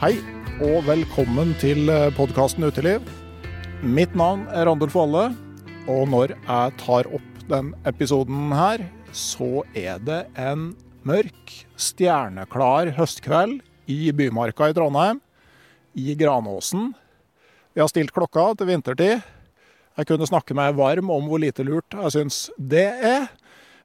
Hei, 0.00 0.14
og 0.64 0.86
velkommen 0.86 1.50
til 1.60 1.90
podkasten 2.16 2.64
Uteliv. 2.64 3.04
Mitt 3.84 4.14
navn 4.16 4.46
er 4.48 4.64
Randulf 4.64 4.94
Valle, 4.96 5.26
og 5.92 6.06
når 6.08 6.32
jeg 6.38 6.72
tar 6.80 7.08
opp 7.18 7.42
den 7.50 7.68
episoden 7.84 8.48
her, 8.56 8.80
så 9.12 9.60
er 9.76 10.00
det 10.00 10.22
en 10.40 10.70
mørk, 11.04 11.52
stjerneklar 11.76 12.94
høstkveld 12.96 13.58
i 13.92 14.08
Bymarka 14.16 14.70
i 14.70 14.78
Trondheim, 14.78 15.20
i 15.92 16.16
Granåsen. 16.16 16.94
Vi 17.76 17.84
har 17.84 17.92
stilt 17.92 18.16
klokka 18.16 18.54
til 18.56 18.72
vintertid. 18.72 19.20
Jeg 20.00 20.08
kunne 20.08 20.30
snakke 20.32 20.56
meg 20.56 20.80
varm 20.80 21.12
om 21.12 21.28
hvor 21.28 21.44
lite 21.44 21.68
lurt 21.68 21.92
jeg 21.92 22.16
syns 22.16 22.46
det 22.56 22.88
er. 22.88 23.28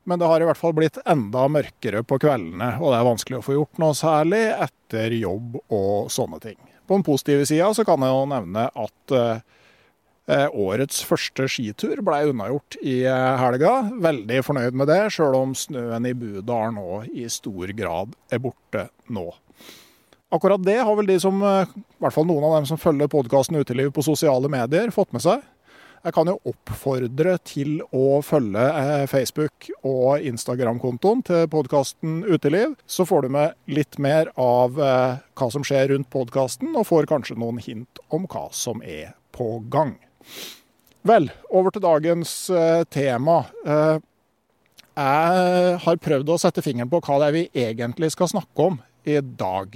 Men 0.06 0.22
det 0.22 0.30
har 0.30 0.42
i 0.42 0.46
hvert 0.46 0.60
fall 0.60 0.76
blitt 0.78 1.00
enda 1.10 1.48
mørkere 1.50 2.04
på 2.06 2.20
kveldene, 2.22 2.76
og 2.78 2.92
det 2.94 2.98
er 3.00 3.08
vanskelig 3.08 3.40
å 3.40 3.46
få 3.46 3.58
gjort 3.58 3.80
noe 3.82 3.98
særlig 3.98 4.44
etter 4.54 5.16
jobb 5.18 5.58
og 5.74 6.12
sånne 6.14 6.40
ting. 6.44 6.60
På 6.86 6.98
den 6.98 7.06
positive 7.06 7.46
sida 7.50 7.72
så 7.74 7.86
kan 7.88 8.06
jeg 8.06 8.14
jo 8.14 8.28
nevne 8.30 8.68
at 8.70 9.16
eh, 9.18 10.46
årets 10.54 11.02
første 11.10 11.48
skitur 11.50 12.04
ble 12.06 12.20
unnagjort 12.30 12.78
i 12.86 13.00
eh, 13.10 13.32
helga. 13.42 13.74
Veldig 14.06 14.44
fornøyd 14.46 14.78
med 14.78 14.92
det, 14.94 15.00
sjøl 15.16 15.40
om 15.40 15.58
snøen 15.58 16.06
i 16.06 16.14
Budalen 16.14 16.78
nå 16.78 17.02
i 17.10 17.26
stor 17.34 17.74
grad 17.74 18.14
er 18.30 18.44
borte 18.46 18.88
nå. 19.10 19.32
Akkurat 20.36 20.62
det 20.66 20.78
har 20.84 20.96
vel 20.98 21.10
de 21.10 21.18
som, 21.22 21.42
eh, 21.42 21.74
i 21.74 22.06
hvert 22.06 22.14
fall 22.14 22.30
noen 22.30 22.46
av 22.46 22.60
dem 22.60 22.70
som 22.70 22.82
følger 22.82 23.10
podkasten 23.10 23.58
Uteliv 23.58 23.90
på 23.96 24.06
sosiale 24.06 24.50
medier, 24.52 24.94
fått 24.94 25.18
med 25.18 25.26
seg. 25.26 25.42
Jeg 26.06 26.14
kan 26.14 26.30
jo 26.30 26.36
oppfordre 26.52 27.32
til 27.50 27.80
å 27.90 28.20
følge 28.22 28.62
eh, 28.62 29.08
Facebook- 29.10 29.72
og 29.82 30.22
Instagram-kontoen 30.22 31.24
til 31.26 31.48
podkasten 31.50 32.20
Uteliv. 32.30 32.76
Så 32.86 33.10
får 33.10 33.26
du 33.26 33.34
med 33.34 33.58
litt 33.66 33.98
mer 33.98 34.30
av 34.38 34.78
eh, 34.78 35.18
hva 35.34 35.48
som 35.50 35.66
skjer 35.66 35.90
rundt 35.96 36.12
podkasten, 36.14 36.78
og 36.78 36.86
får 36.92 37.10
kanskje 37.10 37.40
noen 37.42 37.58
hint 37.58 37.98
om 38.14 38.30
hva 38.30 38.54
som 38.54 38.86
er 38.86 39.18
på 39.34 39.66
gang. 39.74 39.98
Vel, 41.10 41.32
over 41.50 41.74
til 41.74 41.88
dagens 41.88 42.38
eh, 42.54 42.86
tema. 42.86 43.50
Jeg 43.66 45.26
har 45.90 46.02
prøvd 46.06 46.30
å 46.30 46.42
sette 46.46 46.62
fingeren 46.62 46.94
på 46.94 47.02
hva 47.02 47.18
det 47.24 47.32
er 47.32 47.38
vi 47.40 47.48
egentlig 47.66 48.14
skal 48.14 48.30
snakke 48.30 48.70
om 48.70 48.78
i 49.10 49.18
dag. 49.26 49.74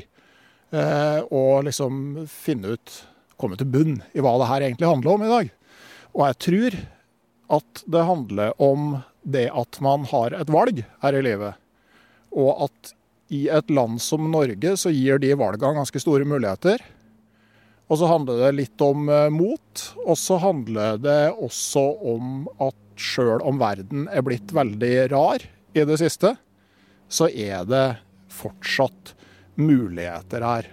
Og 1.33 1.65
liksom 1.65 2.29
finne 2.29 2.77
ut, 2.77 3.01
komme 3.41 3.57
til 3.57 3.73
bunn 3.73 4.03
i 4.13 4.21
hva 4.21 4.37
det 4.37 4.53
her 4.53 4.69
egentlig 4.69 4.93
handler 4.93 5.17
om 5.17 5.25
i 5.25 5.33
dag. 5.33 5.55
Og 6.15 6.25
jeg 6.27 6.39
tror 6.45 6.79
at 7.59 7.83
det 7.89 8.05
handler 8.05 8.53
om 8.61 8.99
det 9.25 9.47
at 9.51 9.79
man 9.83 10.05
har 10.09 10.35
et 10.37 10.51
valg 10.53 10.83
her 11.03 11.17
i 11.17 11.25
livet. 11.25 11.57
Og 12.29 12.65
at 12.67 12.93
i 13.33 13.45
et 13.53 13.69
land 13.73 14.01
som 14.01 14.29
Norge 14.31 14.75
så 14.81 14.91
gir 14.93 15.21
de 15.21 15.35
valgene 15.37 15.77
ganske 15.77 16.01
store 16.01 16.25
muligheter. 16.29 16.81
Og 17.89 18.01
så 18.01 18.09
handler 18.09 18.43
det 18.43 18.51
litt 18.57 18.81
om 18.85 19.09
mot, 19.33 19.85
og 20.05 20.17
så 20.17 20.37
handler 20.41 20.99
det 21.01 21.21
også 21.33 21.85
om 22.13 22.43
at 22.61 22.77
sjøl 22.99 23.41
om 23.47 23.61
verden 23.61 24.05
er 24.11 24.25
blitt 24.25 24.53
veldig 24.53 24.93
rar 25.13 25.45
i 25.73 25.85
det 25.87 25.97
siste, 26.01 26.35
så 27.09 27.29
er 27.29 27.65
det 27.65 27.85
fortsatt 28.33 29.15
muligheter 29.57 30.45
her. 30.45 30.69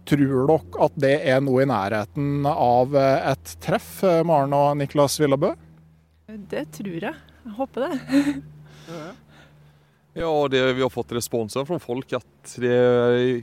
Eh, 0.00 0.06
Tror 0.10 0.48
dere 0.48 0.84
at 0.84 0.96
det 1.00 1.14
er 1.28 1.40
noe 1.44 1.62
i 1.62 1.68
nærheten 1.68 2.46
av 2.50 2.94
et 2.96 3.52
treff, 3.62 4.00
Maren 4.26 4.54
og 4.56 4.72
Niklas 4.80 5.18
Villabø? 5.20 5.52
Det 6.50 6.64
tror 6.72 6.96
jeg. 6.96 7.14
Jeg 7.44 7.54
håper 7.56 7.86
det. 7.86 7.98
ja, 10.14 10.32
det, 10.48 10.64
vi 10.74 10.82
har 10.82 10.90
fått 10.92 11.12
responser 11.16 11.64
fra 11.68 11.78
folk 11.82 12.12
at 12.18 12.56
det 12.60 12.74
er 12.74 13.42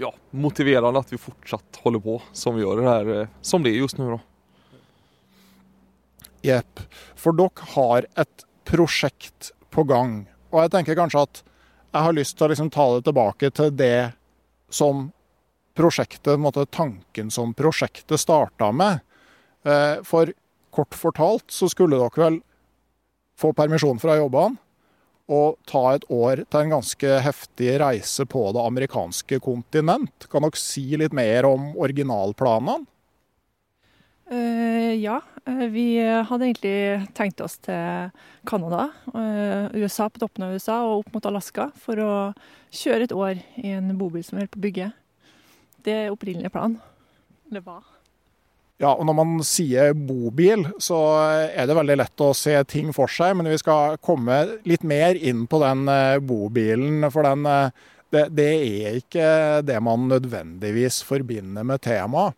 ja, 0.00 0.12
motiverende 0.30 1.00
at 1.00 1.12
vi 1.12 1.20
fortsatt 1.20 1.80
holder 1.82 2.02
på 2.04 2.16
som 2.36 2.56
vi 2.56 2.64
gjør 2.64 2.82
det 2.82 2.88
her, 2.88 3.28
som 3.40 3.64
det 3.64 3.72
er 3.72 3.82
just 3.82 3.98
nå. 4.00 4.18
Jepp. 6.46 6.80
For 7.18 7.34
dere 7.36 7.72
har 7.74 8.06
et 8.14 8.46
prosjekt 8.66 9.52
på 9.72 9.84
gang. 9.88 10.24
Og 10.52 10.62
jeg 10.62 10.74
tenker 10.74 10.98
kanskje 10.98 11.24
at 11.26 11.42
jeg 11.96 12.04
har 12.04 12.16
lyst 12.16 12.36
til 12.36 12.46
å 12.46 12.52
liksom 12.52 12.70
ta 12.74 12.86
det 12.94 13.06
tilbake 13.06 13.50
til 13.56 13.72
det 13.74 14.12
som 14.72 15.08
prosjektet, 15.76 16.40
måte, 16.40 16.66
tanken 16.66 17.30
som 17.30 17.54
prosjektet 17.54 18.20
starta 18.20 18.72
med. 18.72 19.04
Eh, 19.66 20.02
for 20.06 20.32
kort 20.74 20.94
fortalt 20.94 21.50
så 21.52 21.68
skulle 21.72 21.98
dere 22.00 22.22
vel 22.22 22.40
få 23.36 23.52
permisjon 23.56 24.00
fra 24.00 24.16
jobbene 24.18 24.60
og 25.26 25.56
ta 25.66 25.82
et 25.96 26.04
år 26.12 26.44
til 26.46 26.60
en 26.60 26.76
ganske 26.76 27.14
heftig 27.24 27.72
reise 27.82 28.26
på 28.30 28.44
det 28.54 28.62
amerikanske 28.62 29.40
kontinent. 29.42 30.28
Kan 30.30 30.46
dere 30.46 30.60
si 30.60 30.84
litt 30.98 31.16
mer 31.16 31.48
om 31.48 31.72
originalplanene? 31.74 32.86
Uh, 34.26 34.94
ja, 34.98 35.20
uh, 35.46 35.66
vi 35.70 35.98
hadde 36.02 36.48
egentlig 36.48 36.78
tenkt 37.14 37.42
oss 37.42 37.60
til 37.62 38.08
Canada, 38.46 38.88
uh, 39.14 39.70
USA 39.74 40.08
på 40.10 40.18
toppen 40.22 40.46
av 40.46 40.56
USA 40.56 40.80
og 40.82 41.04
opp 41.04 41.12
mot 41.14 41.28
Alaska 41.30 41.68
for 41.78 42.02
å 42.02 42.14
kjøre 42.74 43.06
et 43.06 43.14
år 43.14 43.42
i 43.62 43.76
en 43.76 43.92
bobil 43.98 44.24
som 44.26 44.34
vi 44.34 44.42
holdt 44.42 44.54
på 44.56 44.62
å 44.62 44.66
bygge. 44.66 44.88
Det 45.86 45.98
opprinnelige 46.10 46.50
planen. 46.50 46.80
plan. 46.80 47.54
Det 47.54 47.62
var. 47.66 47.84
Ja, 48.76 48.90
og 48.92 49.06
når 49.08 49.14
man 49.16 49.36
sier 49.46 49.94
bobil, 49.96 50.66
så 50.82 50.98
er 51.48 51.68
det 51.68 51.76
veldig 51.78 51.96
lett 51.96 52.22
å 52.22 52.34
se 52.36 52.58
ting 52.68 52.90
for 52.96 53.08
seg. 53.08 53.38
Men 53.38 53.48
vi 53.48 53.56
skal 53.60 53.96
komme 54.04 54.42
litt 54.68 54.84
mer 54.84 55.16
inn 55.16 55.46
på 55.48 55.62
den 55.62 55.86
eh, 55.88 56.18
bobilen. 56.20 57.06
For 57.12 57.24
den, 57.24 57.46
eh, 57.48 57.86
det, 58.12 58.26
det 58.36 58.50
er 58.52 58.98
ikke 59.00 59.28
det 59.64 59.78
man 59.84 60.10
nødvendigvis 60.10 61.00
forbinder 61.08 61.64
med 61.64 61.86
temaet. 61.86 62.36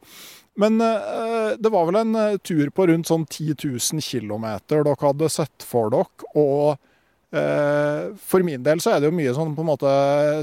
Men 0.58 0.78
eh, 0.82 1.56
det 1.58 1.72
var 1.74 1.90
vel 1.90 1.98
en 2.04 2.14
tur 2.46 2.70
på 2.74 2.86
rundt 2.90 3.10
sånn 3.10 3.26
10 3.26 3.58
000 3.58 4.02
km 4.02 4.46
dere 4.70 4.94
hadde 5.02 5.32
sett 5.34 5.66
for 5.66 5.90
dere. 5.94 6.30
Og 6.38 6.78
for 7.28 8.40
min 8.40 8.62
del 8.64 8.80
så 8.80 8.94
er 8.94 9.02
det 9.02 9.10
jo 9.10 9.16
mye 9.18 9.34
sånn 9.36 9.50
på 9.52 9.60
en 9.60 9.68
måte 9.68 9.90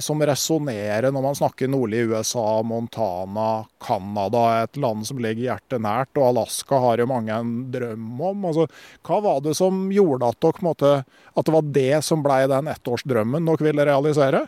som 0.06 0.20
resonnerer 0.22 1.10
når 1.10 1.24
man 1.26 1.38
snakker 1.38 1.72
nordlig 1.72 2.04
USA, 2.12 2.62
Montana, 2.62 3.66
Canada, 3.82 4.44
et 4.62 4.78
land 4.78 5.08
som 5.10 5.18
ligger 5.18 5.48
hjertet 5.48 5.82
nært, 5.82 6.12
og 6.20 6.28
Alaska 6.28 6.78
har 6.84 7.02
jo 7.02 7.08
mange 7.10 7.34
en 7.34 7.56
drøm 7.74 8.22
om. 8.30 8.46
Altså, 8.52 8.68
hva 9.08 9.18
var 9.26 9.42
det 9.48 9.56
som 9.58 9.88
gjorde 9.94 10.30
at, 10.30 10.38
dere, 10.46 10.66
måte, 10.68 10.94
at 11.34 11.50
det 11.50 11.58
var 11.58 11.74
det 11.80 12.04
som 12.06 12.22
ble 12.26 12.44
den 12.54 12.70
ettårsdrømmen 12.76 13.50
dere 13.50 13.70
ville 13.72 13.90
realisere? 13.90 14.46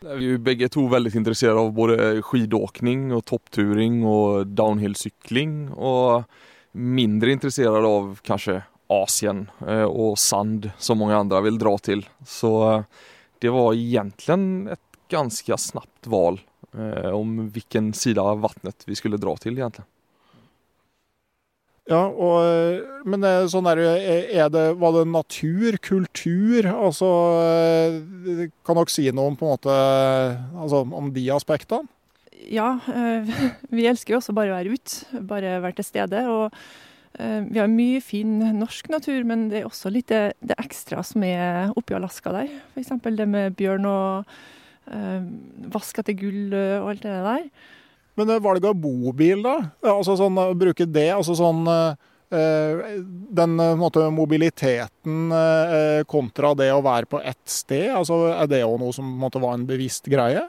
Vi 0.00 0.30
er 0.32 0.38
begge 0.40 0.70
to 0.72 0.86
veldig 0.88 1.10
interessert 1.18 1.58
av 1.60 1.74
både 1.76 2.22
skidåkning 2.24 3.10
og 3.12 3.26
toppturing 3.28 3.98
og 4.08 4.54
downhill-sykling. 4.56 5.74
Og 5.76 6.24
mindre 6.72 7.34
interessert 7.34 7.74
av 7.84 8.14
kanske 8.24 8.62
Asien 8.90 9.50
og 9.60 10.10
och 10.10 10.18
sand 10.18 10.70
som 10.78 10.98
många 10.98 11.16
andra 11.16 11.40
vill 11.40 11.58
dra 11.58 11.78
till. 11.78 12.08
Så 12.26 12.72
eh, 12.72 12.82
det 13.38 13.48
var 13.48 13.74
egentligen 13.74 14.68
ett 14.68 14.80
ganska 15.08 15.56
snabbt 15.56 16.06
val 16.06 16.40
eh, 16.74 17.10
om 17.10 17.50
vilken 17.50 17.92
sida 17.92 18.22
av 18.22 18.40
vattnet 18.40 18.82
vi 18.84 18.94
skulle 18.94 19.16
dra 19.16 19.36
til, 19.36 19.58
egentlig. 19.58 19.84
Ja, 21.90 22.04
og, 22.06 23.06
men 23.08 23.24
sånn 23.50 23.66
er 23.66 23.80
er 23.82 24.50
det, 24.52 24.66
var 24.78 24.92
det 24.94 25.08
natur, 25.10 25.78
kultur? 25.82 26.68
Altså, 26.70 27.08
kan 28.62 28.78
dere 28.78 28.92
si 28.92 29.08
noe 29.10 29.32
om, 29.32 29.38
på 29.38 29.48
en 29.48 29.56
måte, 29.56 29.78
altså, 30.54 30.84
om 30.84 31.10
de 31.14 31.24
aspektene? 31.34 31.90
Ja, 32.48 32.78
eh, 32.94 33.26
vi 33.74 33.88
elsker 33.90 34.14
jo 34.14 34.20
også 34.20 34.34
bare 34.36 34.52
å 34.52 34.58
være 34.58 34.76
ute, 34.76 35.20
bare 35.26 35.58
være 35.64 35.80
til 35.80 35.88
stede. 35.88 36.22
Og 36.30 36.46
eh, 36.48 36.62
vi 37.50 37.58
har 37.60 37.68
mye 37.70 38.00
fin 38.04 38.38
norsk 38.56 38.88
natur, 38.92 39.24
men 39.28 39.48
det 39.50 39.60
er 39.60 39.68
også 39.68 39.92
litt 39.92 40.08
det, 40.12 40.38
det 40.40 40.56
ekstra 40.62 41.02
som 41.06 41.24
er 41.26 41.74
oppi 41.76 41.96
Alaska 41.96 42.32
der. 42.34 42.48
F.eks. 42.72 42.94
det 43.04 43.26
med 43.28 43.56
bjørn 43.58 43.88
og 43.90 44.30
eh, 44.90 45.26
vask 45.74 46.00
etter 46.00 46.16
gull 46.18 46.54
og 46.54 46.92
alt 46.94 47.04
det 47.04 47.18
der. 47.26 47.44
Men 48.18 48.28
valget 48.28 48.44
valg 48.44 48.68
av 48.68 48.78
bobil, 48.80 49.42
da? 49.44 49.56
Altså 49.86 50.16
sånn, 50.18 50.38
bruke 50.58 50.86
det, 50.88 51.08
altså 51.14 51.36
sånn 51.38 51.62
eh, 51.70 52.96
Den 53.40 53.56
måte, 53.80 54.04
mobiliteten 54.14 55.32
eh, 55.34 56.00
kontra 56.10 56.52
det 56.58 56.70
å 56.74 56.82
være 56.84 57.08
på 57.10 57.22
ett 57.22 57.42
sted, 57.48 57.88
altså, 57.96 58.26
er 58.34 58.50
det 58.50 58.64
òg 58.66 58.76
noe 58.82 58.94
som 58.94 59.08
måte, 59.22 59.42
var 59.42 59.56
en 59.56 59.68
bevisst 59.68 60.10
greie? 60.10 60.44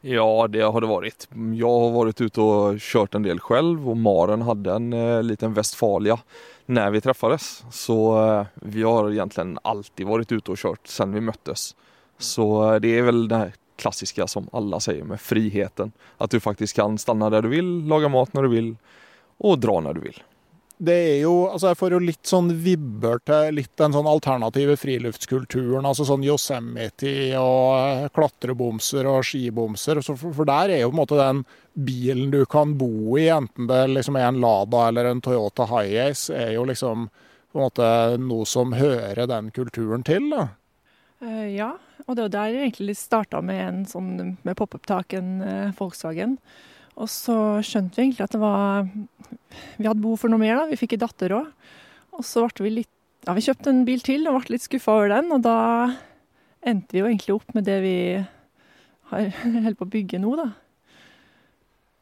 Ja, 0.00 0.46
det 0.48 0.60
har 0.60 0.80
det 0.80 0.86
varit. 0.86 1.28
Jag 1.54 1.80
har 1.80 1.90
varit 1.90 2.20
ute 2.20 2.40
och 2.40 2.80
kört 2.80 3.14
en 3.14 3.22
del 3.22 3.40
själv 3.40 3.90
och 3.90 3.96
Maren 3.96 4.42
hade 4.42 4.72
en 4.72 4.92
eh, 4.92 5.22
liten 5.22 5.54
Westfalia 5.54 6.18
när 6.66 6.90
vi 6.90 7.00
träffades. 7.00 7.64
Så 7.70 8.26
eh, 8.26 8.46
vi 8.54 8.82
har 8.82 9.10
egentligen 9.10 9.58
alltid 9.62 10.06
varit 10.06 10.32
ute 10.32 10.50
och 10.50 10.58
kört 10.58 10.86
sedan 10.86 11.12
vi 11.12 11.20
möttes. 11.20 11.76
Så 12.18 12.72
eh, 12.72 12.80
det 12.80 12.98
är 12.98 13.02
väl 13.02 13.28
det 13.28 13.36
här 13.36 13.52
klassiska 13.76 14.26
som 14.26 14.48
alla 14.52 14.80
säger 14.80 15.04
med 15.04 15.20
friheten. 15.20 15.92
Att 16.16 16.30
du 16.30 16.40
faktiskt 16.40 16.76
kan 16.76 16.98
stanna 16.98 17.30
där 17.30 17.42
du 17.42 17.48
vill, 17.48 17.86
laga 17.86 18.08
mat 18.08 18.32
när 18.32 18.42
du 18.42 18.48
vill 18.48 18.76
og 19.38 19.58
dra 19.62 19.80
når 19.80 19.94
du 19.94 20.00
vil. 20.00 20.22
Det 20.78 20.94
er 20.94 21.16
jo, 21.24 21.48
altså 21.50 21.72
Jeg 21.72 21.78
får 21.80 21.94
jo 21.96 21.98
litt 22.02 22.28
sånn 22.30 22.52
vibber 22.62 23.18
til 23.26 23.56
litt 23.56 23.72
den 23.80 23.94
sånn 23.96 24.06
alternative 24.06 24.76
friluftskulturen. 24.78 25.86
altså 25.86 26.06
Sånn 26.06 26.26
Yosemite 26.26 27.14
og 27.40 28.12
klatrebomser 28.14 29.08
og 29.10 29.26
skibomser. 29.26 30.00
For 30.06 30.46
der 30.46 30.76
er 30.76 30.84
jo 30.84 30.92
på 30.92 30.96
en 30.96 31.00
måte 31.00 31.18
den 31.18 31.42
bilen 31.74 32.30
du 32.30 32.44
kan 32.46 32.76
bo 32.78 33.18
i, 33.18 33.26
enten 33.30 33.66
det 33.70 33.80
liksom 33.90 34.18
er 34.18 34.30
en 34.30 34.40
Lada 34.42 34.86
eller 34.88 35.10
en 35.10 35.22
Toyota 35.22 35.66
Hiace, 35.70 36.30
er 36.34 36.54
jo 36.54 36.64
liksom 36.70 37.08
på 37.48 37.58
en 37.58 37.66
måte 37.66 37.90
noe 38.22 38.46
som 38.46 38.74
hører 38.78 39.26
den 39.30 39.50
kulturen 39.54 40.06
til. 40.06 40.30
da. 40.30 40.48
Uh, 41.22 41.46
ja, 41.50 41.72
og 42.06 42.14
det 42.14 42.28
var 42.28 42.34
der 42.34 42.54
jeg 42.54 42.68
egentlig 42.68 42.98
starta 42.98 43.42
med 43.42 43.86
sånn 43.90 44.36
med 44.46 44.58
pop-up-tak, 44.58 45.16
en 45.18 45.38
uh, 45.42 45.74
Volkswagen. 45.78 46.38
Og 46.98 47.10
så 47.10 47.36
skjønte 47.66 47.98
vi 47.98 48.08
egentlig 48.08 48.26
at 48.26 48.34
det 48.34 48.42
var 48.42 48.86
Vi 49.78 49.86
hadde 49.86 50.02
behov 50.02 50.18
for 50.24 50.32
noe 50.32 50.42
mer, 50.42 50.56
da. 50.58 50.66
Vi 50.70 50.78
fikk 50.80 50.96
ei 50.96 51.02
datter 51.02 51.36
òg. 51.38 51.50
Og 52.18 52.26
så 52.26 52.46
ble 52.50 52.66
vi 52.66 52.76
litt 52.80 52.94
Ja, 53.26 53.34
vi 53.36 53.44
kjøpte 53.44 53.70
en 53.72 53.84
bil 53.86 54.02
til 54.04 54.26
og 54.30 54.40
ble 54.42 54.54
litt 54.56 54.64
skuffa 54.64 54.94
over 54.94 55.10
den, 55.12 55.32
og 55.34 55.42
da 55.44 55.56
endte 56.64 56.94
vi 56.94 57.00
jo 57.02 57.08
egentlig 57.08 57.34
opp 57.34 57.50
med 57.56 57.66
det 57.66 57.76
vi 57.82 57.96
har 59.10 59.26
holder 59.42 59.76
på 59.76 59.86
å 59.86 59.90
bygge 59.92 60.20
nå, 60.22 60.32
da. 60.38 60.46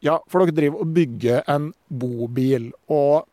Ja, 0.05 0.19
for 0.31 0.45
dere 0.45 0.55
driver 0.55 0.85
og 0.85 0.93
bygger 0.95 1.49
en 1.51 1.71
bobil. 1.89 2.69
Og 2.93 3.27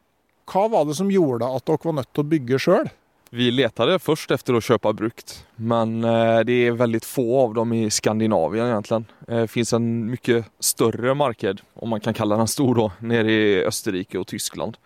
hva 0.50 0.64
var 0.72 0.88
det 0.88 0.96
som 0.98 1.12
gjorde 1.12 1.52
at 1.54 1.68
dere 1.68 1.90
var 1.90 1.98
nødt 2.00 2.12
til 2.16 2.24
å 2.24 2.32
bygge 2.34 2.62
sjøl? 2.66 2.90
Vi 3.36 3.52
letade 3.52 4.00
först 4.00 4.32
efter 4.32 4.54
att 4.54 4.64
köpa 4.64 4.94
brukt 4.94 5.46
men 5.56 6.04
eh, 6.04 6.40
det 6.40 6.54
är 6.54 6.72
väldigt 6.72 7.06
få 7.06 7.40
av 7.40 7.54
dem 7.54 7.74
i 7.74 7.90
Skandinavien 7.90 8.68
egentligen. 8.68 9.06
Det 9.20 9.40
eh, 9.40 9.48
finns 9.48 9.74
en 9.74 10.12
mycket 10.12 10.46
större 10.60 11.14
marknad, 11.14 11.62
om 11.74 11.90
man 11.90 12.00
kan 12.00 12.14
kalla 12.14 12.38
den 12.38 12.48
stor 12.48 12.76
då, 12.76 12.92
nere 13.00 13.32
i 13.32 13.66
Österrike 13.66 14.18
och 14.18 14.28
Tyskland. 14.28 14.78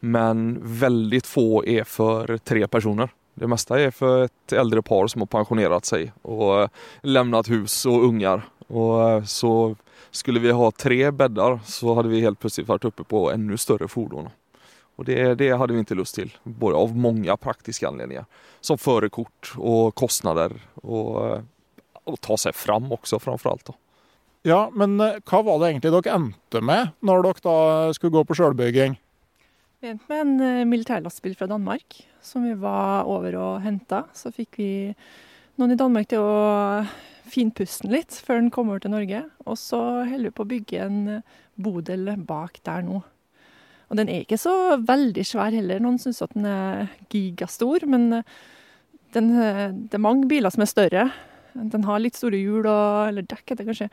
Men 0.00 0.58
väldigt 0.62 1.26
få 1.26 1.64
är 1.64 1.84
för 1.84 2.38
tre 2.38 2.68
personer. 2.68 3.08
Det 3.34 3.46
mesta 3.46 3.80
är 3.80 3.90
för 3.90 4.24
ett 4.24 4.52
äldre 4.52 4.82
par 4.82 5.06
som 5.06 5.20
har 5.20 5.26
pensionerat 5.26 5.84
sig 5.84 6.12
och 6.22 6.62
eh, 6.62 6.68
lämnat 7.02 7.50
hus 7.50 7.86
och 7.86 8.04
ungar. 8.04 8.42
Och 8.66 9.28
så 9.28 9.76
skulle 10.10 10.40
vi 10.40 10.50
ha 10.50 10.70
tre 10.70 11.10
bäddar 11.10 11.60
så 11.64 11.94
hade 11.94 12.08
vi 12.08 12.20
helt 12.20 12.40
plötsligt 12.40 12.68
varit 12.68 12.84
uppe 12.84 13.04
på 13.04 13.32
ännu 13.32 13.56
större 13.56 13.88
fordon. 13.88 14.28
Och 14.98 15.06
det, 15.06 15.34
det 15.38 15.50
hade 15.54 15.72
vi 15.72 15.78
inte 15.78 15.94
lust 15.94 16.14
till, 16.14 16.32
både 16.42 16.76
av 16.76 16.96
många 16.96 17.36
praktiska 17.36 17.88
anledningar. 17.88 18.26
Som 18.60 18.78
förekort 18.78 19.52
og 19.56 19.94
kostnader 19.94 20.56
og, 20.82 21.44
og 22.02 22.16
ta 22.20 22.34
seg 22.34 22.56
fram 22.58 22.90
også, 22.92 23.20
framfor 23.22 23.52
alt. 23.52 23.70
Ja, 24.42 24.64
men 24.74 24.98
eh, 25.00 25.20
hva 25.22 25.44
var 25.46 25.60
det 25.62 25.70
egentlig 25.70 25.92
dere 25.94 26.16
endte 26.18 26.62
med 26.64 26.90
når 26.98 27.28
dere 27.28 27.44
da 27.46 27.58
skulle 27.94 28.16
gå 28.18 28.24
på 28.26 28.38
sjølbygging? 28.40 28.98
Vi 29.78 29.92
endte 29.92 30.10
med 30.10 30.24
en 30.24 30.34
militærlastebil 30.34 30.72
militærlastbil 30.72 31.38
fra 31.38 31.46
Danmark 31.54 32.00
som 32.22 32.42
vi 32.48 32.54
var 32.58 33.06
over 33.06 33.36
og 33.38 33.60
henta. 33.62 34.04
Så 34.18 34.32
fikk 34.34 34.58
vi 34.58 34.70
noen 35.58 35.74
i 35.74 35.78
Danmark 35.78 36.10
til 36.10 36.24
å 36.24 36.82
finpuste 37.28 37.86
den 37.86 37.94
litt 37.98 38.18
før 38.24 38.42
den 38.42 38.50
kom 38.54 38.72
over 38.72 38.82
til 38.82 38.94
Norge. 38.94 39.22
Og 39.46 39.58
så 39.60 39.78
holder 40.08 40.30
vi 40.30 40.34
på 40.34 40.46
å 40.46 40.52
bygge 40.54 40.82
en 40.88 40.98
bodel 41.54 42.10
bak 42.26 42.58
der 42.66 42.82
nå. 42.86 43.02
Og 43.88 43.96
den 43.96 44.10
er 44.12 44.24
ikke 44.24 44.40
så 44.40 44.76
veldig 44.84 45.24
svær 45.24 45.54
heller. 45.54 45.80
Noen 45.80 45.98
syns 46.00 46.20
at 46.24 46.34
den 46.36 46.46
er 46.48 46.88
gigastor, 47.12 47.86
men 47.88 48.20
eh, 48.20 48.36
den, 49.16 49.32
eh, 49.40 49.64
det 49.72 49.96
er 49.96 50.04
mange 50.04 50.28
biler 50.28 50.52
som 50.52 50.64
er 50.64 50.70
større. 50.70 51.06
Den 51.56 51.86
har 51.88 52.02
litt 52.02 52.18
store 52.18 52.38
hjul 52.38 52.68
og 52.68 53.08
Eller 53.08 53.24
dekk, 53.24 53.46
heter 53.46 53.64
det 53.64 53.70
kanskje. 53.70 53.88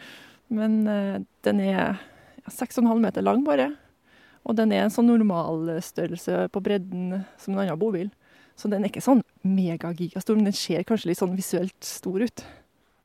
Men 0.54 0.84
eh, 0.92 1.18
den 1.48 1.64
er 1.64 2.02
6,5 2.52 2.92
meter 3.02 3.24
lang, 3.26 3.46
bare. 3.48 3.72
Og 4.46 4.58
den 4.60 4.74
er 4.76 4.86
en 4.86 4.94
sånn 4.94 5.08
normalstørrelse 5.10 6.50
på 6.54 6.62
bredden 6.62 7.24
som 7.42 7.56
en 7.56 7.64
annen 7.64 7.80
bobil. 7.82 8.12
Så 8.56 8.70
den 8.72 8.84
er 8.84 8.92
ikke 8.92 9.04
sånn 9.04 9.24
megagigastor, 9.48 10.38
men 10.38 10.52
den 10.52 10.56
ser 10.56 10.86
kanskje 10.88 11.12
litt 11.12 11.20
sånn 11.20 11.36
visuelt 11.36 11.88
stor 11.88 12.24
ut. 12.24 12.46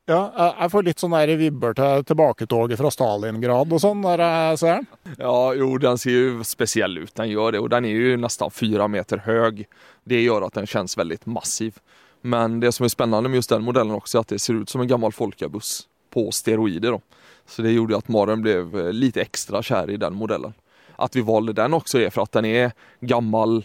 Ja, 0.09 0.55
jeg 0.59 0.71
får 0.73 0.85
litt 0.87 1.03
sånn 1.03 1.15
der 1.15 1.31
vibber 1.39 1.75
til 1.77 2.05
tilbaketoget 2.09 2.81
fra 2.81 2.91
Stalingrad 2.91 3.71
og 3.77 3.83
sånn, 3.83 4.01
der 4.03 4.23
jeg 4.25 4.61
ser 4.63 4.81
den. 4.81 5.17
Ja, 5.21 5.37
jo, 5.55 5.69
den 5.83 6.01
ser 6.03 6.17
jo 6.17 6.47
spesiell 6.47 6.99
ut. 6.99 7.13
Den 7.15 7.31
gjør 7.31 7.55
det. 7.55 7.61
Og 7.63 7.69
den 7.71 7.87
er 7.87 7.95
jo 7.95 8.17
nesten 8.19 8.55
fire 8.55 8.89
meter 8.91 9.23
høy. 9.27 9.67
Det 10.09 10.23
gjør 10.25 10.49
at 10.49 10.59
den 10.59 10.67
kjennes 10.71 10.97
veldig 10.99 11.21
massiv. 11.31 11.79
Men 12.23 12.59
det 12.61 12.73
som 12.77 12.85
er 12.85 12.93
spennende 12.93 13.31
med 13.31 13.41
just 13.41 13.53
den 13.53 13.65
modellen 13.65 13.97
også, 13.97 14.19
er 14.19 14.27
at 14.27 14.35
det 14.35 14.41
ser 14.43 14.59
ut 14.61 14.73
som 14.73 14.83
en 14.83 14.91
gammel 14.91 15.15
folkebuss 15.15 15.85
på 16.11 16.27
steroider. 16.35 16.99
Da. 16.99 17.21
Så 17.47 17.63
det 17.63 17.77
gjorde 17.77 18.01
at 18.01 18.11
Maren 18.13 18.43
ble 18.45 18.57
eh, 18.61 18.93
litt 18.95 19.19
ekstra 19.21 19.63
kjær 19.65 19.93
i 19.95 20.01
den 20.01 20.17
modellen. 20.19 20.57
At 21.01 21.17
vi 21.17 21.25
valgte 21.25 21.57
den 21.63 21.77
også 21.79 22.03
er 22.03 22.13
for 22.13 22.27
at 22.27 22.35
den 22.37 22.49
er 22.51 22.75
gammel, 23.01 23.63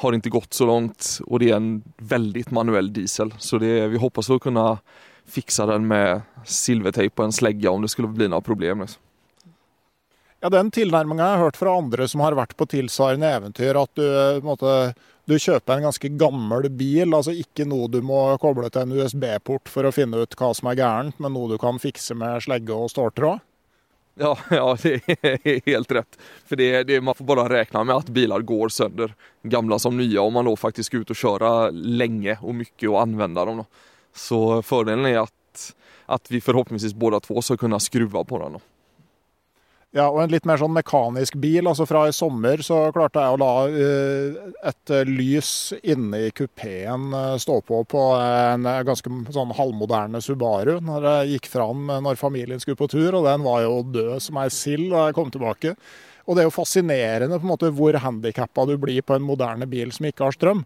har 0.00 0.16
ikke 0.16 0.32
gått 0.32 0.56
så 0.56 0.68
langt, 0.68 1.16
og 1.26 1.42
det 1.42 1.50
er 1.50 1.58
en 1.58 1.72
veldig 2.08 2.46
manuell 2.56 2.92
diesel. 2.94 3.32
Så 3.42 3.58
det, 3.60 3.72
vi 3.92 4.00
håper 4.00 4.24
å 4.32 4.38
kunne 4.40 4.66
fiksa 5.30 5.66
den 5.70 5.86
med 5.90 6.26
silvertejp 6.48 7.14
og 7.18 7.28
en 7.28 7.36
slegge 7.36 7.70
om 7.70 7.84
det 7.84 7.92
skulle 7.92 8.10
bli 8.12 8.28
noe 8.30 8.44
problem. 8.44 8.84
Liksom. 8.84 9.02
Ja, 10.40 10.48
Den 10.48 10.70
tilnærminga 10.72 11.26
jeg 11.26 11.36
har 11.36 11.44
hørt 11.44 11.60
fra 11.60 11.76
andre 11.76 12.06
som 12.08 12.22
har 12.24 12.36
vært 12.38 12.56
på 12.56 12.66
tilsvarende 12.72 13.28
eventyr, 13.28 13.76
at 13.76 13.92
du, 13.98 14.06
eh, 14.06 14.40
måte, 14.40 14.94
du 15.28 15.36
kjøper 15.36 15.76
en 15.76 15.90
ganske 15.90 16.08
gammel 16.16 16.70
bil. 16.70 17.12
altså 17.12 17.34
Ikke 17.36 17.66
noe 17.68 17.90
du 17.92 18.00
må 18.00 18.38
koble 18.40 18.70
til 18.70 18.86
en 18.86 18.96
USB-port 18.96 19.68
for 19.68 19.84
å 19.84 19.92
finne 19.92 20.22
ut 20.24 20.36
hva 20.36 20.54
som 20.56 20.70
er 20.70 20.80
gærent, 20.80 21.20
men 21.20 21.36
noe 21.36 21.52
du 21.52 21.58
kan 21.60 21.78
fikse 21.78 22.16
med 22.16 22.40
slegge 22.42 22.72
og 22.72 22.88
ståltråd. 22.90 23.44
Ja, 24.20 24.32
ja, 24.50 24.76
det 24.82 25.00
er 25.22 25.60
helt 25.66 25.92
rett. 25.92 26.18
For 26.48 26.56
det, 26.56 26.84
det, 26.88 27.00
Man 27.00 27.14
får 27.14 27.28
bare 27.28 27.48
regne 27.48 27.84
med 27.84 27.96
at 27.96 28.10
biler 28.12 28.42
går 28.42 28.72
sønder, 28.72 29.14
gamle 29.42 29.78
som 29.78 29.96
nye, 29.96 30.18
om 30.20 30.34
man 30.34 30.48
da 30.48 30.56
faktisk 30.56 30.90
skal 30.90 31.04
ut 31.04 31.14
og 31.14 31.20
kjøre 31.20 31.52
lenge 31.72 32.36
og 32.40 32.56
mye 32.62 32.90
og 32.90 33.00
anvende 33.04 33.46
dem. 33.48 33.62
Da. 33.62 33.86
Så 34.16 34.62
fordelen 34.66 35.06
er 35.06 35.22
at, 35.22 35.70
at 36.06 36.30
vi 36.30 36.40
både 36.40 36.94
båda 36.94 37.20
två 37.20 37.42
ska 37.42 37.56
kunna 37.56 37.80
skruva 37.80 38.24
på 38.24 38.38
den. 38.38 38.60
Ja, 39.90 40.04
og 40.06 40.20
en 40.22 40.30
litt 40.30 40.44
mer 40.46 40.60
sånn 40.60 40.70
mekanisk 40.70 41.34
bil. 41.42 41.66
altså 41.66 41.82
Fra 41.86 42.04
i 42.06 42.12
sommer 42.14 42.60
så 42.62 42.92
klarte 42.94 43.24
jeg 43.24 43.34
å 43.34 43.40
la 43.42 43.54
uh, 43.66 44.52
et 44.70 44.92
lys 45.08 45.72
inne 45.82 46.28
i 46.28 46.30
kupeen 46.30 47.08
uh, 47.10 47.34
stå 47.42 47.56
på 47.66 47.80
på 47.90 48.04
en 48.14 48.68
ganske 48.86 49.10
sånn 49.34 49.56
halvmoderne 49.58 50.22
Subaru 50.22 50.76
når 50.86 51.08
jeg 51.08 51.32
gikk 51.32 51.50
fram 51.56 51.90
når 52.06 52.20
familien 52.20 52.62
skulle 52.62 52.78
på 52.78 52.86
tur, 52.92 53.18
og 53.18 53.26
den 53.26 53.42
var 53.42 53.64
jo 53.64 53.82
død 53.82 54.22
som 54.22 54.38
ei 54.38 54.46
sild 54.54 54.92
da 54.92 55.08
jeg 55.08 55.18
kom 55.18 55.34
tilbake. 55.34 55.74
Og 56.30 56.36
det 56.36 56.44
er 56.44 56.46
jo 56.46 56.54
fascinerende 56.54 57.40
på 57.40 57.48
en 57.48 57.50
måte 57.50 57.72
hvor 57.74 57.98
handikappa 57.98 58.68
du 58.70 58.76
blir 58.78 59.02
på 59.02 59.16
en 59.18 59.26
moderne 59.26 59.66
bil 59.66 59.90
som 59.90 60.06
ikke 60.06 60.28
har 60.28 60.36
strøm. 60.36 60.62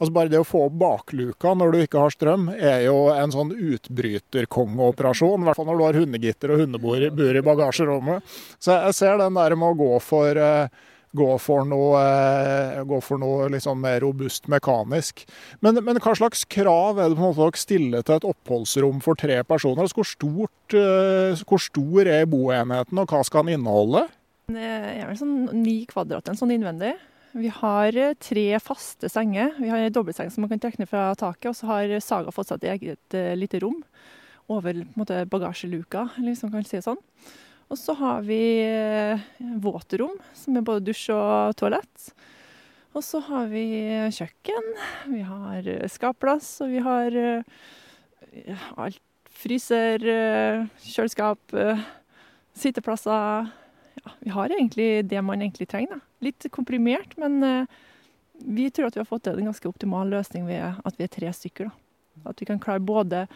Altså 0.00 0.14
Bare 0.16 0.32
det 0.32 0.40
å 0.40 0.48
få 0.48 0.64
opp 0.70 0.76
bakluka 0.80 1.52
når 1.56 1.74
du 1.74 1.82
ikke 1.82 2.00
har 2.00 2.14
strøm, 2.14 2.46
er 2.56 2.86
jo 2.86 3.10
en 3.12 3.32
sånn 3.34 3.50
utbryterkongeoperasjon. 3.52 5.42
I 5.42 5.48
hvert 5.48 5.60
fall 5.60 5.68
når 5.68 5.76
du 5.76 5.84
har 5.84 5.98
hundegitter 6.00 6.54
og 6.54 6.62
hundebur 6.62 7.36
i 7.36 7.42
bagasjerommet. 7.44 8.38
Så 8.56 8.78
jeg 8.78 8.96
ser 8.96 9.20
den 9.20 9.36
der 9.36 9.56
med 9.60 9.74
å 9.74 9.76
gå 9.76 9.98
for, 10.00 10.40
uh, 10.40 10.96
gå 11.12 11.28
for 11.44 11.68
noe, 11.68 12.00
uh, 12.00 12.80
gå 12.88 13.02
for 13.04 13.20
noe 13.20 13.50
liksom 13.52 13.84
mer 13.84 14.00
robust 14.06 14.48
mekanisk. 14.48 15.26
Men, 15.60 15.82
men, 15.84 16.00
hva 16.00 16.16
slags 16.16 16.46
krav 16.48 16.96
er 16.96 17.12
det 17.12 17.20
på 17.20 17.26
en 17.26 17.34
måte 17.34 17.44
dere 17.44 17.60
stiller 17.60 18.08
til 18.08 18.16
et 18.16 18.28
oppholdsrom 18.32 19.04
for 19.04 19.20
tre 19.20 19.42
personer? 19.44 19.84
Altså, 19.84 20.00
hvor, 20.00 20.10
stort, 20.14 20.78
uh, 20.80 21.44
hvor 21.44 21.60
stor 21.60 22.08
er 22.08 22.24
boenheten, 22.24 23.04
og 23.04 23.12
hva 23.12 23.20
skal 23.28 23.44
den 23.44 23.60
inneholde? 23.60 24.06
Det 24.50 24.64
er 24.64 25.04
vel 25.04 25.20
sånn 25.20 25.36
ni 25.60 25.82
kvadrat, 25.92 26.32
en 26.32 26.40
sånn 26.40 26.56
innvendig. 26.56 26.96
Vi 27.32 27.50
har 27.54 27.96
eh, 27.96 28.14
tre 28.18 28.46
faste 28.58 29.08
senger. 29.08 29.54
Vi 29.58 29.68
har 29.70 29.78
en 29.78 29.92
dobbeltseng 29.92 30.30
som 30.30 30.42
man 30.42 30.50
kan 30.50 30.62
trekke 30.64 30.80
ned 30.80 30.90
fra 30.90 31.10
taket, 31.18 31.52
og 31.52 31.58
så 31.58 31.68
har 31.68 31.94
Saga 32.02 32.34
fått 32.34 32.50
seg 32.50 32.64
et 32.64 32.72
eget 32.72 33.16
uh, 33.16 33.34
lite 33.38 33.60
rom 33.62 33.78
over 34.50 34.80
måte, 34.98 35.22
bagasjeluka, 35.30 36.08
hvis 36.18 36.42
man 36.42 36.56
kan 36.56 36.66
si 36.66 36.80
det 36.80 36.86
sånn. 36.88 36.98
Og 37.70 37.78
så 37.78 37.94
har 38.00 38.26
vi 38.26 38.40
uh, 38.66 39.22
våtrom, 39.62 40.16
som 40.34 40.58
er 40.58 40.66
både 40.66 40.88
dusj 40.88 41.12
og 41.14 41.54
toalett. 41.60 42.10
Og 42.98 43.06
så 43.06 43.22
har 43.22 43.46
vi 43.52 43.62
kjøkken, 44.10 44.72
vi 45.12 45.22
har 45.22 45.68
skapplass, 45.86 46.56
og 46.64 46.72
vi 46.72 46.82
har 46.82 47.14
alt. 48.74 48.98
Fryser, 49.40 50.02
kjøleskap, 50.84 51.54
sitteplasser 52.58 53.46
ja, 54.02 54.12
vi 54.18 54.32
har 54.34 54.52
egentlig 54.52 54.88
det 55.08 55.22
man 55.24 55.40
egentlig 55.40 55.68
trenger. 55.70 56.00
Da. 56.00 56.09
Litt 56.24 56.46
komprimert, 56.52 57.16
men 57.20 57.40
uh, 57.44 57.78
vi 58.40 58.68
tror 58.70 58.88
at 58.88 58.96
vi 58.96 59.02
har 59.02 59.08
fått 59.08 59.26
til 59.28 59.40
en 59.40 59.50
ganske 59.50 59.68
optimal 59.68 60.10
løsning 60.12 60.46
ved 60.48 60.80
at 60.84 60.98
vi 60.98 61.06
er 61.06 61.12
tre 61.12 61.32
stykker. 61.36 61.70
Da. 61.70 62.30
At 62.32 62.40
vi 62.40 62.48
kan 62.50 62.62
klare 62.62 62.82
både 62.84 63.26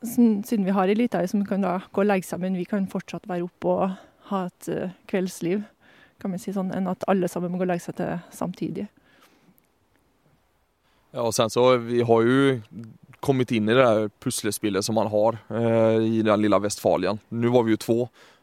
Siden 0.00 0.64
vi 0.64 0.72
har 0.72 0.88
ei 0.88 0.94
lita 0.96 1.18
ei 1.20 1.28
som 1.28 1.42
kan 1.44 1.60
da 1.60 1.74
gå 1.92 2.00
og 2.00 2.06
legge 2.08 2.24
seg, 2.24 2.40
men 2.40 2.54
vi 2.56 2.64
kan 2.64 2.86
fortsatt 2.88 3.26
være 3.28 3.44
oppe 3.44 3.68
og 3.68 3.98
ha 4.30 4.38
et 4.46 4.68
uh, 4.72 4.94
kveldsliv, 5.10 5.66
kan 6.22 6.32
vi 6.32 6.40
si 6.40 6.54
sånn, 6.56 6.70
enn 6.72 6.88
at 6.88 7.04
alle 7.10 7.28
sammen 7.28 7.52
må 7.52 7.60
gå 7.60 7.66
og 7.66 7.72
legge 7.74 7.84
seg 7.84 7.98
til 7.98 8.14
samtidig. 8.32 8.86
Ja, 11.10 11.26
og 11.26 11.34
sen 11.36 11.52
så 11.52 11.66
vi 11.82 12.00
har 12.06 12.24
jo 12.24 12.56
kommet 13.20 13.52
inn 13.52 13.68
i 13.68 13.76
det 13.76 14.10
puslespillet 14.22 14.84
som 14.84 14.96
man 14.96 15.10
har 15.12 15.38
eh, 15.52 15.98
i 16.06 16.22
den 16.24 16.42
lille 16.42 16.60
Vestfalien. 16.62 17.20
Nå 17.28 17.52
var 17.52 17.66
vi 17.66 17.74
jo 17.74 17.80
to, 17.82 17.98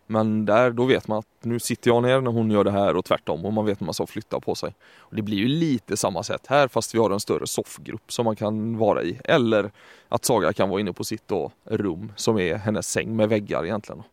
men 0.07 0.45
där, 0.45 0.71
då 0.71 0.85
vet 0.85 1.07
man 1.07 1.17
att 1.17 1.27
nu 1.41 1.59
sitter 1.59 1.91
jag 1.91 2.03
ner 2.03 2.21
när 2.21 2.31
hon 2.31 2.51
gör 2.51 2.63
det 2.63 2.71
här 2.71 2.95
och 2.95 3.05
tvärtom 3.05 3.45
och 3.45 3.53
man 3.53 3.65
vet 3.65 3.79
når 3.79 3.85
man 3.85 3.93
ska 3.93 4.07
flytta 4.07 4.39
på 4.39 4.55
sig. 4.55 4.75
Och 4.97 5.15
det 5.15 5.21
blir 5.21 5.37
ju 5.37 5.47
lite 5.47 5.97
samma 5.97 6.23
sätt 6.23 6.47
här 6.47 6.67
fast 6.67 6.95
vi 6.95 6.99
har 6.99 7.09
en 7.09 7.19
större 7.19 7.47
soffgrupp 7.47 8.11
som 8.11 8.25
man 8.25 8.35
kan 8.35 8.77
vara 8.77 9.03
i. 9.03 9.19
Eller 9.23 9.71
att 10.09 10.25
Saga 10.25 10.53
kan 10.53 10.69
vara 10.69 10.79
inne 10.79 10.93
på 10.93 11.03
sitt 11.03 11.27
då, 11.27 11.51
rum 11.63 12.11
som 12.15 12.39
är 12.39 12.55
hennes 12.55 12.87
säng 12.87 13.15
med 13.15 13.29
väggar 13.29 13.65
egentligen. 13.65 14.03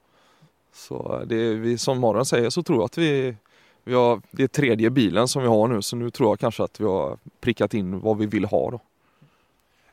Så 0.72 1.24
det 1.26 1.54
vi, 1.54 1.78
som 1.78 2.00
Maren 2.00 2.24
säger 2.24 2.50
så 2.50 2.62
tror 2.62 2.78
jag 2.78 2.84
att 2.84 2.98
vi, 2.98 3.36
vi 3.84 3.94
har, 3.94 4.20
det 4.30 4.42
är 4.42 4.48
tredje 4.48 4.90
bilen 4.90 5.28
som 5.28 5.42
vi 5.42 5.48
har 5.48 5.68
nu 5.68 5.82
så 5.82 5.96
nu 5.96 6.10
tror 6.10 6.30
jag 6.30 6.40
kanske 6.40 6.62
att 6.62 6.80
vi 6.80 6.84
har 6.84 7.18
prickat 7.40 7.74
in 7.74 8.00
vad 8.00 8.18
vi 8.18 8.26
vill 8.26 8.44
ha 8.44 8.70
då. 8.70 8.80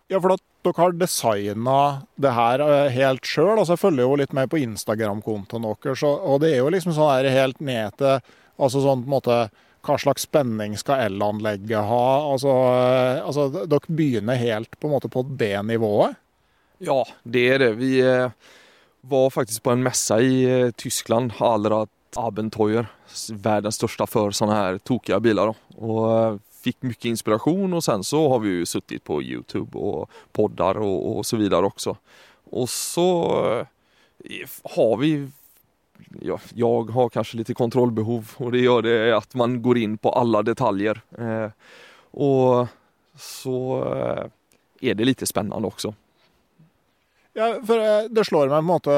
Ja, 0.08 0.22
for 0.22 0.34
at 0.34 0.42
dere 0.66 0.78
har 0.78 0.94
designa 0.98 1.80
det 2.22 2.36
her 2.36 2.64
eh, 2.66 2.94
helt 2.94 3.26
sjøl. 3.28 3.58
Altså, 3.58 3.74
jeg 3.76 3.84
følger 3.84 4.06
jo 4.06 4.20
litt 4.22 4.36
med 4.38 4.52
på 4.52 4.62
Instagram-kontoen 4.62 5.66
deres, 5.66 6.06
og 6.06 6.42
det 6.44 6.54
er 6.54 6.62
jo 6.62 6.72
liksom 6.74 6.96
sånn 6.96 7.12
her 7.16 7.30
helt 7.34 7.62
ned 7.64 7.98
til 8.02 8.20
altså 8.62 8.82
sånn 8.84 9.04
på 9.04 9.10
en 9.10 9.16
måte 9.16 9.38
hva 9.82 9.96
slags 9.98 10.28
spenning 10.28 10.76
skal 10.78 11.08
elanlegget 11.08 11.88
ha? 11.90 12.08
Altså, 12.30 12.52
eh, 12.78 13.22
altså, 13.26 13.48
dere 13.66 13.96
begynner 14.02 14.38
helt 14.38 14.78
på 14.78 14.90
en 14.90 14.94
måte 14.94 15.10
på 15.10 15.26
det 15.40 15.56
nivået? 15.66 16.20
Ja, 16.82 17.02
det 17.24 17.46
er 17.56 17.64
det. 17.66 17.72
Vi 17.82 17.96
eh, 18.06 18.30
var 19.02 19.34
faktisk 19.34 19.66
på 19.66 19.74
en 19.74 19.84
messe 19.86 20.20
i 20.22 20.72
Tyskland, 20.78 21.34
Allrad 21.42 21.90
Abenteuer, 22.20 22.90
verdens 23.42 23.80
største 23.80 24.06
for 24.10 24.36
sånne 24.36 24.58
her 24.58 24.80
tokige 24.86 25.18
biler. 25.24 25.54
Og 25.80 26.40
fick 26.64 26.82
mycket 26.82 27.06
inspiration 27.06 27.74
och 27.74 27.84
sen 27.84 28.04
så 28.04 28.30
har 28.30 28.40
vi 28.40 28.50
ju 28.50 28.66
suttit 28.66 29.04
på 29.04 29.24
Youtube 29.24 29.78
och 29.78 30.10
poddar 30.32 30.78
och, 30.78 31.18
och 31.18 31.26
så 31.26 31.38
vidare 31.38 31.66
också. 31.66 31.98
Och 32.44 32.70
så 32.70 33.26
eh, 34.26 34.48
har 34.64 34.98
vi 34.98 35.28
ja, 36.20 36.40
jag 36.54 36.90
har 36.90 37.10
kanske 37.10 37.38
lite 37.38 37.54
kontrollbehov 37.54 38.32
och 38.38 38.52
det 38.52 38.60
gör 38.60 38.82
det 38.82 39.18
att 39.18 39.36
man 39.36 39.62
går 39.62 39.78
in 39.78 39.98
på 39.98 40.10
alla 40.10 40.44
detaljer. 40.44 41.02
Eh, 41.18 41.50
och 42.12 42.68
så 43.16 43.84
eh, 43.96 44.26
er 44.90 44.96
det 44.96 45.06
litt 45.06 45.28
spennende 45.28 45.68
også. 45.68 45.94
Ja, 47.34 47.54
for 47.68 47.80
eh, 47.80 48.10
det 48.10 48.26
slår 48.28 48.50
meg 48.52 48.58
på 48.58 48.64
en 48.66 48.68
måte 48.68 48.96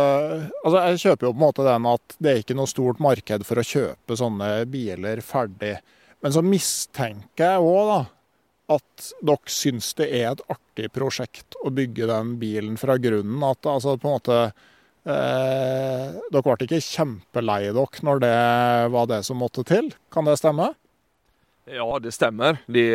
Altså, 0.64 0.78
jeg 0.80 1.02
kjøper 1.04 1.28
jo 1.28 1.34
på 1.34 1.38
en 1.38 1.46
måte 1.46 1.66
den 1.68 1.90
at 1.90 2.16
det 2.18 2.32
er 2.32 2.40
ikke 2.42 2.58
noe 2.58 2.72
stort 2.72 3.02
marked 3.04 3.46
for 3.46 3.62
å 3.62 3.68
kjøpe 3.68 4.18
sånne 4.18 4.48
biler 4.74 5.22
ferdig 5.26 5.76
men 6.24 6.32
så 6.32 6.44
mistenker 6.46 7.58
jeg 7.58 7.64
òg 7.68 7.90
da, 7.90 8.02
at 8.78 9.08
dere 9.28 9.52
syns 9.52 9.92
det 10.00 10.08
er 10.08 10.30
et 10.30 10.44
artig 10.54 10.88
prosjekt 10.96 11.58
å 11.60 11.72
bygge 11.76 12.08
den 12.08 12.38
bilen 12.40 12.78
fra 12.80 12.96
grunnen. 13.02 13.44
At 13.44 13.68
altså 13.68 13.98
på 14.00 14.08
en 14.08 14.16
måte 14.16 14.38
eh, 14.40 16.16
Dere 16.32 16.46
ble 16.46 16.68
ikke 16.70 16.80
kjempelei 16.80 17.74
dere 17.76 18.08
når 18.08 18.24
det 18.24 18.38
var 18.96 19.12
det 19.12 19.20
som 19.28 19.44
måtte 19.44 19.66
til? 19.68 19.92
Kan 20.16 20.30
det 20.30 20.40
stemme? 20.40 20.72
Ja, 21.68 21.88
det 22.00 22.16
stemmer. 22.16 22.62
Det, 22.72 22.88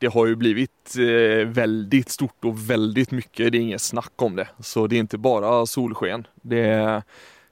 det 0.00 0.12
har 0.12 0.28
jo 0.28 0.38
blitt 0.40 0.94
eh, 1.00 1.48
veldig 1.48 2.04
stort 2.12 2.48
og 2.48 2.60
veldig 2.68 3.08
mye. 3.16 3.32
Det 3.40 3.50
er 3.50 3.60
ingen 3.64 3.82
snakk 3.82 4.28
om 4.28 4.36
det. 4.36 4.50
Så 4.60 4.84
det 4.84 5.00
er 5.00 5.08
ikke 5.08 5.24
bare 5.30 5.62
solsken. 5.68 6.28
Det 6.44 6.64
er 6.76 7.04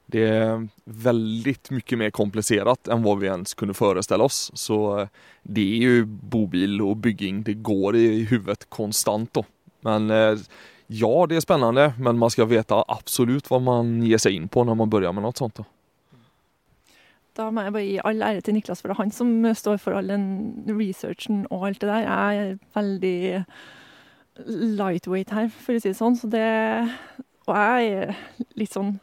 det 0.09 0.25
er 0.25 0.63
veldig 0.85 1.53
mye 1.75 1.99
mer 2.01 2.11
komplicerat 2.15 2.89
enn 2.89 3.03
hva 3.05 3.13
vi 3.19 3.29
ens 3.29 3.53
kunne 3.57 3.77
forestille 3.77 4.25
oss. 4.25 4.47
Så 4.57 4.79
eh, 4.97 5.11
det 5.43 5.65
er 5.65 5.85
jo 5.85 6.07
bobil 6.07 6.79
og 6.85 7.03
bygging, 7.05 7.43
det 7.45 7.59
går 7.65 7.97
i 7.99 8.07
huvudet 8.31 8.69
konstant. 8.73 9.33
Då. 9.33 9.45
Men 9.85 10.09
eh, 10.09 10.45
ja, 10.87 11.13
det 11.29 11.37
er 11.37 11.45
spennende, 11.45 11.91
men 11.99 12.17
man 12.17 12.33
skal 12.33 12.49
veta 12.49 12.81
absolutt 12.89 13.51
hva 13.51 13.61
man 13.61 13.99
gir 14.05 14.21
seg 14.21 14.37
inn 14.37 14.47
på 14.49 14.65
når 14.65 14.79
man 14.79 14.89
börjar 14.89 15.13
med 15.13 15.27
noe 15.27 15.37
sånt. 15.37 15.61
Då. 15.61 15.67
Da 17.37 17.51
må 17.53 17.63
jeg 17.63 17.75
bare 17.75 17.85
gi 17.85 17.99
all 18.09 18.23
ære 18.25 18.41
til 18.43 18.57
Niklas, 18.57 18.81
for 18.81 18.89
det 18.89 18.97
er 18.97 19.03
han 19.03 19.13
som 19.13 19.35
står 19.55 19.77
for 19.79 19.95
all 19.95 20.09
den 20.09 20.25
researchen 20.73 21.45
og 21.53 21.67
alt 21.69 21.83
det 21.83 21.91
der. 21.91 22.07
Jeg 22.07 22.47
er 22.47 22.57
veldig 22.75 23.19
lightweight 24.79 25.35
her, 25.35 25.53
for 25.53 25.77
å 25.77 25.83
si 25.83 25.91
det 25.91 25.99
sånn. 25.99 26.17
Så 26.17 26.31
det, 26.33 26.49
og 27.45 27.53
jeg 27.53 27.93
er 27.93 28.17
litt 28.57 28.73
sånn 28.73 28.97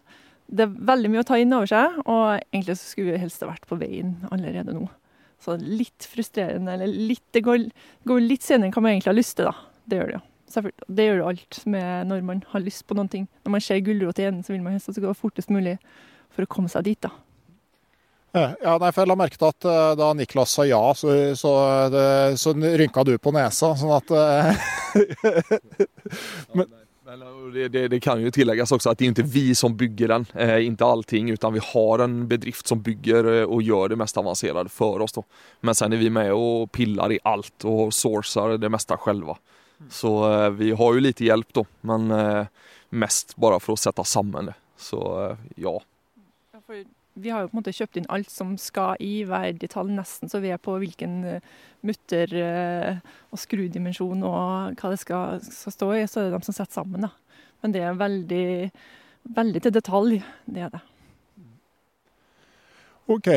det 0.46 0.66
er 0.66 0.76
veldig 0.90 1.10
mye 1.12 1.24
å 1.24 1.26
ta 1.26 1.38
inn 1.40 1.54
over 1.56 1.68
seg, 1.70 1.98
og 2.06 2.22
egentlig 2.52 2.76
så 2.78 2.92
skulle 2.92 3.16
vi 3.16 3.22
helst 3.24 3.42
ha 3.42 3.50
vært 3.50 3.66
på 3.68 3.78
veien 3.80 4.14
allerede 4.30 4.74
nå. 4.76 4.86
Så 5.42 5.58
litt 5.60 6.06
frustrerende, 6.08 6.72
eller 6.72 6.88
litt 6.88 7.24
Det 7.34 7.42
går, 7.44 7.66
går 8.08 8.22
litt 8.24 8.46
senere 8.46 8.70
enn 8.70 8.74
hva 8.74 8.82
man 8.84 8.94
egentlig 8.94 9.12
har 9.12 9.18
lyst 9.18 9.36
til, 9.38 9.50
da. 9.50 9.82
Det 9.86 9.98
gjør 9.98 10.10
det 10.10 10.16
jo. 10.16 10.22
Selvfølgelig. 10.46 10.86
Det 10.96 11.04
gjør 11.06 11.18
det 11.18 11.28
alt 11.28 11.60
med 11.74 12.10
når 12.12 12.26
man 12.30 12.42
har 12.52 12.62
lyst 12.62 12.86
på 12.86 12.96
noen 12.96 13.10
ting. 13.12 13.28
Når 13.44 13.54
man 13.56 13.64
ser 13.66 13.84
gulrot 13.84 14.22
i 14.22 14.28
enden, 14.28 14.46
så 14.46 14.54
vil 14.54 14.62
man 14.64 14.76
helst 14.76 14.90
at 14.90 14.98
det 14.98 15.04
går 15.04 15.18
fortest 15.18 15.52
mulig 15.52 15.76
for 16.34 16.46
å 16.46 16.50
komme 16.50 16.70
seg 16.72 16.86
dit, 16.86 17.00
da. 17.02 17.12
Ja, 18.36 18.74
nei, 18.76 18.90
for 18.92 19.00
Jeg 19.02 19.08
la 19.08 19.16
merke 19.16 19.38
til 19.40 19.48
at 19.48 19.64
uh, 19.64 19.94
da 19.96 20.10
Niklas 20.12 20.52
sa 20.58 20.66
ja, 20.68 20.80
så, 20.96 21.12
så, 21.38 21.52
det, 21.92 22.36
så 22.40 22.52
rynka 22.52 23.04
du 23.08 23.14
på 23.22 23.32
nesa. 23.32 23.72
Sånn 23.80 23.94
at 23.96 24.12
uh, 24.16 24.66
Men, 26.56 26.68
det, 27.52 27.68
det, 27.68 27.88
det, 27.88 28.00
kan 28.00 28.18
jo 28.18 28.32
tillegges 28.34 28.72
også 28.74 28.90
at 28.90 28.98
det 28.98 29.06
er 29.06 29.12
ikke 29.12 29.30
vi 29.30 29.44
som 29.54 29.76
bygger 29.78 30.10
den, 30.10 30.24
eh, 30.34 30.56
ikke 30.66 30.88
allting, 30.88 31.30
utan 31.30 31.54
vi 31.54 31.62
har 31.62 32.02
en 32.02 32.16
bedrift 32.26 32.66
som 32.66 32.82
bygger 32.82 33.28
eh, 33.30 33.44
og 33.44 33.62
gjør 33.62 33.92
det 33.92 33.98
mest 34.00 34.18
avanserte 34.18 34.66
for 34.74 35.04
oss. 35.04 35.14
Då. 35.14 35.22
Men 35.60 35.78
sen 35.78 35.94
er 35.94 36.02
vi 36.02 36.10
med 36.10 36.32
og 36.34 36.72
piller 36.74 37.14
i 37.14 37.20
alt 37.22 37.64
og 37.64 37.94
sourcer 37.94 38.56
det 38.58 38.72
meste 38.74 38.98
selv. 39.04 39.36
Så 39.90 40.12
eh, 40.32 40.50
vi 40.58 40.72
har 40.72 40.94
jo 40.98 41.04
litt 41.04 41.22
hjelp, 41.22 41.52
då, 41.54 41.66
men 41.86 42.10
eh, 42.10 42.46
mest 42.90 43.36
bare 43.36 43.60
for 43.62 43.76
å 43.76 43.80
sette 43.80 44.04
sammen 44.04 44.50
det. 44.50 44.58
Så 44.76 45.02
eh, 45.22 45.48
får 46.66 46.82
ja 46.82 46.95
vi 47.16 47.32
har 47.32 47.42
jo 47.42 47.50
på 47.50 47.56
en 47.56 47.60
måte 47.62 47.74
kjøpt 47.74 47.98
inn 48.00 48.08
alt 48.12 48.30
som 48.32 48.54
skal 48.60 49.00
i 49.02 49.24
hver 49.28 49.56
detalj, 49.58 49.90
nesten, 49.96 50.30
så 50.30 50.40
vi 50.44 50.52
er 50.54 50.62
på 50.62 50.76
hvilken 50.82 51.18
eh, 51.36 51.54
mutter 51.86 52.32
og 53.30 53.38
skrudimensjon 53.40 54.24
og 54.26 54.76
hva 54.80 54.90
det 54.92 55.00
skal, 55.00 55.40
skal, 55.44 55.74
stå 55.74 55.90
i. 55.94 56.02
Så 56.10 56.20
er 56.20 56.28
det 56.28 56.38
de 56.38 56.48
som 56.48 56.56
setter 56.56 56.80
sammen, 56.80 57.06
da. 57.06 57.12
Men 57.62 57.74
det 57.74 57.84
er 57.86 58.00
veldig, 58.00 58.48
veldig 59.36 59.62
til 59.64 59.74
detalj, 59.76 60.18
det 60.50 60.66
er 60.66 60.74
det. 60.74 60.82
OK. 63.06 63.30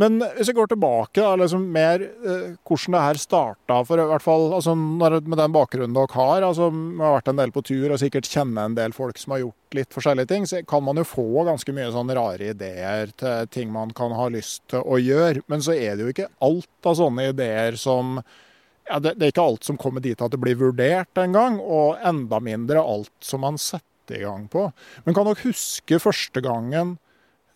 Men 0.00 0.18
hvis 0.36 0.50
jeg 0.50 0.56
går 0.58 0.68
tilbake, 0.68 1.22
da, 1.22 1.30
liksom 1.40 1.62
mer 1.72 2.02
eh, 2.04 2.56
hvordan 2.68 2.96
det 2.96 3.04
her 3.06 3.20
starta, 3.20 3.78
for 3.88 4.02
hvert 4.10 4.24
fall 4.24 4.50
altså, 4.58 4.74
når, 4.76 5.22
med 5.24 5.40
den 5.40 5.54
bakgrunnen 5.54 5.96
dere 5.96 6.12
har, 6.12 6.44
altså, 6.44 6.68
vi 6.68 7.00
har 7.00 7.14
vært 7.14 7.30
en 7.32 7.40
del 7.40 7.54
på 7.54 7.62
tur 7.64 7.94
og 7.94 8.00
sikkert 8.02 8.28
kjenner 8.28 8.68
en 8.68 8.76
del 8.76 8.92
folk 8.96 9.16
som 9.20 9.32
har 9.32 9.46
gjort 9.46 9.78
litt 9.78 9.96
forskjellige 9.96 10.30
ting, 10.32 10.44
så 10.48 10.60
kan 10.68 10.84
man 10.84 11.00
jo 11.00 11.06
få 11.08 11.46
ganske 11.48 11.72
mye 11.76 11.88
sånne 11.94 12.16
rare 12.18 12.50
ideer 12.52 13.14
til 13.16 13.48
ting 13.56 13.72
man 13.72 13.94
kan 13.96 14.12
ha 14.16 14.28
lyst 14.32 14.66
til 14.72 14.84
å 14.84 15.00
gjøre. 15.00 15.46
Men 15.48 15.64
så 15.64 15.72
er 15.72 15.96
det 15.96 16.04
jo 16.04 16.12
ikke 16.12 16.28
alt 16.44 16.90
av 16.92 17.00
sånne 17.00 17.30
ideer 17.32 17.80
som 17.80 18.18
ja, 18.20 19.00
det, 19.00 19.16
det 19.16 19.30
er 19.30 19.32
ikke 19.32 19.48
alt 19.48 19.64
som 19.66 19.80
kommer 19.80 20.04
dit 20.04 20.20
at 20.20 20.32
det 20.32 20.42
blir 20.44 20.60
vurdert 20.60 21.24
engang, 21.24 21.56
og 21.56 21.96
enda 22.04 22.38
mindre 22.44 22.84
alt 22.84 23.12
som 23.24 23.42
man 23.48 23.56
setter 23.56 24.20
i 24.20 24.22
gang 24.28 24.44
på. 24.52 24.68
Men 25.08 25.16
kan 25.16 25.26
dere 25.26 25.40
huske 25.48 26.04
første 26.04 26.44
gangen 26.44 26.98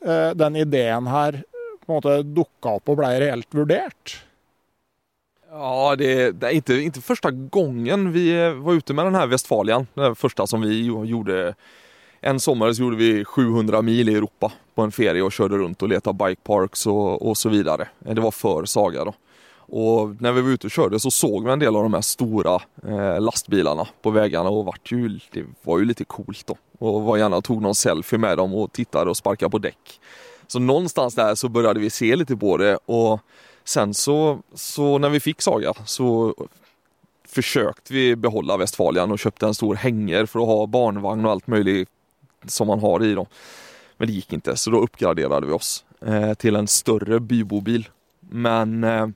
eh, 0.01 0.33
den 0.35 0.57
ideen 0.65 1.13
her 1.13 1.43
på 1.91 1.99
en 1.99 2.01
måte 2.01 2.35
dukka 2.39 2.79
opp 2.79 2.93
og 2.93 3.01
ble 3.03 3.13
reelt 3.23 3.57
vurdert? 3.57 4.21
Ja, 5.51 5.97
det, 5.99 6.39
det 6.39 6.47
er 6.47 6.57
ikke, 6.61 6.77
ikke 6.87 7.03
første 7.03 7.33
gangen 7.51 8.13
vi 8.15 8.29
var 8.63 8.79
ute 8.79 8.95
med 8.95 9.07
denne 9.07 9.19
här 9.19 9.87
Den 9.95 10.15
första 10.15 10.47
som 10.47 10.61
vi 10.61 10.87
gjorde. 10.87 11.55
En 12.21 12.41
sommer 12.41 12.73
så 12.73 12.83
gjorde 12.83 12.97
vi 12.97 13.25
700 13.25 13.83
mil 13.83 14.09
i 14.09 14.15
Europa 14.15 14.53
på 14.75 14.83
en 14.83 14.93
ferie 14.93 15.25
og 15.25 15.33
kjørte 15.33 15.59
rundt 15.59 15.83
og 15.83 15.89
lette 15.89 16.13
bike 16.13 16.37
bikeparks 16.37 16.87
og, 16.87 17.23
og 17.23 17.37
så 17.37 17.49
vidare. 17.49 17.89
Eh, 18.05 18.15
det 18.15 18.23
var 18.23 18.31
før 18.37 18.69
Saga 18.69 19.09
da. 19.09 19.15
Og 19.71 20.17
når 20.21 20.35
vi 20.37 20.43
var 20.43 20.59
ute 20.59 20.69
og 20.69 20.75
kjørte, 20.75 21.01
så 21.01 21.11
såg 21.11 21.47
vi 21.47 21.53
en 21.53 21.63
del 21.63 21.77
av 21.77 21.87
de 21.87 21.95
her 21.95 22.05
store 22.05 22.57
eh, 22.85 23.19
lastebilene 23.23 23.87
på 24.03 24.13
veiene. 24.13 24.51
Og 24.51 24.69
ju, 24.85 25.19
det 25.33 25.47
var 25.65 25.81
jo 25.81 25.89
litt 25.89 26.03
coolt 26.09 26.45
da. 26.47 26.59
Og 26.81 27.05
var 27.07 27.23
gjerne 27.23 27.41
tog 27.47 27.63
noen 27.63 27.79
selfie 27.79 28.21
med 28.21 28.37
dem 28.39 28.55
og 28.55 28.73
tittade 28.77 29.11
og 29.11 29.17
sparket 29.17 29.51
på 29.51 29.63
däck. 29.63 29.97
Så 30.51 30.59
någonstans 30.59 31.15
där 31.15 31.35
så 31.35 31.49
började 31.49 31.81
vi 31.81 31.91
se 31.91 32.17
lite 32.17 32.37
på 32.37 32.57
det 32.57 32.77
och 32.77 33.21
sen 33.65 33.95
så, 33.95 34.39
så 34.55 34.99
när 34.99 35.09
vi 35.09 35.21
fick 35.21 35.43
Saga 35.43 35.75
så 35.87 36.35
försökte 37.29 37.93
vi 37.93 38.17
behålla 38.17 38.57
Westfalian 38.57 39.13
och 39.13 39.19
köpte 39.19 39.47
en 39.47 39.55
stor 39.55 39.75
hänger 39.75 40.27
för 40.27 40.41
att 40.41 40.47
ha 40.47 40.67
barnvagn 40.67 41.25
och 41.25 41.31
allt 41.31 41.47
möjligt 41.47 41.89
som 42.47 42.67
man 42.67 42.81
har 42.81 43.05
i 43.05 43.15
dem. 43.15 43.27
Men 43.97 44.09
det 44.09 44.15
gick 44.15 44.33
inte 44.33 44.57
så 44.57 44.71
då 44.71 44.81
uppgraderade 44.81 45.47
vi 45.47 45.53
oss 45.53 45.85
eh, 46.01 46.35
till 46.35 46.57
en 46.57 46.67
större 46.67 47.21
bybobil. 47.21 47.89
Men 48.21 48.85
eh, 48.85 49.09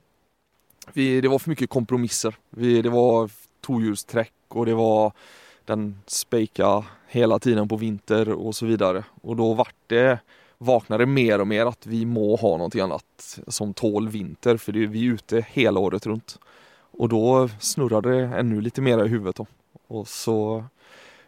vi, 0.93 1.21
det 1.21 1.27
var 1.27 1.39
för 1.39 1.49
mycket 1.49 1.69
kompromisser. 1.69 2.35
Vi, 2.49 2.81
det 2.81 2.89
var 2.89 3.29
tohjulsträck 3.61 4.33
och 4.47 4.65
det 4.65 4.73
var 4.73 5.11
den 5.65 5.99
spejka 6.07 6.85
hela 7.07 7.39
tiden 7.39 7.67
på 7.67 7.77
vinter 7.77 8.29
och 8.29 8.55
så 8.55 8.65
vidare. 8.65 9.03
Och 9.21 9.35
då 9.35 9.53
vart 9.53 9.75
det 9.87 10.19
vaknade 10.57 11.05
mer 11.05 11.41
och 11.41 11.47
mer 11.47 11.65
att 11.65 11.85
vi 11.85 12.05
må 12.05 12.35
ha 12.35 12.49
någonting 12.49 12.81
annat 12.81 13.39
som 13.47 13.73
tål 13.73 14.09
vinter 14.09 14.57
för 14.57 14.71
det, 14.71 14.85
vi 14.85 15.07
är 15.07 15.13
ute 15.13 15.45
hela 15.49 15.79
året 15.79 16.05
runt. 16.05 16.39
Och 16.97 17.09
då 17.09 17.49
snurrade 17.59 18.09
det 18.09 18.37
ännu 18.37 18.61
lite 18.61 18.81
mer 18.81 19.05
i 19.05 19.07
huvudet 19.07 19.35
då. 19.35 19.45
Och 19.87 20.07
så, 20.07 20.65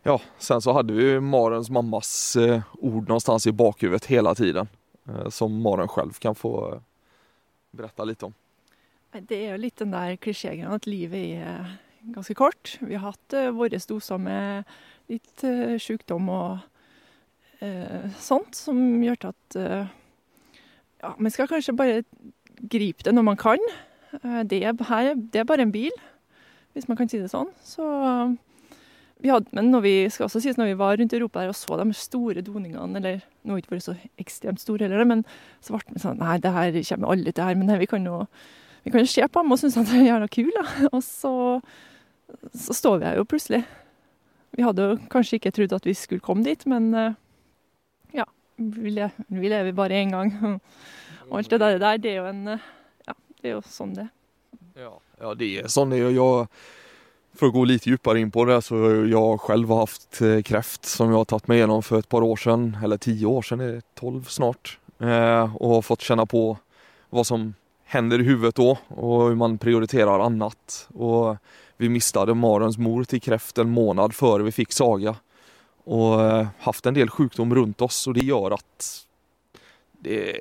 ja, 0.03 0.22
sen 0.38 0.62
så 0.62 0.74
hade 0.74 0.93
vi 0.93 1.19
Marens 1.19 1.69
mammas 1.69 2.36
eh, 2.36 2.62
ord 2.74 3.07
någonstans 3.07 3.48
i 3.48 3.51
bakhuvudet 3.51 4.05
hela 4.05 4.36
tiden. 4.36 4.67
Eh, 5.07 5.29
som 5.29 5.62
Maren 5.62 5.88
själv 5.88 6.12
kan 6.12 6.36
få 6.36 6.74
eh, 6.74 6.79
berätta 7.72 8.03
lite 8.03 8.25
om. 8.25 8.34
Det 9.12 9.36
er 9.36 9.51
ju 9.51 9.57
litt 9.57 9.77
den 9.77 9.91
där 9.91 10.15
klisjégreia 10.15 10.75
at 10.75 10.86
livet 10.86 11.19
er 11.19 11.77
ganske 12.01 12.34
kort. 12.34 12.77
Vi 12.79 12.96
har 12.96 13.07
hatt 13.07 13.34
våra 13.53 13.79
doser 13.88 14.17
med 14.17 14.63
litt 15.07 15.41
sjukdom 15.81 16.29
och 16.29 16.57
sånt, 18.21 18.57
som 18.57 18.77
gjør 19.03 19.31
at 19.31 19.57
uh, 19.57 19.93
Ja, 21.01 21.13
man 21.17 21.33
skal 21.33 21.49
kanskje 21.49 21.77
bare 21.77 22.03
gripe 22.69 23.05
det 23.05 23.13
når 23.13 23.25
man 23.25 23.39
kan. 23.39 23.61
Uh, 24.23 24.43
det, 24.43 24.63
er, 24.63 24.77
her, 24.89 25.13
det 25.15 25.41
er 25.41 25.47
bare 25.49 25.65
en 25.65 25.73
bil, 25.73 25.93
hvis 26.73 26.87
man 26.89 26.98
kan 26.98 27.09
si 27.09 27.22
det 27.22 27.31
sånn. 27.33 27.50
Så 27.65 27.87
vi 29.17 29.31
hadde, 29.33 29.50
men 29.57 29.72
når 29.74 29.81
vi 29.81 29.96
skal 30.13 30.27
også 30.27 30.43
sies, 30.43 30.57
når 30.59 30.72
vi 30.72 30.77
var 30.77 31.00
rundt 31.00 31.13
i 31.13 31.17
Europa 31.17 31.48
og 31.50 31.57
så 31.57 31.79
de 31.79 31.98
store 31.98 32.43
doningene, 32.46 33.00
eller 33.00 33.24
nå 33.41 33.55
har 33.55 33.63
ikke 33.63 33.74
vært 33.74 33.87
så 33.87 33.98
ekstremt 34.22 34.61
store 34.61 34.85
heller, 34.85 35.07
men 35.09 35.25
så 35.61 35.74
ble 35.74 35.96
det 35.96 36.03
sånn 36.03 36.22
Nei, 36.22 36.37
det 36.43 36.53
her 36.53 36.77
kommer 36.91 37.15
aldri 37.15 37.33
til 37.33 37.50
her, 37.50 37.57
men 37.57 37.72
nei, 37.72 37.79
vi 37.81 37.89
kan 37.89 38.05
jo 38.05 38.22
vi 38.87 38.91
kan 38.93 39.03
jo 39.03 39.09
se 39.11 39.25
på 39.27 39.41
dem 39.43 39.51
og 39.51 39.59
synes 39.59 39.75
at 39.81 39.89
det 39.89 39.98
er 40.00 40.05
jævla 40.13 40.27
kul, 40.31 40.51
da. 40.55 40.63
Og 40.96 41.01
så, 41.03 41.31
så 42.55 42.75
står 42.77 43.01
vi 43.01 43.07
her 43.09 43.17
jo 43.20 43.25
plutselig. 43.27 43.65
Vi 44.55 44.63
hadde 44.63 44.85
jo 44.85 44.93
kanskje 45.11 45.41
ikke 45.41 45.51
trodd 45.57 45.75
at 45.75 45.89
vi 45.89 45.96
skulle 45.98 46.24
komme 46.24 46.46
dit, 46.46 46.63
men 46.72 46.93
eh. 46.96 47.17
Vi, 48.57 48.91
le, 48.91 49.09
vi 49.27 49.50
lever 49.50 49.72
bare 49.77 50.01
én 50.01 50.11
gang. 50.11 50.33
Og 51.29 51.37
alt 51.39 51.50
det 51.50 51.59
der, 51.59 51.98
det 52.01 52.11
er 52.11 52.22
jo 52.22 52.29
en 52.29 52.48
eh, 52.55 52.70
Ja, 53.07 53.13
det 53.41 53.50
er 53.50 53.57
jo 53.57 53.63
sånn 53.67 53.93
det 53.98 54.07
Ja, 54.77 54.93
ja 55.20 55.33
det 55.33 55.59
är 55.59 55.67
sån 55.67 55.93
är 55.93 56.09
jag. 56.09 56.48
För 57.33 57.48
att 57.48 57.53
gå 57.53 57.65
lite 57.65 57.89
djupare 57.89 58.20
in 58.20 58.31
på 58.31 58.46
det 58.46 58.61
så 58.61 58.75
har 58.75 59.05
jag 59.05 59.41
själv 59.41 59.70
haft 59.70 60.20
kreft 60.20 60.48
kräft 60.48 60.85
som 60.85 61.09
jag 61.09 61.17
har 61.17 61.25
tagit 61.25 61.48
mig 61.48 61.57
igenom 61.57 61.83
för 61.83 62.00
ett 62.00 62.09
par 62.09 62.22
år 62.22 62.35
sedan, 62.35 62.77
eller 62.83 62.98
tio 62.98 63.25
år 63.25 63.41
sedan, 63.41 63.59
är 63.59 63.67
det 63.67 63.81
tolv 63.96 64.24
snart. 64.24 64.79
Eh, 65.00 65.55
och 65.55 65.70
har 65.70 65.81
fått 65.81 66.01
känna 66.01 66.25
på 66.25 66.57
vad 67.09 67.27
som 67.27 67.53
händer 67.83 68.22
i 68.22 68.24
huvudet 68.24 68.55
då 68.55 68.77
och 68.87 69.27
hur 69.27 69.35
man 69.35 69.57
prioriterar 69.57 70.20
annat. 70.20 70.87
Och 70.93 71.37
vi 71.77 71.89
mistade 71.89 72.33
Marens 72.33 72.77
mor 72.77 73.03
till 73.03 73.22
kräft 73.22 73.57
en 73.57 73.70
månad 73.70 74.15
före 74.15 74.43
vi 74.43 74.51
fick 74.51 74.72
Saga. 74.72 75.15
Och 75.87 76.21
eh, 76.21 76.47
haft 76.59 76.85
en 76.85 76.93
del 76.93 77.09
sjukdom 77.09 77.55
runt 77.55 77.81
oss 77.81 78.07
och 78.07 78.13
det 78.13 78.25
gör 78.25 78.51
att 78.51 79.05
det, 79.91 80.39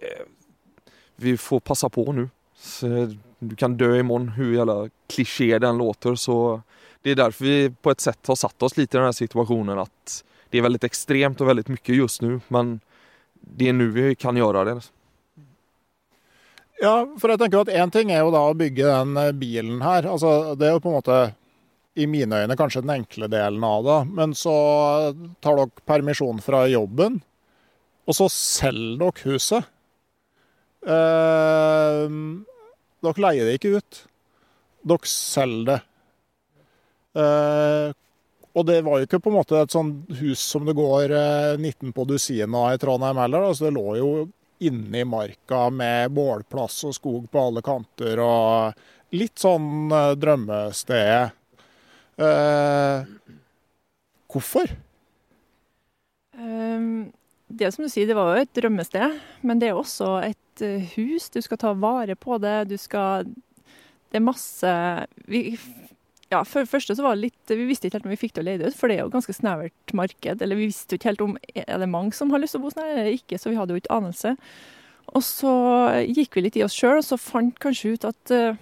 vi 1.17 1.37
får 1.37 1.61
passa 1.61 1.89
på 1.89 2.13
nu. 2.13 2.29
Så 2.57 3.15
du 3.39 3.57
kan 3.57 3.77
dö 3.77 3.99
imorgon 3.99 4.29
hur 4.29 4.55
jävla 4.55 4.89
kliché 5.07 5.59
den 5.59 5.79
låter 5.79 6.15
så 6.15 6.61
det 7.03 7.11
är 7.11 7.15
därför 7.15 7.45
vi 7.45 7.71
på 7.83 7.91
ett 7.91 8.01
sätt 8.01 8.27
har 8.27 8.35
satt 8.35 8.63
oss 8.63 8.77
lite 8.77 8.97
i 8.97 8.99
den 8.99 9.05
här 9.05 9.13
situationen 9.13 9.79
att 9.79 10.25
det 10.51 10.59
är 10.59 10.63
väldigt 10.63 10.85
extremt 10.85 11.41
och 11.41 11.49
väldigt 11.49 11.69
mycket 11.69 11.95
just 11.95 12.23
nu 12.23 12.41
men 12.49 12.81
det 13.41 13.69
är 13.69 13.73
nu 13.73 13.91
vi 13.91 14.15
kan 14.15 14.37
göra 14.37 14.65
det. 14.65 14.81
Ja, 16.81 17.07
for 17.21 17.33
jeg 17.33 17.41
tenker 17.41 17.63
at 17.65 17.69
én 17.73 17.91
ting 17.91 18.11
er 18.13 18.21
jo 18.21 18.33
da 18.35 18.43
å 18.51 18.57
bygge 18.57 18.85
den 18.85 19.17
eh, 19.17 19.33
bilen 19.33 19.79
her. 19.81 20.05
Altså, 20.13 20.55
det 20.61 20.67
er 20.69 20.75
jo 20.75 20.83
på 20.85 20.91
en 20.91 20.99
måte 20.99 21.21
i 21.97 22.07
mine 22.11 22.43
øyne 22.43 22.57
kanskje 22.59 22.83
den 22.85 22.95
enkle 22.99 23.29
delen 23.33 23.65
av 23.65 23.87
det. 23.87 23.99
Men 24.19 24.35
så 24.37 24.55
tar 25.41 25.59
dere 25.61 25.87
permisjon 25.89 26.43
fra 26.45 26.67
jobben, 26.69 27.21
og 28.07 28.19
så 28.19 28.29
selger 28.33 29.01
dere 29.01 29.33
huset. 29.33 29.71
Eh, 30.87 32.17
dere 33.07 33.25
leier 33.27 33.49
det 33.49 33.59
ikke 33.59 33.77
ut. 33.81 34.03
Dere 34.87 35.11
selger 35.11 35.71
det. 35.73 35.79
Eh, 37.17 37.95
og 38.57 38.65
det 38.65 38.79
var 38.85 39.01
jo 39.01 39.07
ikke 39.07 39.21
på 39.21 39.33
en 39.33 39.37
måte 39.37 39.59
et 39.61 39.73
sånt 39.73 40.13
hus 40.21 40.41
som 40.41 40.65
det 40.69 40.77
går 40.77 41.13
eh, 41.13 41.55
19 41.59 41.93
på 41.97 42.07
dusinet 42.09 42.57
av 42.57 42.73
i 42.73 42.81
Trondheim 42.81 43.21
heller. 43.21 43.51
Altså, 43.51 43.67
det 43.67 43.77
lå 43.77 43.97
jo 43.99 44.11
inne 44.65 45.03
i 45.03 45.09
marka 45.09 45.67
med 45.69 46.15
bålplass 46.17 46.85
og 46.89 46.95
skog 46.97 47.27
på 47.33 47.43
alle 47.49 47.63
kanter 47.65 48.21
og 48.25 49.17
litt 49.17 49.37
sånn 49.41 49.93
eh, 49.93 50.15
drømmested. 50.17 51.11
Eh, 51.11 51.35
hvorfor? 54.33 54.71
Um, 56.37 57.13
det 57.47 57.71
som 57.73 57.87
du 57.87 57.91
sier, 57.91 58.09
det 58.09 58.17
var 58.19 58.35
jo 58.35 58.43
et 58.45 58.55
drømmested, 58.59 59.19
men 59.47 59.61
det 59.63 59.71
er 59.71 59.79
også 59.79 60.17
et 60.27 60.63
eh, 60.65 60.87
hus. 60.97 61.29
Du 61.31 61.39
skal 61.45 61.61
ta 61.63 61.73
vare 61.79 62.17
på 62.19 62.39
det. 62.43 62.69
Du 62.71 62.77
skal 62.81 63.29
Det 64.11 64.19
er 64.19 64.25
masse 64.25 64.73
vi, 65.27 65.59
Ja, 66.33 66.43
for 66.43 66.65
det 66.65 66.71
første 66.73 66.97
så 66.97 67.05
var 67.05 67.15
det 67.15 67.29
litt 67.29 67.55
Vi 67.55 67.69
visste 67.69 67.87
ikke 67.87 68.01
helt 68.01 68.09
om 68.09 68.15
vi 68.15 68.19
fikk 68.19 68.35
til 68.35 68.43
å 68.43 68.47
leie 68.49 68.59
det 68.59 68.73
ut, 68.73 68.79
for 68.79 68.91
det 68.91 68.97
er 68.97 69.05
jo 69.05 69.11
et 69.13 69.15
ganske 69.15 69.37
snevert 69.37 69.95
marked. 69.95 70.43
Eller 70.43 70.59
vi 70.59 70.67
visste 70.73 70.97
jo 70.97 71.01
ikke 71.01 71.13
helt 71.13 71.23
om 71.23 71.37
er 71.55 71.79
det 71.79 71.93
mange 71.93 72.17
som 72.19 72.35
har 72.35 72.43
lyst 72.43 72.57
til 72.57 72.65
å 72.65 72.67
bo 72.67 72.75
sånn 72.75 72.91
eller 72.91 73.15
ikke, 73.15 73.39
så 73.39 73.53
vi 73.53 73.61
hadde 73.61 73.77
jo 73.77 73.83
ikke 73.83 73.95
anelse. 73.95 74.35
Og 75.15 75.23
så 75.23 75.55
gikk 76.03 76.35
vi 76.35 76.49
litt 76.49 76.59
i 76.59 76.65
oss 76.67 76.75
sjøl, 76.75 76.99
og 76.99 77.07
så 77.07 77.19
fant 77.21 77.55
kanskje 77.63 77.95
ut 77.95 78.09
at 78.09 78.35
eh, 78.35 78.59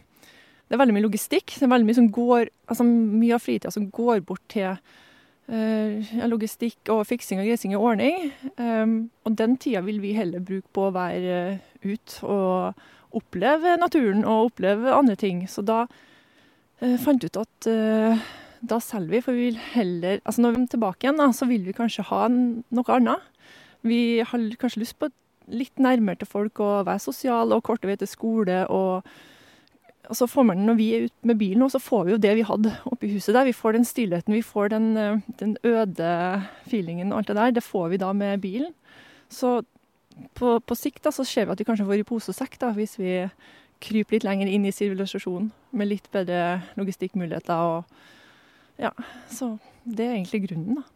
det 0.75 0.81
er 0.81 0.83
veldig 0.83 0.97
mye 0.97 1.07
logistikk. 1.07 1.55
Det 1.55 1.63
er 1.63 1.71
veldig 1.71 1.87
mye 1.87 2.01
som 2.01 2.11
går 2.11 2.53
Altså 2.65 2.85
mye 2.89 3.35
av 3.37 3.43
fritida 3.45 3.71
som 3.71 3.91
går 3.93 4.23
bort 4.25 4.41
til 4.49 4.73
uh, 4.73 6.13
logistikk 6.33 6.89
og 6.91 7.05
fiksing 7.07 7.43
og 7.43 7.47
grising 7.47 7.75
og 7.77 7.85
ordning. 7.91 8.31
Um, 8.57 8.95
og 9.23 9.37
den 9.39 9.59
tida 9.61 9.85
vil 9.85 10.01
vi 10.03 10.15
heller 10.17 10.43
bruke 10.43 10.67
på 10.73 10.87
å 10.89 10.95
være 10.95 11.37
uh, 11.53 11.67
ut 11.85 12.17
og 12.25 13.21
oppleve 13.21 13.77
naturen 13.79 14.25
og 14.25 14.49
oppleve 14.49 14.97
andre 14.97 15.15
ting. 15.21 15.45
Så 15.47 15.63
da 15.63 15.85
uh, 15.85 16.97
fant 17.05 17.23
ut 17.23 17.39
at 17.43 17.69
uh, 17.71 18.25
da 18.65 18.81
selger 18.81 19.13
vi, 19.13 19.21
for 19.27 19.37
vi 19.37 19.51
vil 19.51 19.61
heller 19.75 20.23
Altså 20.25 20.41
når 20.41 20.57
vi 20.57 20.63
er 20.63 20.73
tilbake 20.73 21.07
igjen, 21.07 21.21
da, 21.21 21.29
så 21.37 21.47
vil 21.53 21.69
vi 21.69 21.77
kanskje 21.77 22.07
ha 22.09 22.25
noe 22.33 22.97
annet. 22.97 23.29
Vi 23.85 24.01
har 24.25 24.49
kanskje 24.59 24.83
lyst 24.83 24.99
på 24.99 25.13
litt 25.53 25.77
nærmere 25.77 26.23
til 26.23 26.33
folk 26.33 26.65
og 26.65 26.87
være 26.89 27.05
sosiale 27.05 27.53
og 27.53 27.67
korte 27.69 27.87
vei 27.91 27.99
til 28.01 28.09
skole 28.09 28.63
og 28.73 29.05
og 30.09 30.17
så 30.17 30.27
får 30.27 30.43
man, 30.45 30.57
Når 30.57 30.75
vi 30.75 30.95
er 30.95 31.05
ute 31.05 31.27
med 31.27 31.39
bilen, 31.39 31.71
så 31.71 31.79
får 31.79 32.05
vi 32.05 32.11
jo 32.13 32.21
det 32.21 32.35
vi 32.37 32.43
hadde 32.45 32.73
oppi 32.85 33.13
huset 33.13 33.35
der. 33.35 33.45
Vi 33.45 33.53
får 33.53 33.73
den 33.73 33.85
stillheten, 33.85 34.35
vi 34.35 34.43
får 34.43 34.69
den, 34.69 34.97
eh, 34.97 35.21
den 35.41 35.57
øde 35.65 36.43
feelingen 36.69 37.13
og 37.13 37.19
alt 37.19 37.29
det 37.29 37.37
der. 37.37 37.51
Det 37.51 37.63
får 37.63 37.89
vi 37.89 37.97
da 37.97 38.13
med 38.13 38.41
bilen. 38.41 38.75
Så 39.29 39.63
på, 40.35 40.59
på 40.61 40.75
sikt 40.75 41.05
da, 41.05 41.11
så 41.11 41.25
ser 41.25 41.47
vi 41.47 41.53
at 41.53 41.59
vi 41.59 41.65
kanskje 41.65 41.87
får 41.87 42.01
i 42.03 42.07
pose 42.07 42.31
og 42.31 42.37
sekk 42.37 42.59
da, 42.61 42.73
hvis 42.73 42.99
vi 42.99 43.29
kryper 43.81 44.17
litt 44.17 44.25
lenger 44.25 44.47
inn 44.47 44.67
i 44.67 44.73
sivilisasjonen 44.73 45.51
med 45.73 45.89
litt 45.89 46.11
bedre 46.13 46.63
logistikkmuligheter. 46.77 47.55
Og, 47.55 47.85
ja, 48.79 48.93
så 49.29 49.57
det 49.85 50.07
er 50.07 50.19
egentlig 50.19 50.45
grunnen, 50.49 50.83
da. 50.83 50.94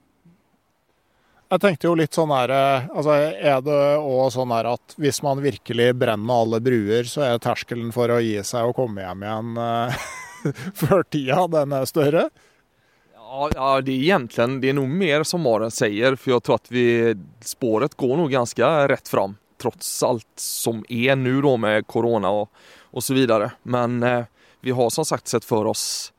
Jeg 1.48 1.62
tenkte 1.62 1.88
jo 1.88 1.94
litt 1.96 2.12
sånn 2.12 2.32
her, 2.34 2.52
altså 2.92 3.14
Er 3.16 3.62
det 3.64 3.78
òg 4.02 4.26
sånn 4.34 4.52
her 4.52 4.68
at 4.74 4.96
hvis 5.00 5.22
man 5.24 5.40
virkelig 5.40 5.94
brenner 5.96 6.42
alle 6.42 6.60
bruer, 6.60 7.08
så 7.08 7.24
er 7.24 7.40
terskelen 7.40 7.88
for 7.94 8.12
å 8.12 8.20
gi 8.20 8.36
seg 8.44 8.68
og 8.68 8.76
komme 8.76 9.06
hjem 9.06 9.24
igjen 9.24 9.62
eh, 9.64 10.04
før 10.82 11.06
tida, 11.08 11.46
den 11.56 11.72
er 11.78 11.88
større? 11.88 12.26
Ja, 13.16 13.48
ja, 13.54 13.70
det 13.80 13.96
er 13.96 14.18
egentlig 14.18 14.48
det 14.60 14.72
er 14.72 14.76
noe 14.76 14.92
mer 14.92 15.24
som 15.28 15.44
Maren 15.44 15.72
sier, 15.72 16.20
for 16.20 16.34
jeg 16.34 16.44
tror 16.44 16.60
at 16.60 16.70
vi, 16.72 16.86
spåret 17.44 17.96
går 17.96 18.16
nå 18.20 18.28
ganske 18.32 18.72
rett 18.92 19.08
fram 19.08 19.38
trots 19.58 19.88
alt 20.06 20.28
som 20.40 20.84
er 20.88 21.16
nå, 21.16 21.56
med 21.56 21.88
korona 21.88 22.30
og, 22.44 22.48
og 22.92 23.04
så 23.04 23.16
videre. 23.16 23.54
Men 23.64 24.02
eh, 24.04 24.28
vi 24.60 24.76
har 24.76 24.92
som 24.92 25.04
sagt 25.08 25.28
sett 25.32 25.48
for 25.48 25.68
oss 25.72 26.12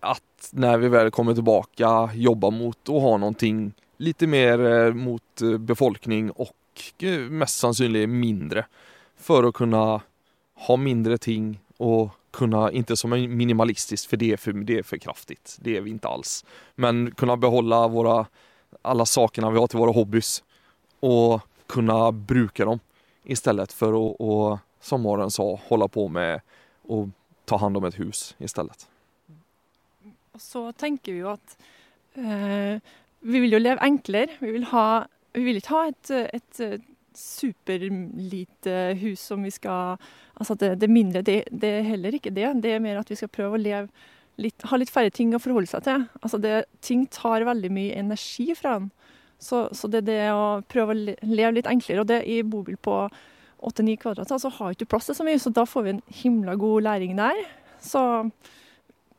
at 0.00 0.52
når 0.52 0.84
vi 0.84 0.92
vel 0.92 1.10
kommer 1.12 1.36
tilbake, 1.36 1.88
jobber 2.16 2.52
mot 2.54 2.92
å 2.92 3.02
ha 3.04 3.16
någonting 3.16 3.70
lite 4.00 4.26
mer 4.26 4.60
eh, 4.60 4.92
mot 4.94 5.42
eh, 5.42 5.58
befolkning 5.58 6.30
och 6.30 6.56
eh, 6.98 7.18
mest 7.18 7.58
sannsynlig 7.58 8.08
mindre. 8.08 8.64
For 9.16 9.44
å 9.44 9.52
kunne 9.52 9.82
ha 10.66 10.76
mindre 10.76 11.18
ting 11.18 11.58
og 11.76 12.16
kunne 12.30 12.68
Ikke 12.78 12.94
som 12.96 13.12
en 13.12 13.24
minimalistisk, 13.36 14.06
for 14.08 14.16
det 14.16 14.32
er 14.32 14.36
for, 14.38 14.52
för 14.82 14.98
kraftigt. 14.98 15.56
Det 15.58 15.76
er 15.76 15.80
vi 15.82 15.90
ikke 15.90 16.08
alls. 16.08 16.44
Men 16.76 17.10
kunne 17.10 17.36
behålla 17.36 17.88
våra, 17.88 18.26
alle 18.82 19.06
sakene 19.06 19.50
vi 19.50 19.58
har 19.58 19.66
til 19.66 19.80
våre 19.80 19.92
hobbys 19.92 20.42
og 21.02 21.40
kunne 21.66 22.12
bruke 22.12 22.64
dem 22.64 22.78
i 23.24 23.36
stedet 23.36 23.72
for 23.72 23.98
å, 23.98 24.04
å 24.14 24.34
som 24.80 25.02
Maren 25.02 25.30
sa, 25.30 25.44
holde 25.68 25.88
på 25.88 26.06
med 26.08 26.40
å 26.88 27.08
ta 27.44 27.58
hand 27.58 27.76
om 27.76 27.84
et 27.84 27.98
hus 27.98 28.34
i 28.38 28.48
stedet. 28.48 28.86
så 30.38 30.70
tenker 30.72 31.12
vi 31.12 31.18
jo 31.18 31.34
at 31.34 31.56
eh, 32.14 32.78
vi 33.20 33.42
vil 33.42 33.56
jo 33.56 33.60
leve 33.60 33.84
enklere. 33.84 34.38
Vi 34.40 34.52
vil, 34.54 34.64
ha, 34.72 35.04
vi 35.36 35.44
vil 35.46 35.60
ikke 35.60 35.76
ha 35.76 35.90
et, 35.90 36.12
et 36.38 36.62
superlite 37.16 38.76
hus 39.00 39.22
som 39.32 39.42
vi 39.44 39.52
skal 39.54 40.00
Altså 40.40 40.54
det, 40.56 40.78
det 40.80 40.88
mindre, 40.88 41.20
det, 41.20 41.42
det, 41.52 41.68
er 41.68 41.82
heller 41.84 42.14
ikke 42.16 42.30
det. 42.32 42.46
Det 42.64 42.70
er 42.72 42.80
mer 42.80 42.96
at 42.96 43.10
vi 43.12 43.18
skal 43.18 43.28
prøve 43.28 43.58
å 43.58 43.60
leve 43.60 43.90
litt, 44.40 44.62
ha 44.64 44.78
litt 44.80 44.88
færre 44.88 45.12
ting 45.12 45.34
å 45.36 45.40
forholde 45.42 45.68
seg 45.68 45.82
til. 45.84 46.06
Altså 46.22 46.38
det, 46.40 46.62
ting 46.80 47.02
tar 47.12 47.44
veldig 47.44 47.68
mye 47.76 47.98
energi 48.00 48.46
fra 48.56 48.78
en. 48.78 48.86
Så, 49.36 49.66
så, 49.76 49.90
det 49.92 50.00
er 50.00 50.06
det 50.06 50.22
å 50.32 50.46
prøve 50.64 50.94
å 50.94 51.00
leve 51.28 51.52
litt 51.58 51.68
enklere. 51.68 52.00
Og 52.00 52.08
det 52.08 52.22
i 52.24 52.38
bobil 52.40 52.78
på 52.80 53.02
8-9 53.68 53.98
kvadrat, 54.00 54.32
så 54.32 54.52
har 54.56 54.72
ikke 54.72 54.88
plass 54.94 55.10
til 55.10 55.18
så 55.18 55.26
mye, 55.28 55.42
så 55.42 55.52
da 55.52 55.66
får 55.68 55.84
vi 55.84 55.92
en 55.92 56.02
himla 56.22 56.56
god 56.60 56.88
læring 56.88 57.12
der. 57.20 57.44
Så 57.84 58.00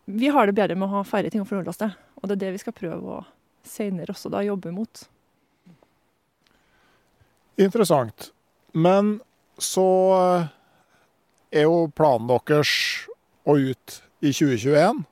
vi 0.10 0.34
har 0.34 0.50
det 0.50 0.58
bedre 0.58 0.78
med 0.78 0.90
å 0.90 0.96
ha 0.98 1.06
færre 1.06 1.30
ting 1.30 1.46
å 1.46 1.50
forholde 1.50 1.70
oss 1.70 1.82
til. 1.82 1.94
Og 2.18 2.26
det 2.30 2.40
er 2.40 2.44
det 2.48 2.56
vi 2.58 2.64
skal 2.66 2.78
prøve 2.78 3.20
å 3.20 3.22
senere 3.68 4.14
også 4.14 4.32
da 4.34 4.44
jobbe 4.46 4.72
mot. 4.76 5.04
Interessant. 7.62 8.32
Men 8.72 9.20
så 9.62 9.88
eh, 10.18 10.50
er 11.62 11.68
jo 11.68 11.86
planen 11.96 12.30
deres 12.32 12.74
å 13.44 13.58
ut 13.58 13.98
i 14.22 14.32
2021. 14.32 15.04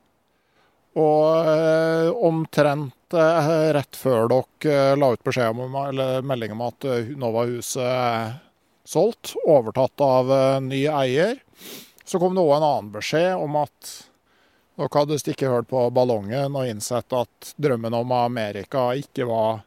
Og 0.99 1.49
eh, 1.53 2.09
omtrent 2.29 3.15
eh, 3.15 3.51
rett 3.75 3.99
før 3.99 4.31
dere 4.31 4.95
la 4.99 5.11
ut 5.13 5.25
beskjed 5.25 5.61
om, 5.65 5.77
eller 5.83 6.25
melding 6.25 6.55
om 6.55 6.65
at 6.69 6.87
Nova-huset 7.19 7.85
er 7.85 8.37
solgt, 8.89 9.35
overtatt 9.45 10.01
av 10.01 10.31
ny 10.65 10.87
eier, 10.89 11.37
så 12.01 12.17
kom 12.17 12.33
det 12.33 12.41
òg 12.41 12.55
en 12.55 12.65
annen 12.65 12.93
beskjed 12.95 13.35
om 13.37 13.59
at 13.59 13.91
dere 14.79 15.01
hadde 15.01 15.19
stikket 15.19 15.51
hørt 15.51 15.67
på 15.71 15.81
ballongen 15.91 16.55
og 16.55 16.69
innsett 16.69 17.11
at 17.15 17.53
drømmen 17.59 17.95
om 17.97 18.13
Amerika 18.15 18.89
ikke 18.95 19.27
var 19.27 19.63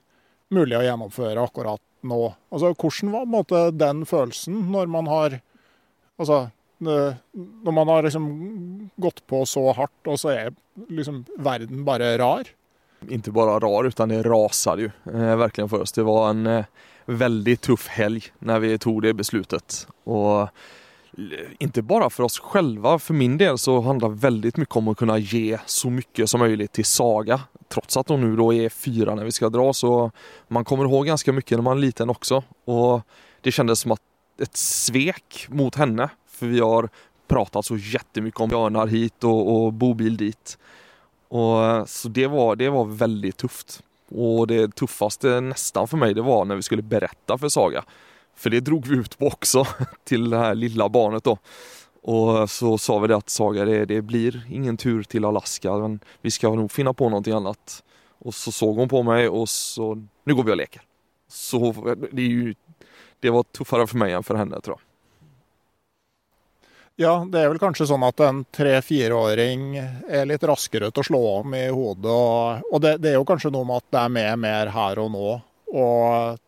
mulig 0.52 0.78
å 0.78 0.84
gjennomføre 0.86 1.42
akkurat 1.42 1.82
nå. 2.08 2.20
Altså, 2.52 2.72
Hvordan 2.72 3.12
var 3.12 3.28
måte, 3.30 3.60
den 3.76 4.06
følelsen 4.08 4.68
når 4.72 4.92
man 4.92 5.10
har 5.12 5.40
Altså, 6.20 6.50
når 6.78 7.72
man 7.74 7.88
har 7.88 8.04
liksom 8.04 8.26
gått 9.00 9.22
på 9.26 9.40
så 9.48 9.62
hardt, 9.74 10.06
og 10.06 10.18
så 10.20 10.30
er 10.30 10.50
liksom 10.92 11.22
verden 11.40 11.80
bare 11.88 12.12
rar? 12.20 12.46
Inte 13.08 13.32
bare 13.34 13.56
rar, 13.64 13.88
utan 13.88 14.12
det 14.12 14.20
raser 14.28 14.84
jo 14.84 14.90
eh, 15.10 15.32
verkligen 15.40 15.70
for 15.72 15.82
oss. 15.82 15.94
Det 15.96 16.04
var 16.06 16.28
en 16.30 16.46
eh, 16.46 16.68
veldig 17.06 17.56
tuff 17.64 17.88
helg 17.96 18.28
når 18.38 18.62
vi 18.62 18.78
tog 18.78 19.02
det 19.02 19.14
beslutet. 19.18 19.86
Och 20.04 20.52
inte 21.58 21.82
bara 21.82 22.10
för 22.10 22.22
oss 22.22 22.38
själva, 22.38 22.98
för 22.98 23.14
min 23.14 23.38
del 23.38 23.58
så 23.58 23.80
handlar 23.80 24.08
väldigt 24.08 24.56
mycket 24.56 24.76
om 24.76 24.88
att 24.88 24.96
kunna 24.96 25.18
ge 25.18 25.58
så 25.66 25.90
mycket 25.90 26.30
som 26.30 26.40
möjligt 26.40 26.72
till 26.72 26.84
Saga. 26.84 27.40
Trots 27.68 27.96
att 27.96 28.08
hun 28.08 28.20
nu 28.20 28.36
då 28.36 28.54
är 28.54 28.68
fyra 28.68 29.14
när 29.14 29.24
vi 29.24 29.32
ska 29.32 29.48
dra 29.48 29.72
så 29.72 30.10
man 30.48 30.64
kommer 30.64 30.84
ihåg 30.84 31.06
ganska 31.06 31.32
mycket 31.32 31.58
när 31.58 31.62
man 31.62 31.76
är 31.76 31.80
liten 31.80 32.10
också. 32.10 32.42
Och 32.64 33.00
det 33.40 33.52
kändes 33.52 33.80
som 33.80 33.92
att 33.92 34.00
ett 34.38 34.56
svek 34.56 35.46
mot 35.48 35.74
henne. 35.74 36.08
För 36.26 36.46
vi 36.46 36.60
har 36.60 36.88
pratat 37.28 37.64
så 37.64 37.76
jättemycket 37.76 38.40
om 38.40 38.48
björnar 38.48 38.86
hit 38.86 39.24
och, 39.24 39.64
och 39.64 39.72
bobil 39.72 40.16
dit. 40.16 40.58
Och, 41.28 41.88
så 41.88 42.08
det 42.08 42.26
var, 42.26 42.56
det 42.56 42.68
var 42.68 42.84
väldigt 42.84 43.36
tufft. 43.36 43.82
Och 44.10 44.46
det 44.46 44.74
tuffaste 44.74 45.40
nästan 45.40 45.88
för 45.88 45.96
mig 45.96 46.14
det 46.14 46.22
var 46.22 46.44
när 46.44 46.56
vi 46.56 46.62
skulle 46.62 46.82
berätta 46.82 47.38
för 47.38 47.48
Saga 47.48 47.84
för 48.42 48.50
det 48.50 48.60
drog 48.60 48.86
vi 48.86 48.96
ut 48.96 49.18
på 49.18 49.26
också 49.26 49.66
till 50.04 50.30
det 50.30 50.38
här 50.38 50.54
lilla 50.54 50.88
barnet 50.88 51.24
då. 51.24 51.38
Och 52.02 52.50
så 52.50 52.78
sa 52.78 52.98
vi 52.98 53.08
det 53.08 53.16
att 53.16 53.30
Saga, 53.30 53.64
det, 53.64 53.84
det 53.84 54.02
blir 54.02 54.42
ingen 54.50 54.76
tur 54.76 55.02
till 55.02 55.24
Alaska, 55.24 55.76
men 55.76 56.00
vi 56.20 56.30
ska 56.30 56.54
nog 56.54 56.72
finna 56.72 56.92
på 56.92 57.08
någonting 57.08 57.34
annat. 57.34 57.82
Och 58.18 58.34
så 58.34 58.52
såg 58.52 58.76
hon 58.76 58.88
på 58.88 59.02
mig 59.02 59.28
och 59.28 59.48
så, 59.48 60.06
nu 60.24 60.34
går 60.34 60.44
vi 60.44 60.52
och 60.52 60.56
leker. 60.56 60.82
Så 61.28 61.74
det, 62.12 62.22
ju, 62.22 62.54
det 63.20 63.30
var 63.30 63.42
tuffere 63.42 63.86
for 63.86 64.02
meg 64.02 64.12
enn 64.12 64.26
for 64.26 64.36
henne 64.36 64.58
tror 64.60 64.76
jeg. 64.76 64.88
Ja, 67.00 67.14
det 67.24 67.40
er 67.40 67.48
vel 67.48 67.60
kanskje 67.62 67.86
sånn 67.88 68.04
at 68.04 68.20
en 68.20 68.42
tre-fireåring 68.52 69.78
er 69.78 70.26
litt 70.28 70.42
raskere 70.44 70.90
til 70.90 71.00
å 71.00 71.06
slå 71.08 71.20
om 71.38 71.54
i 71.56 71.64
hodet. 71.72 72.10
Og, 72.12 72.66
og 72.68 72.82
det, 72.84 72.98
det, 73.00 73.14
er 73.14 73.16
jo 73.16 73.26
kanskje 73.26 73.52
noe 73.54 73.64
med 73.70 73.80
at 73.80 73.94
det 73.94 74.02
er 74.02 74.12
med 74.18 74.42
mer 74.44 74.72
her 74.74 75.00
og 75.00 75.08
nå. 75.14 75.30
Og 75.72 76.42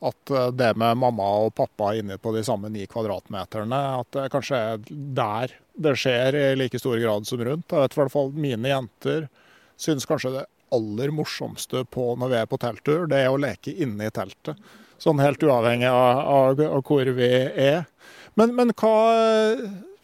at 0.00 0.32
eh, 0.32 0.48
det 0.56 0.70
med 0.80 1.00
mamma 1.02 1.28
og 1.44 1.54
pappa 1.58 1.92
inne 1.98 2.16
på 2.20 2.32
de 2.36 2.44
samme 2.46 2.70
ni 2.72 2.86
kvadratmeterne, 2.90 3.80
at 4.00 4.12
det 4.16 4.30
kanskje 4.32 4.62
er 4.72 4.86
der 4.88 5.56
det 5.80 5.96
skjer 5.96 6.36
i 6.36 6.46
like 6.58 6.78
stor 6.80 6.98
grad 7.00 7.28
som 7.28 7.42
rundt. 7.44 7.70
Jeg 7.70 7.84
vet 7.84 7.96
i 7.96 8.00
hvert 8.02 8.12
fall 8.12 8.32
mine 8.36 8.72
jenter 8.72 9.28
syns 9.80 10.08
kanskje 10.08 10.34
det 10.34 10.46
aller 10.70 11.10
morsomste 11.14 11.82
på 11.90 12.12
når 12.20 12.30
vi 12.30 12.38
er 12.38 12.50
på 12.50 12.58
telttur, 12.60 13.06
det 13.10 13.24
er 13.24 13.32
å 13.32 13.40
leke 13.40 13.72
inne 13.72 14.06
i 14.06 14.14
teltet. 14.14 14.58
Sånn 15.00 15.22
helt 15.22 15.42
uavhengig 15.42 15.88
av, 15.88 16.20
av, 16.20 16.60
av 16.60 16.84
hvor 16.84 17.08
vi 17.16 17.30
er. 17.48 17.86
Men, 18.36 18.52
men, 18.56 18.74
hva 18.76 18.94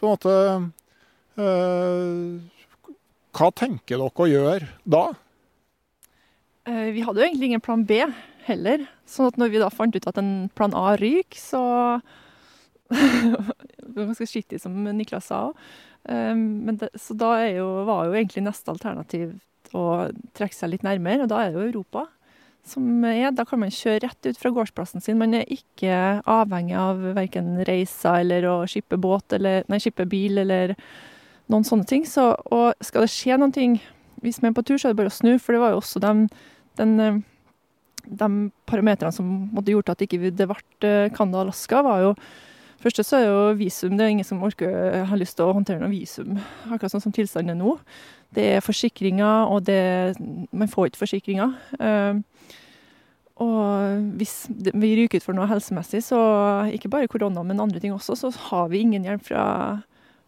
på 0.00 0.08
en 0.08 0.10
måte 0.10 0.32
øh, 1.40 2.40
Hva 3.36 3.50
tenker 3.54 4.00
dere 4.00 4.10
å 4.10 4.28
gjøre 4.28 4.68
da? 4.84 5.04
Eh, 6.66 6.88
vi 6.96 7.04
hadde 7.04 7.22
jo 7.22 7.28
egentlig 7.28 7.52
ingen 7.52 7.64
plan 7.64 7.84
B 7.86 8.00
heller. 8.48 8.86
Sånn 9.06 9.30
at 9.30 9.40
når 9.40 9.52
vi 9.52 9.62
da 9.62 9.70
fant 9.72 9.96
ut 9.96 10.08
at 10.10 10.18
en 10.20 10.48
plan 10.58 10.74
A 10.76 10.96
ryker, 10.98 11.38
så 11.38 11.64
Det 12.90 13.94
var 13.96 14.12
ganske 14.12 14.28
skittig, 14.30 14.60
som 14.62 14.74
Niklas 14.94 15.30
sa 15.30 15.48
òg. 15.48 15.62
Um, 16.06 16.68
så 16.94 17.16
da 17.18 17.32
jo, 17.50 17.64
var 17.88 18.06
jo 18.06 18.14
egentlig 18.14 18.44
neste 18.46 18.70
alternativ 18.70 19.32
å 19.74 20.12
trekke 20.38 20.54
seg 20.54 20.70
litt 20.70 20.84
nærmere, 20.86 21.24
og 21.24 21.32
da 21.32 21.40
er 21.42 21.50
det 21.50 21.58
jo 21.58 21.64
Europa. 21.72 22.04
Som 22.66 23.04
er, 23.06 23.30
da 23.34 23.44
kan 23.46 23.60
man 23.62 23.74
kjøre 23.74 24.04
rett 24.04 24.26
ut 24.26 24.38
fra 24.38 24.50
gårdsplassen 24.54 25.02
sin. 25.02 25.18
Man 25.18 25.34
er 25.38 25.50
ikke 25.50 26.20
avhengig 26.30 26.74
av 26.78 27.02
verken 27.14 27.60
reiser 27.66 28.24
eller 28.24 28.46
å 28.50 28.56
skippe 28.70 28.98
båt 28.98 29.36
eller 29.38 29.66
Nei, 29.70 29.78
skippe 29.82 30.06
bil 30.10 30.42
eller 30.42 30.74
noen 31.52 31.66
sånne 31.66 31.86
ting. 31.86 32.06
Så, 32.10 32.32
og 32.50 32.74
skal 32.82 33.06
det 33.06 33.12
skje 33.14 33.38
noen 33.38 33.54
ting 33.54 33.78
hvis 34.24 34.40
man 34.42 34.50
er 34.50 34.58
på 34.58 34.64
tur, 34.66 34.80
så 34.80 34.88
er 34.88 34.94
det 34.94 35.00
bare 35.02 35.12
å 35.12 35.14
snu, 35.14 35.36
for 35.38 35.54
det 35.54 35.62
var 35.62 35.74
jo 35.74 35.80
også 35.82 36.02
den, 36.02 36.26
den 36.80 37.22
de 38.06 38.50
parametrene 38.68 39.14
som 39.14 39.30
måtte 39.54 39.72
gjort 39.74 39.94
at 39.94 40.04
ikke 40.04 40.30
det 40.30 40.48
ble 40.48 40.58
eh, 40.86 41.08
Canada 41.14 41.42
og 41.42 41.48
Alaska, 41.48 41.82
var 41.86 42.04
jo 42.04 42.12
Første 42.76 43.02
så 43.06 43.16
er 43.16 43.24
jo 43.24 43.54
visum. 43.56 43.94
Det 43.96 44.04
er 44.04 44.10
ingen 44.12 44.26
som 44.26 44.42
orker, 44.44 44.68
eh, 44.68 45.06
har 45.08 45.18
lyst 45.18 45.38
til 45.38 45.48
å 45.48 45.54
håndtere 45.56 45.80
noe 45.80 45.90
visum. 45.90 46.36
Akkurat 46.68 46.92
sånn 46.92 47.02
som 47.06 47.14
tilstanden 47.14 47.54
er 47.54 47.58
nå. 47.58 47.72
Det 48.36 48.44
er 48.56 48.64
forsikringer, 48.64 49.48
og 49.48 49.64
det 49.64 50.14
Man 50.52 50.68
får 50.68 50.90
ikke 50.90 51.00
forsikringer. 51.00 51.54
Uh, 51.80 52.20
og 53.36 54.04
hvis 54.16 54.46
vi 54.48 54.94
ryker 54.96 55.20
ut 55.20 55.24
for 55.24 55.36
noe 55.36 55.48
helsemessig, 55.48 56.02
så 56.04 56.18
ikke 56.72 56.88
bare 56.92 57.08
korona, 57.08 57.42
men 57.42 57.60
andre 57.60 57.80
ting 57.80 57.92
også, 57.92 58.16
så 58.16 58.30
har 58.48 58.68
vi 58.68 58.80
ingen 58.80 59.04
hjelp 59.04 59.24
fra, 59.24 59.82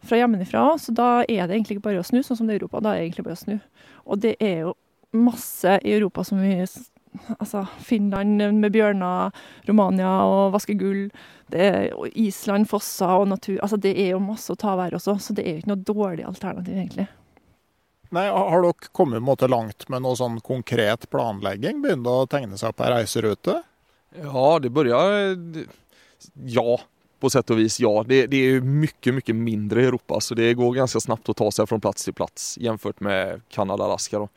fra 0.05 0.19
hjemmefra. 0.19 0.65
Så 0.77 0.93
da 0.93 1.23
er 1.25 1.47
det 1.47 1.57
egentlig 1.57 1.81
bare 1.81 2.01
å 2.01 2.05
snu, 2.05 2.21
sånn 2.21 2.37
som 2.37 2.49
det 2.49 2.55
er 2.55 2.59
i 2.59 2.61
Europa. 2.63 2.81
Da 2.81 2.93
er 2.93 3.01
det 3.01 3.07
egentlig 3.07 3.25
bare 3.25 3.39
å 3.39 3.43
snu. 3.45 3.57
Og 4.05 4.21
det 4.21 4.35
er 4.39 4.65
jo 4.67 4.75
masse 5.15 5.79
i 5.81 5.95
Europa 5.95 6.23
som 6.27 6.41
vi 6.41 6.53
altså, 7.37 7.65
Finland 7.85 8.41
med 8.59 8.73
bjørner, 8.73 9.35
Romania 9.67 10.11
og 10.27 10.53
vaske 10.55 10.75
gull. 10.79 11.07
Det 11.49 11.61
er, 11.65 11.79
og 11.97 12.09
Island, 12.13 12.69
fosser 12.69 13.23
og 13.23 13.29
natur. 13.31 13.57
Altså, 13.65 13.79
det 13.81 13.95
er 13.97 14.13
jo 14.13 14.23
masse 14.23 14.53
å 14.53 14.59
ta 14.59 14.73
av 14.75 14.83
her 14.85 14.97
også, 14.99 15.17
så 15.21 15.35
det 15.37 15.45
er 15.45 15.55
jo 15.55 15.63
ikke 15.63 15.73
noe 15.73 15.87
dårlig 15.89 16.27
alternativ, 16.29 16.75
egentlig. 16.77 17.07
Nei, 18.15 18.25
Har 18.33 18.63
dere 18.65 18.93
kommet 18.95 19.21
måte, 19.21 19.49
langt 19.49 19.85
med 19.89 20.01
noe 20.01 20.17
sånn 20.17 20.39
konkret 20.45 21.09
planlegging? 21.13 21.81
Begynner 21.83 22.23
å 22.23 22.29
tegne 22.29 22.57
seg 22.57 22.73
opp 22.73 22.81
ei 22.85 22.93
reiserute? 22.95 23.59
Ja, 24.17 24.45
det 24.61 24.71
begynner 24.73 25.67
Ja, 26.49 26.79
på 27.19 27.29
sett 27.29 27.51
og 27.53 27.59
vis 27.59 27.77
ja. 27.81 27.91
Det, 28.07 28.23
det 28.31 28.39
er 28.47 28.65
mye, 28.65 29.13
mye 29.13 29.35
mindre 29.37 29.83
i 29.83 29.89
Europa 29.91 30.19
så 30.23 30.37
det 30.37 30.55
går 30.57 30.79
ganske 30.81 31.01
snabbt 31.03 31.29
å 31.29 31.37
ta 31.37 31.51
seg 31.53 31.69
fra 31.69 31.79
plass 31.83 32.07
til 32.07 32.15
plass, 32.17 32.49
jämfört 32.57 32.99
med 33.05 33.41
Kanada 33.49 33.83
och 33.83 33.89
Alaska. 33.91 34.19
Då. 34.19 34.29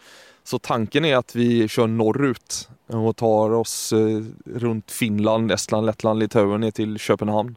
Så 0.45 0.59
tanken 0.59 1.07
er 1.07 1.21
at 1.21 1.35
vi 1.37 1.65
kjører 1.69 1.93
norrut 1.93 2.57
og 2.93 3.15
tar 3.17 3.55
oss 3.57 3.93
rundt 3.95 4.63
runt 4.63 4.91
Finland, 4.91 5.53
Estland, 5.53 5.87
Lettland, 5.87 6.19
Litauen 6.21 6.61
ned 6.61 6.75
til 6.77 6.99
København. 6.99 7.55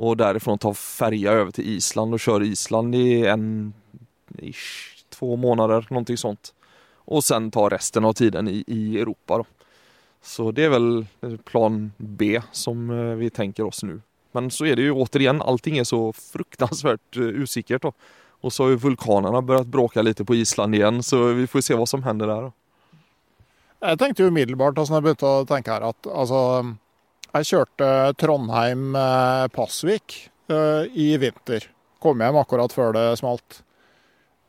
Og 0.00 0.16
derifra 0.16 0.56
tar 0.56 0.76
ferja 0.78 1.34
over 1.42 1.52
til 1.52 1.68
Island 1.76 2.14
og 2.16 2.22
kjører 2.22 2.46
Island 2.48 2.94
i 2.96 3.06
en, 3.28 3.46
ish, 4.38 5.04
to 5.12 5.36
måneder, 5.36 5.90
noe 5.92 6.16
sånt. 6.16 6.54
Og 7.12 7.24
sen 7.26 7.50
tar 7.52 7.74
resten 7.74 8.06
av 8.08 8.14
tiden 8.16 8.48
i, 8.48 8.62
i 8.66 8.96
Europa. 9.02 9.42
Da. 9.42 9.68
Så 10.22 10.52
det 10.54 10.68
er 10.68 10.76
vel 10.76 11.38
plan 11.44 11.90
B 11.98 12.36
som 12.54 12.88
eh, 12.90 13.14
vi 13.18 13.28
tenker 13.34 13.66
oss 13.66 13.82
nå. 13.82 13.98
Men 14.32 14.48
så 14.54 14.70
er 14.70 14.78
det 14.78 14.86
jo 14.86 15.02
återigen, 15.02 15.42
allting 15.42 15.76
er 15.80 15.84
så 15.84 16.12
fruktansvärt 16.16 17.18
eh, 17.18 17.42
usikkert. 17.42 17.82
Då. 17.82 17.92
Och 18.42 18.52
så 18.52 18.64
har 18.64 18.70
ju 18.70 18.76
vulkanerna 18.76 19.42
börjat 19.42 19.66
bråka 19.66 20.02
lite 20.02 20.24
på 20.24 20.34
Island 20.34 20.74
igen, 20.74 21.02
så 21.02 21.32
vi 21.32 21.46
får 21.46 21.60
se 21.60 21.74
vad 21.74 21.88
som 21.88 22.02
händer. 22.02 22.26
Då. 22.26 22.52
Jeg 23.82 23.98
tenkte 23.98 24.26
umiddelbart 24.26 24.78
altså, 24.78 24.92
når 24.92 24.98
jeg 25.00 25.06
begynte 25.08 25.30
å 25.30 25.44
tenke 25.46 25.74
her, 25.74 25.84
at 25.90 26.06
altså 26.06 26.40
Jeg 27.32 27.48
kjørte 27.48 27.86
Trondheim-Pasvik 28.20 30.16
uh, 30.52 30.84
i 30.92 31.14
vinter. 31.16 31.64
Kom 32.02 32.20
hjem 32.20 32.36
akkurat 32.36 32.74
før 32.76 32.92
det 32.92 33.04
smalt. 33.22 33.62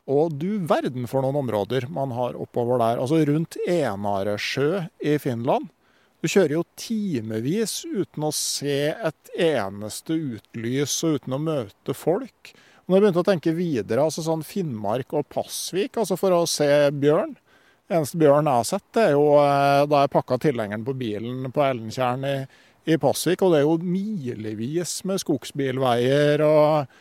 Og 0.04 0.34
du 0.36 0.58
verden 0.68 1.08
for 1.08 1.24
noen 1.24 1.38
områder 1.40 1.86
man 1.88 2.12
har 2.12 2.36
oppover 2.36 2.82
der. 2.82 3.00
Altså 3.00 3.22
rundt 3.24 3.56
Enaresjø 3.64 4.84
i 5.00 5.16
Finland. 5.22 5.70
Du 6.20 6.28
kjører 6.28 6.58
jo 6.58 6.66
timevis 6.76 7.82
uten 7.88 8.28
å 8.28 8.30
se 8.36 8.92
et 8.92 9.32
eneste 9.48 10.12
utlys 10.12 10.98
og 11.04 11.18
uten 11.18 11.38
å 11.38 11.40
møte 11.46 11.96
folk. 11.96 12.52
Når 12.84 12.96
jeg 12.96 13.04
begynte 13.04 13.22
å 13.22 13.28
tenke 13.30 13.54
videre, 13.56 14.04
altså 14.04 14.24
sånn 14.24 14.44
Finnmark 14.44 15.14
og 15.16 15.28
Pasvik, 15.32 15.96
altså 16.00 16.18
for 16.20 16.36
å 16.36 16.44
se 16.50 16.68
bjørn 16.92 17.38
Eneste 17.92 18.16
bjørn 18.16 18.46
jeg 18.48 18.56
har 18.56 18.64
sett, 18.64 18.84
det 18.96 19.02
er 19.10 19.10
jo 19.12 19.24
eh, 19.36 19.82
da 19.92 19.98
jeg 20.06 20.12
pakka 20.14 20.38
tilhengeren 20.40 20.86
på 20.86 20.94
bilen 20.96 21.50
på 21.52 21.60
Ellentjern 21.66 22.22
i, 22.24 22.36
i 22.88 22.96
Pasvik. 22.96 23.42
Og 23.44 23.52
det 23.52 23.58
er 23.58 23.66
jo 23.66 23.74
milevis 23.84 25.02
med 25.04 25.20
skogsbilveier 25.20 26.40
og 26.46 26.94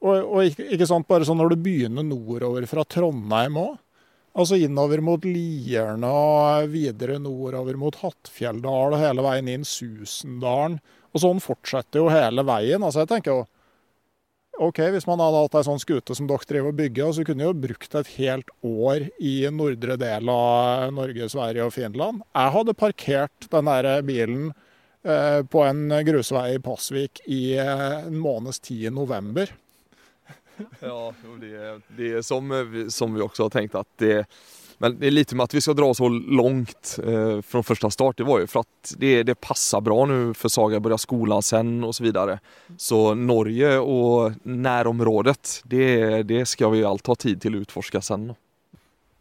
og, 0.00 0.16
og 0.16 0.48
ikke, 0.48 0.66
ikke, 0.74 0.88
sant, 0.88 1.08
bare 1.08 1.26
sånn 1.28 1.36
når 1.40 1.52
du 1.52 1.62
begynner 1.66 2.06
nordover 2.06 2.64
fra 2.70 2.86
Trondheim 2.88 3.58
òg. 3.60 3.76
Altså 4.40 4.56
innover 4.62 5.02
mot 5.02 5.24
Lierne 5.26 6.08
og 6.08 6.70
videre 6.70 7.18
nordover 7.20 7.76
mot 7.76 7.96
Hattfjelldal 7.98 8.94
og 8.94 9.00
hele 9.02 9.24
veien 9.26 9.50
inn 9.50 9.66
Susendalen. 9.66 10.78
Og 11.10 11.24
sånn 11.24 11.42
fortsetter 11.42 12.00
jo 12.00 12.12
hele 12.12 12.44
veien. 12.46 12.84
Altså 12.86 13.02
jeg 13.02 13.10
tenker 13.10 13.34
jo 13.34 13.42
OK, 14.60 14.78
hvis 14.92 15.06
man 15.08 15.22
hadde 15.22 15.38
hatt 15.40 15.54
ei 15.56 15.64
sånn 15.64 15.80
skute 15.80 16.12
som 16.16 16.26
dere 16.28 16.44
driver 16.48 16.68
og 16.68 16.76
bygger, 16.76 17.12
så 17.16 17.22
kunne 17.24 17.46
jo 17.46 17.56
brukt 17.56 17.94
et 17.96 18.10
helt 18.18 18.50
år 18.60 19.06
i 19.16 19.34
nordre 19.56 19.96
del 20.00 20.28
av 20.28 20.90
Norge, 20.92 21.30
Sverige 21.32 21.64
og 21.64 21.72
Finland. 21.72 22.20
Jeg 22.36 22.54
hadde 22.56 22.76
parkert 22.76 23.48
den 23.54 23.70
der 23.70 23.88
bilen 24.04 24.50
eh, 25.00 25.40
på 25.48 25.64
en 25.64 25.96
grusvei 26.04 26.58
i 26.58 26.60
Pasvik 26.60 27.22
i 27.24 27.40
eh, 27.56 27.96
en 28.02 28.20
måneds 28.20 28.60
tid 28.68 28.90
i 28.90 28.92
november. 28.92 29.48
ja, 30.90 31.00
det, 31.40 31.64
det 31.96 32.14
som, 32.28 32.52
som 32.92 33.16
vi 33.16 33.24
også 33.24 33.48
har 33.48 33.56
tenkt 33.56 33.80
at 33.80 33.88
det 34.02 34.26
men 34.82 34.98
det 34.98 35.06
är 35.06 35.10
lite 35.10 35.36
med 35.36 35.44
att 35.44 35.54
vi 35.54 35.60
ska 35.60 35.74
dra 35.74 35.94
så 35.94 36.08
långt 36.08 36.98
eh, 37.04 37.40
från 37.40 37.64
första 37.64 37.90
start. 37.90 38.16
Det 38.16 38.24
var 38.24 38.40
ju 38.40 38.46
för 38.46 38.60
att 38.60 38.94
det, 38.96 39.22
det 39.22 39.34
passar 39.34 39.80
bra 39.80 40.06
nu 40.06 40.34
för 40.34 40.48
Saga 40.48 40.76
å 40.76 40.80
begynne 40.80 40.98
skolan 40.98 41.42
sen 41.42 41.84
och 41.84 41.94
så 41.94 42.04
vidare. 42.04 42.38
Så 42.76 43.14
Norge 43.14 43.78
och 43.78 44.32
närområdet, 44.42 45.62
det, 45.64 46.22
det 46.22 46.46
ska 46.46 46.68
vi 46.68 46.84
allt 46.84 47.06
ha 47.06 47.14
tid 47.14 47.40
till 47.40 47.54
att 47.54 47.60
utforska 47.60 48.00
sen. 48.00 48.32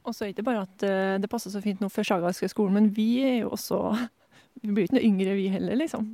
Og 0.07 0.15
så 0.15 0.23
er 0.23 0.29
det 0.29 0.37
ikke 0.37 0.47
bare 0.47 0.63
at 0.63 0.85
uh, 0.87 1.19
det 1.19 1.29
passer 1.29 1.51
så 1.51 1.59
fint 1.61 1.83
nå 1.83 1.89
for 1.91 2.07
Saga 2.07 2.31
skolen, 2.33 2.77
men 2.79 2.87
vi 2.95 3.09
er 3.27 3.35
jo 3.41 3.51
også 3.57 3.81
Vi 4.63 4.71
blir 4.71 4.87
ikke 4.87 4.97
noe 4.97 5.07
yngre, 5.07 5.35
vi 5.37 5.47
heller, 5.47 5.75
liksom. 5.75 6.07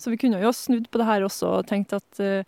Så 0.00 0.12
vi 0.12 0.16
kunne 0.20 0.38
jo 0.40 0.52
snudd 0.56 0.86
på 0.88 1.00
det 1.00 1.08
her 1.08 1.24
også 1.24 1.56
og 1.58 1.66
tenkt 1.68 1.92
at 1.96 2.20
uh, 2.20 2.44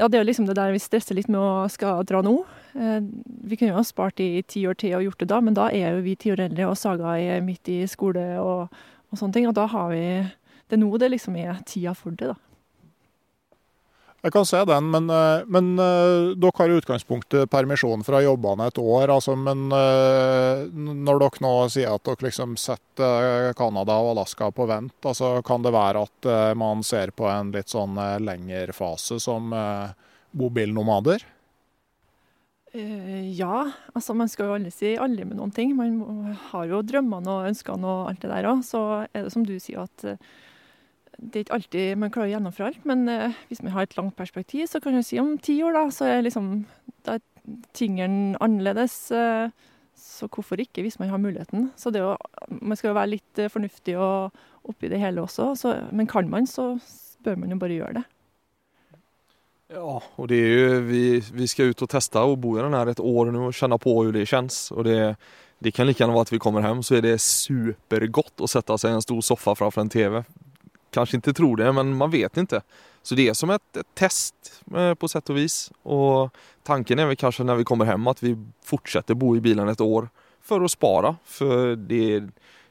ja, 0.00 0.08
det 0.08 0.16
er 0.16 0.22
jo 0.24 0.30
liksom 0.30 0.46
det 0.48 0.56
der 0.56 0.72
vi 0.72 0.80
stresser 0.80 1.16
litt 1.18 1.28
med 1.28 1.40
å 1.40 1.68
skal 1.68 2.04
dra 2.08 2.22
nå. 2.24 2.38
Eh, 2.72 3.00
vi 3.44 3.58
kunne 3.58 3.74
jo 3.74 3.78
ha 3.78 3.84
spart 3.84 4.22
i 4.24 4.40
ti 4.48 4.62
år 4.68 4.78
til 4.80 4.96
og 4.96 5.04
gjort 5.04 5.20
det 5.20 5.28
da, 5.28 5.40
men 5.44 5.56
da 5.58 5.68
er 5.68 5.92
jo 5.92 6.04
vi 6.06 6.16
ti 6.16 6.32
år 6.32 6.46
eldre, 6.46 6.70
og 6.70 6.78
Saga 6.80 7.18
er 7.20 7.44
midt 7.44 7.68
i 7.68 7.82
skole 7.90 8.24
og, 8.40 8.72
og 9.10 9.20
sånne 9.20 9.36
ting. 9.36 9.48
Og 9.50 9.56
da 9.58 9.68
har 9.68 9.90
vi 9.92 10.04
Det 10.70 10.78
er 10.78 10.84
nå 10.84 10.90
det 11.02 11.10
liksom 11.10 11.34
er 11.36 11.58
tida 11.66 11.92
for 11.98 12.14
det, 12.14 12.30
da. 12.30 12.49
Jeg 14.20 14.34
kan 14.34 14.44
se 14.44 14.58
den, 14.68 14.90
men, 14.92 15.06
eh, 15.08 15.46
men 15.48 15.70
uh, 15.80 16.36
dere 16.36 16.52
har 16.58 16.68
i 16.68 16.76
utgangspunktet 16.76 17.48
permisjon 17.50 18.04
fra 18.04 18.20
jobbene 18.20 18.66
et 18.68 18.80
år. 18.82 19.08
Altså, 19.14 19.32
men 19.32 19.70
uh, 19.72 20.66
når 20.68 21.22
dere 21.22 21.44
nå 21.46 21.52
sier 21.72 21.94
at 21.94 22.04
dere 22.04 22.26
liksom 22.26 22.52
setter 22.60 23.54
Canada 23.56 23.96
og 24.02 24.12
Alaska 24.12 24.50
på 24.52 24.68
vent, 24.68 24.98
altså, 25.08 25.38
kan 25.46 25.64
det 25.64 25.72
være 25.72 26.04
at 26.04 26.30
man 26.58 26.84
ser 26.84 27.14
på 27.16 27.30
en 27.32 27.52
litt 27.54 27.72
sånn 27.72 27.96
lengre 28.20 28.74
fase 28.76 29.20
som 29.22 29.54
mobilnomader? 30.36 31.24
ja, 32.70 33.64
altså 33.98 34.14
man 34.14 34.28
skal 34.30 34.46
jo 34.46 34.52
aldri 34.54 34.70
si 34.70 34.92
aldri 34.94 35.24
med 35.26 35.40
noen 35.40 35.50
ting. 35.50 35.72
Man 35.74 36.36
har 36.52 36.68
jo 36.70 36.84
drømmene 36.86 37.32
og 37.32 37.48
ønskene 37.48 37.82
og 37.82 38.12
alt 38.12 38.22
det 38.22 38.30
der 38.30 38.46
òg. 38.46 38.62
Så 38.62 38.82
er 39.08 39.24
det 39.24 39.32
som 39.34 39.42
du 39.48 39.56
sier 39.58 39.88
at 39.88 40.04
det 41.20 41.36
er 41.36 41.44
ikke 41.44 41.56
alltid 41.58 41.98
man 42.00 42.12
klarer 42.12 42.30
å 42.30 42.34
gjennomføre 42.34 42.68
alt, 42.70 42.84
men 42.88 43.04
uh, 43.10 43.40
hvis 43.50 43.60
man 43.64 43.74
har 43.74 43.86
et 43.86 43.96
langt 43.98 44.16
perspektiv, 44.16 44.66
så 44.70 44.80
kan 44.80 44.96
man 44.96 45.04
si 45.06 45.20
om 45.20 45.34
ti 45.38 45.58
år, 45.64 45.76
da, 45.76 45.82
så 45.92 46.08
er 46.08 46.24
liksom 46.24 46.52
da 47.06 47.18
er 47.18 47.58
tingene 47.76 48.38
annerledes. 48.40 48.96
Uh, 49.12 49.52
så 50.00 50.30
hvorfor 50.32 50.60
ikke, 50.60 50.80
hvis 50.84 50.96
man 51.00 51.10
har 51.12 51.20
muligheten. 51.20 51.68
Så 51.76 51.92
det 51.92 52.00
å, 52.04 52.14
man 52.48 52.78
skal 52.78 52.90
jo 52.90 52.96
være 52.96 53.14
litt 53.18 53.42
uh, 53.42 53.50
fornuftig 53.52 53.98
og 54.00 54.40
oppi 54.70 54.88
det 54.92 55.00
hele 55.02 55.24
også. 55.24 55.52
Så, 55.60 55.74
men 55.92 56.08
kan 56.08 56.28
man, 56.32 56.48
så 56.48 56.72
bør 57.24 57.36
man 57.42 57.52
jo 57.52 57.60
bare 57.60 57.76
gjøre 57.76 58.00
det. 58.00 58.06
Ja, 59.70 60.00
og 60.00 60.26
det 60.32 60.40
er 60.40 60.56
jo 60.56 60.80
vi, 60.88 61.04
vi 61.20 61.46
skal 61.46 61.70
ut 61.70 61.84
og 61.84 61.92
teste 61.92 62.22
og 62.26 62.40
bo 62.42 62.56
i 62.56 62.62
den 62.64 62.74
her 62.74 62.88
et 62.90 63.02
år 63.02 63.30
nå 63.30 63.44
og 63.50 63.54
kjenne 63.54 63.78
på 63.78 63.92
hvordan 63.94 64.16
det 64.16 64.26
kjennes. 64.26 64.62
Og 64.74 64.88
det, 64.88 64.98
det 65.62 65.74
kan 65.76 65.86
like 65.86 66.00
gjerne 66.00 66.16
være 66.16 66.26
at 66.26 66.32
vi 66.32 66.40
kommer 66.42 66.64
hjem, 66.64 66.80
så 66.82 66.96
er 66.98 67.04
det 67.06 67.20
supergodt 67.22 68.42
å 68.42 68.48
sette 68.50 68.80
seg 68.80 68.90
i 68.90 68.98
en 68.98 69.04
stor 69.04 69.20
soffa 69.28 69.54
framfor 69.58 69.84
en 69.84 69.92
TV 69.92 70.22
kanske 70.90 71.16
inte 71.16 71.32
tror 71.32 71.56
det, 71.56 71.72
men 71.72 71.96
man 71.96 72.10
vet 72.10 72.36
inte. 72.36 72.62
Så 73.02 73.14
det 73.14 73.28
är 73.28 73.34
som 73.34 73.50
ett, 73.50 73.76
ett, 73.76 73.94
test 73.94 74.34
eh, 74.76 74.94
på 74.94 75.08
sätt 75.08 75.30
och 75.30 75.36
vis. 75.36 75.72
Och 75.82 76.34
tanken 76.62 76.98
är 76.98 77.06
väl 77.06 77.16
kanske 77.16 77.44
när 77.44 77.54
vi 77.54 77.64
kommer 77.64 77.84
hem 77.84 78.06
att 78.06 78.22
vi 78.22 78.36
fortsätter 78.64 79.14
bo 79.14 79.36
i 79.36 79.40
bilen 79.40 79.68
ett 79.68 79.80
år 79.80 80.08
för 80.40 80.60
att 80.60 80.70
spara. 80.70 81.16
För 81.24 81.76
det 81.76 82.22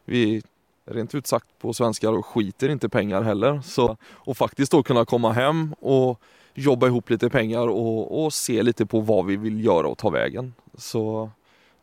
vi 0.05 0.41
rent 0.85 1.15
ut 1.15 1.27
sagt 1.27 1.47
på 1.59 1.73
svenska 1.73 2.21
skiter 2.21 2.69
inte 2.69 2.89
pengar 2.89 3.21
heller. 3.21 3.61
Så, 3.61 3.97
och 4.05 4.37
faktiskt 4.37 4.71
då 4.71 4.83
kunna 4.83 5.05
komma 5.05 5.31
hem 5.31 5.73
och 5.79 6.21
jobba 6.53 6.87
ihop 6.87 7.09
lite 7.09 7.29
pengar 7.29 7.67
och, 7.67 8.23
och 8.23 8.33
se 8.33 8.63
lite 8.63 8.85
på 8.85 8.99
vad 8.99 9.25
vi 9.25 9.35
vill 9.35 9.65
göra 9.65 9.87
och 9.87 9.97
ta 9.97 10.09
vägen. 10.09 10.53
Så 10.77 11.29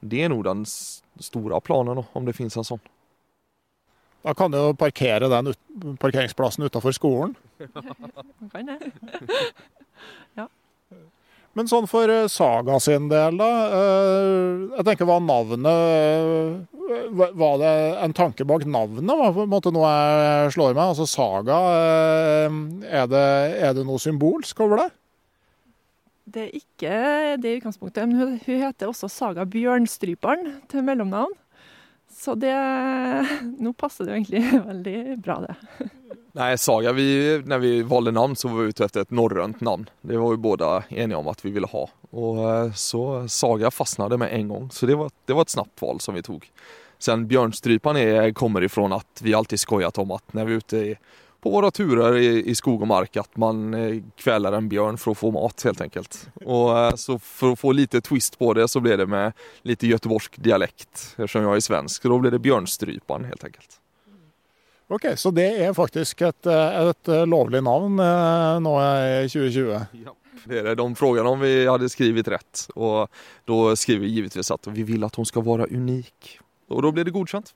det 0.01 0.23
är 0.23 0.29
nog 0.29 0.45
den 0.45 0.67
stora 1.21 1.61
planen 1.61 2.05
om 2.13 2.25
det 2.25 2.33
finns 2.33 2.57
en 2.57 2.65
sån. 2.65 2.79
Da 4.27 4.35
kan 4.35 4.51
du 4.51 4.59
jo 4.59 4.75
parkere 4.75 5.29
den 5.31 5.53
ut, 5.53 5.59
parkeringsplassen 6.03 6.67
utafor 6.67 6.95
skolen. 6.97 7.37
Kan 8.53 8.67
det. 8.67 8.91
ja. 10.35 10.49
Men 11.57 11.71
sånn 11.71 11.87
for 11.89 12.11
eh, 12.11 12.27
Saga 12.29 12.81
sin 12.83 13.07
del, 13.09 13.39
da. 13.39 13.51
Eh, 13.79 14.65
jeg 14.81 14.87
tenker 14.89 15.09
hva 15.09 15.21
navnet 15.23 15.71
eh, 15.71 17.31
Var 17.39 17.55
det 17.63 17.73
en 18.03 18.17
tanke 18.19 18.45
bak 18.49 18.67
navnet? 18.67 19.07
Var 19.07 19.33
på 19.39 19.47
en 19.47 19.55
måte 19.55 19.73
noe 19.75 19.95
jeg 19.95 20.57
slår 20.59 20.75
meg? 20.75 20.91
Altså 20.91 21.07
Saga, 21.09 21.63
er 22.51 23.09
det, 23.11 23.25
er 23.63 23.79
det 23.79 23.87
noe 23.87 24.03
symbolsk 24.03 24.61
over 24.67 24.83
det? 24.83 24.91
Det 26.27 26.45
er 26.49 26.59
ikke 26.59 26.95
det 27.39 27.51
i 27.51 27.59
utgangspunktet, 27.61 28.11
men 28.11 28.19
hun 28.27 28.39
heter 28.43 28.91
også 28.91 29.09
Saga 29.11 29.47
Bjørnstryperen 29.47 30.57
til 30.71 30.83
mellomnavn. 30.87 31.35
Så 32.17 32.35
det 32.35 32.55
Nå 33.59 33.73
passer 33.77 34.07
det 34.07 34.13
jo 34.15 34.17
egentlig 34.21 34.63
veldig 34.71 35.19
bra, 35.23 35.41
det. 35.45 35.91
Nei, 36.37 36.51
Saga, 36.61 36.93
vi, 36.93 37.09
når 37.49 37.61
vi 37.63 37.73
valde 37.89 38.13
namn 38.13 38.37
så 38.37 38.51
var 38.53 38.67
vi 38.67 38.73
ute 38.75 38.85
etter 38.85 39.07
et 39.07 39.13
norrønt 39.15 39.63
namn. 39.65 39.87
Det 40.05 40.19
var 40.21 40.35
vi 40.35 40.41
både 40.45 40.71
enige 40.91 41.17
om 41.17 41.31
at 41.33 41.41
vi 41.45 41.53
ville 41.55 41.71
ha. 41.71 41.85
Och 42.11 42.41
eh, 42.51 42.73
så 42.73 43.29
Saga 43.29 43.71
fastnade 43.71 44.19
med 44.21 44.35
en 44.35 44.49
gang, 44.49 44.67
så 44.71 44.87
det 44.87 44.99
var, 45.01 45.11
det 45.25 45.33
var 45.33 45.49
et 45.49 45.55
snabbt 45.55 45.83
val 45.83 46.01
som 46.01 46.15
vi 46.15 46.25
tog. 46.27 46.45
Sen 46.99 47.25
bjørnstrypene 47.29 48.33
kommer 48.37 48.65
ifrån 48.65 48.93
at 48.97 49.23
vi 49.23 49.35
alltid 49.35 49.61
skojat 49.61 49.99
om 49.99 50.13
at 50.17 50.37
når 50.37 50.45
vi 50.45 50.53
er 50.53 50.65
ute 50.65 50.83
i, 50.83 50.93
på 51.41 51.51
våre 51.51 51.71
turer 51.71 52.17
i, 52.19 52.29
i 52.51 52.55
skog 52.55 52.83
og 52.83 52.89
mark 52.91 53.17
at 53.21 53.31
man 53.39 53.71
kveler 54.19 54.57
en 54.57 54.69
bjørn 54.71 54.99
for 54.99 55.13
å 55.13 55.19
få 55.19 55.31
mat 55.35 55.63
helt 55.69 55.81
enkelt. 55.81 56.29
Och 56.45 56.79
eh, 56.79 56.95
så 56.95 57.19
For 57.19 57.55
å 57.55 57.57
få 57.57 57.73
litt 57.77 57.95
twist 58.05 58.39
på 58.39 58.53
det 58.55 58.69
så 58.69 58.81
ble 58.81 58.97
det 58.97 59.07
med 59.07 59.33
lite 59.63 59.87
göteborgsk 59.87 60.39
dialekt 60.43 61.15
ettersom 61.17 61.47
jeg 61.47 61.61
er 61.61 61.67
svensk. 61.67 62.03
Da 62.03 62.19
ble 62.19 62.33
det 62.35 62.43
bjørnstrypan, 62.45 63.27
helt 63.31 63.45
enkelt. 63.45 63.81
Ok, 64.89 65.07
Så 65.19 65.33
det 65.35 65.49
er 65.63 65.75
faktisk 65.75 66.23
et, 66.23 66.47
eh, 66.47 66.91
et 66.91 67.11
lovlig 67.27 67.63
navn 67.63 67.99
eh, 67.99 68.61
nå 68.63 68.77
i 68.81 69.27
2020? 69.29 70.03
Ja. 70.07 70.15
Det 70.47 70.61
er 70.61 70.69
det. 70.69 70.75
De 70.79 70.95
frågade 70.95 71.29
om 71.29 71.41
vi 71.41 71.67
hadde 71.67 71.89
skrevet 71.91 72.29
rett, 72.31 72.67
og 72.77 73.09
da 73.49 73.75
skrev 73.75 74.05
vi 74.05 74.13
givetvis 74.15 74.53
at 74.55 74.69
vi 74.71 74.85
vil 74.87 75.03
at 75.07 75.17
hun 75.19 75.27
skal 75.27 75.43
være 75.43 75.67
unik. 75.73 76.37
Og 76.71 76.85
da 76.85 76.93
blir 76.95 77.07
det 77.09 77.15
godkjent. 77.15 77.51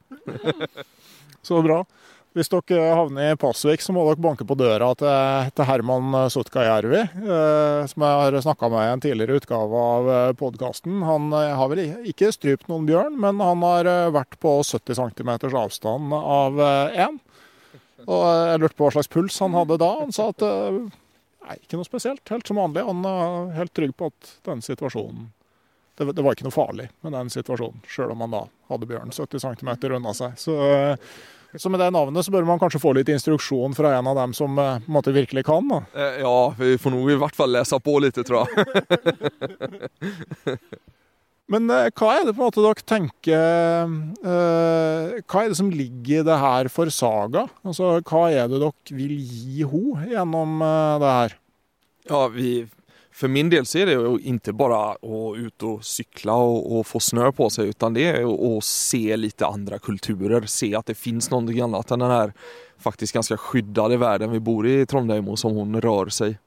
Så 1.46 1.60
bra. 1.62 1.84
Hvis 2.30 2.46
dere 2.46 2.92
havner 2.94 3.32
i 3.32 3.38
Pasvik, 3.40 3.82
så 3.82 3.90
må 3.90 4.04
dere 4.06 4.22
banke 4.22 4.44
på 4.46 4.54
døra 4.54 4.92
til, 4.94 5.64
Herman 5.66 6.14
Sutkajärvi, 6.30 7.00
eh, 7.02 7.86
som 7.90 8.04
jeg 8.06 8.20
har 8.20 8.36
snakka 8.44 8.68
med 8.70 8.84
i 8.84 8.90
en 8.92 9.00
tidligere 9.02 9.40
utgave 9.40 9.80
av 9.94 10.10
eh, 10.14 10.34
podkasten. 10.38 11.00
Han 11.02 11.32
eh, 11.34 11.50
har 11.58 11.72
vel 11.72 11.80
ikke 12.06 12.30
strypt 12.30 12.70
noen 12.70 12.86
bjørn, 12.86 13.16
men 13.18 13.42
han 13.42 13.64
har 13.66 13.90
eh, 13.90 14.12
vært 14.14 14.38
på 14.38 14.52
70 14.62 15.00
cm 15.00 15.32
avstand 15.58 16.14
av 16.20 16.62
én. 16.62 17.18
Og 18.06 18.22
jeg 18.22 18.62
lurte 18.62 18.78
på 18.78 18.86
hva 18.86 18.92
slags 18.94 19.10
puls 19.10 19.40
han 19.42 19.58
hadde 19.58 19.80
da. 19.82 19.90
Han 19.98 20.14
sa 20.14 20.28
at 20.30 20.46
nei, 20.46 21.58
ikke 21.58 21.80
noe 21.80 21.88
spesielt, 21.88 22.22
helt 22.30 22.46
som 22.46 22.62
vanlig. 22.62 22.86
Han 22.86 23.02
er 23.10 23.50
helt 23.58 23.74
trygg 23.74 23.96
på 23.98 24.12
at 24.12 24.32
den 24.46 24.62
situasjonen 24.62 25.32
det, 25.98 26.06
det, 26.14 26.22
var 26.22 26.38
ikke 26.38 26.46
noe 26.46 26.54
farlig 26.54 26.86
med 27.02 27.12
den 27.12 27.28
situasjonen, 27.28 27.82
sjøl 27.90 28.14
om 28.14 28.22
han 28.24 28.38
da 28.38 28.46
hadde 28.70 28.86
bjørn 28.88 29.10
70 29.12 29.42
cm 29.42 29.74
unna 29.98 30.14
seg. 30.16 30.38
Så, 30.40 30.54
så, 31.56 31.70
med 31.70 31.80
det 31.82 31.90
navnet 31.90 32.24
så 32.26 32.30
bør 32.34 32.46
man 32.46 32.60
kanskje 32.60 32.80
få 32.82 32.92
litt 32.94 33.10
instruksjon 33.10 33.74
fra 33.74 33.96
en 33.98 34.06
av 34.10 34.18
dem 34.20 34.34
som 34.36 34.58
eh, 34.58 34.78
på 34.84 34.90
en 34.90 34.96
måte 34.98 35.14
virkelig 35.14 35.44
kan? 35.48 35.66
da. 35.70 35.80
Eh, 35.94 36.20
ja, 36.22 36.36
vi 36.58 36.76
får 36.78 36.94
nå 36.94 37.02
i 37.10 37.18
hvert 37.18 37.36
fall 37.36 37.52
lese 37.56 37.80
på 37.82 37.96
litt, 38.04 38.20
tror 38.26 38.46
jeg. 38.46 38.48
Men 41.50 41.66
eh, 41.74 41.88
hva 41.98 42.12
er 42.14 42.28
det 42.28 42.36
på 42.36 42.44
en 42.44 42.46
måte 42.46 42.62
dere 42.62 42.86
tenker 42.86 43.94
Hva 44.22 45.40
er 45.42 45.50
det 45.50 45.58
som 45.58 45.72
ligger 45.74 46.20
i 46.20 46.26
det 46.28 46.36
her 46.38 46.70
for 46.70 46.92
Saga? 46.94 47.48
Altså, 47.66 47.96
Hva 48.06 48.28
er 48.30 48.46
det 48.52 48.60
dere 48.62 48.98
vil 49.00 49.16
gi 49.18 49.66
henne 49.66 50.12
gjennom 50.12 50.62
det 51.02 51.16
her? 51.16 51.34
Ja, 52.10 52.22
vi, 52.30 52.52
för 53.12 53.28
min 53.28 53.50
del 53.50 53.66
så 53.66 53.78
är 53.78 53.86
det 53.86 54.22
inte 54.22 54.52
bara 54.52 54.90
att 54.92 55.36
ut 55.36 55.62
och 55.62 55.84
cykla 55.84 56.34
och, 56.34 56.78
och, 56.78 56.86
få 56.86 57.00
snö 57.00 57.32
på 57.32 57.50
sig 57.50 57.68
utan 57.68 57.94
det 57.94 58.04
är 58.04 58.56
att 58.58 58.64
se 58.64 59.16
lite 59.16 59.46
andra 59.46 59.78
kulturer, 59.78 60.46
se 60.46 60.74
att 60.74 60.86
det 60.86 60.94
finns 60.94 61.30
någonting 61.30 61.60
annat 61.60 61.90
än 61.90 61.98
den 61.98 62.10
här 62.10 62.32
faktiskt 62.78 63.12
ganska 63.12 63.36
skyddade 63.36 63.96
världen 63.96 64.30
vi 64.32 64.40
bor 64.40 64.66
i 64.66 64.86
Trondheim 64.86 65.28
och 65.28 65.38
som 65.38 65.52
hon 65.52 65.80
rör 65.80 66.06
sig. 66.06 66.38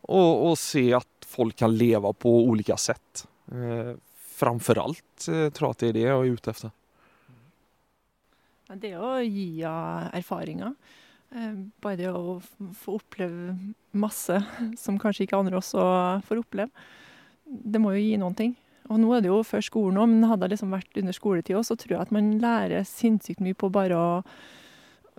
Och, 0.00 0.50
och 0.50 0.58
se 0.58 0.94
att 0.94 1.06
folk 1.26 1.56
kan 1.56 1.76
leva 1.76 2.12
på 2.12 2.44
olika 2.44 2.76
sätt. 2.76 3.28
Eh, 3.52 3.96
framförallt 4.16 5.28
eh, 5.28 5.50
tror 5.50 5.66
jag 5.66 5.70
att 5.70 5.78
det 5.78 5.88
är 5.88 5.92
det 5.92 6.00
jag 6.00 6.26
är 6.26 6.30
ute 6.30 6.50
efter. 6.50 6.70
Det 8.74 8.90
är 8.90 9.20
gi 9.20 9.44
ge 9.44 9.64
erfaringer. 10.12 10.74
Eh, 11.30 11.52
bare 11.82 11.98
det 12.00 12.08
å 12.10 12.40
få 12.74 12.96
oppleve 12.98 13.54
masse 13.94 14.40
som 14.82 14.98
kanskje 14.98 15.26
ikke 15.26 15.38
andre 15.38 15.60
også 15.60 15.84
får 16.26 16.42
oppleve, 16.42 16.88
det 17.46 17.82
må 17.82 17.94
jo 17.94 18.02
gi 18.02 18.16
noen 18.20 18.38
ting. 18.38 18.56
Og 18.90 18.98
nå 18.98 19.12
er 19.14 19.22
det 19.22 19.30
jo 19.30 19.42
før 19.46 19.62
skolen 19.62 20.00
òg, 20.02 20.08
men 20.10 20.26
hadde 20.26 20.48
det 20.48 20.56
liksom 20.56 20.72
vært 20.74 20.98
under 20.98 21.14
skoletid 21.14 21.58
òg, 21.58 21.66
så 21.66 21.76
tror 21.78 21.94
jeg 21.94 22.06
at 22.08 22.14
man 22.14 22.32
lærer 22.42 22.86
sinnssykt 22.88 23.42
mye 23.44 23.58
på 23.58 23.70
bare 23.70 23.98
å 23.98 24.08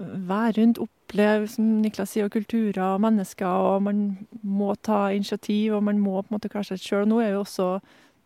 være 0.01 0.57
rundt, 0.57 0.81
oppleve, 0.81 1.47
som 1.51 1.67
Niklas 1.83 2.15
sier, 2.15 2.27
kulturer 2.31 2.81
og 2.95 3.03
mennesker, 3.05 3.47
og 3.47 3.85
man 3.85 4.03
må 4.43 4.73
ta 4.83 5.11
initiativ, 5.15 5.77
og 5.77 5.85
man 5.87 6.01
må 6.01 6.17
på 6.19 6.31
en 6.31 6.37
måte 6.37 6.51
klare 6.51 6.71
seg 6.71 6.83
sjøl. 6.83 7.07
Nå 7.07 7.21
er 7.23 7.35
jo 7.35 7.45
også 7.45 7.69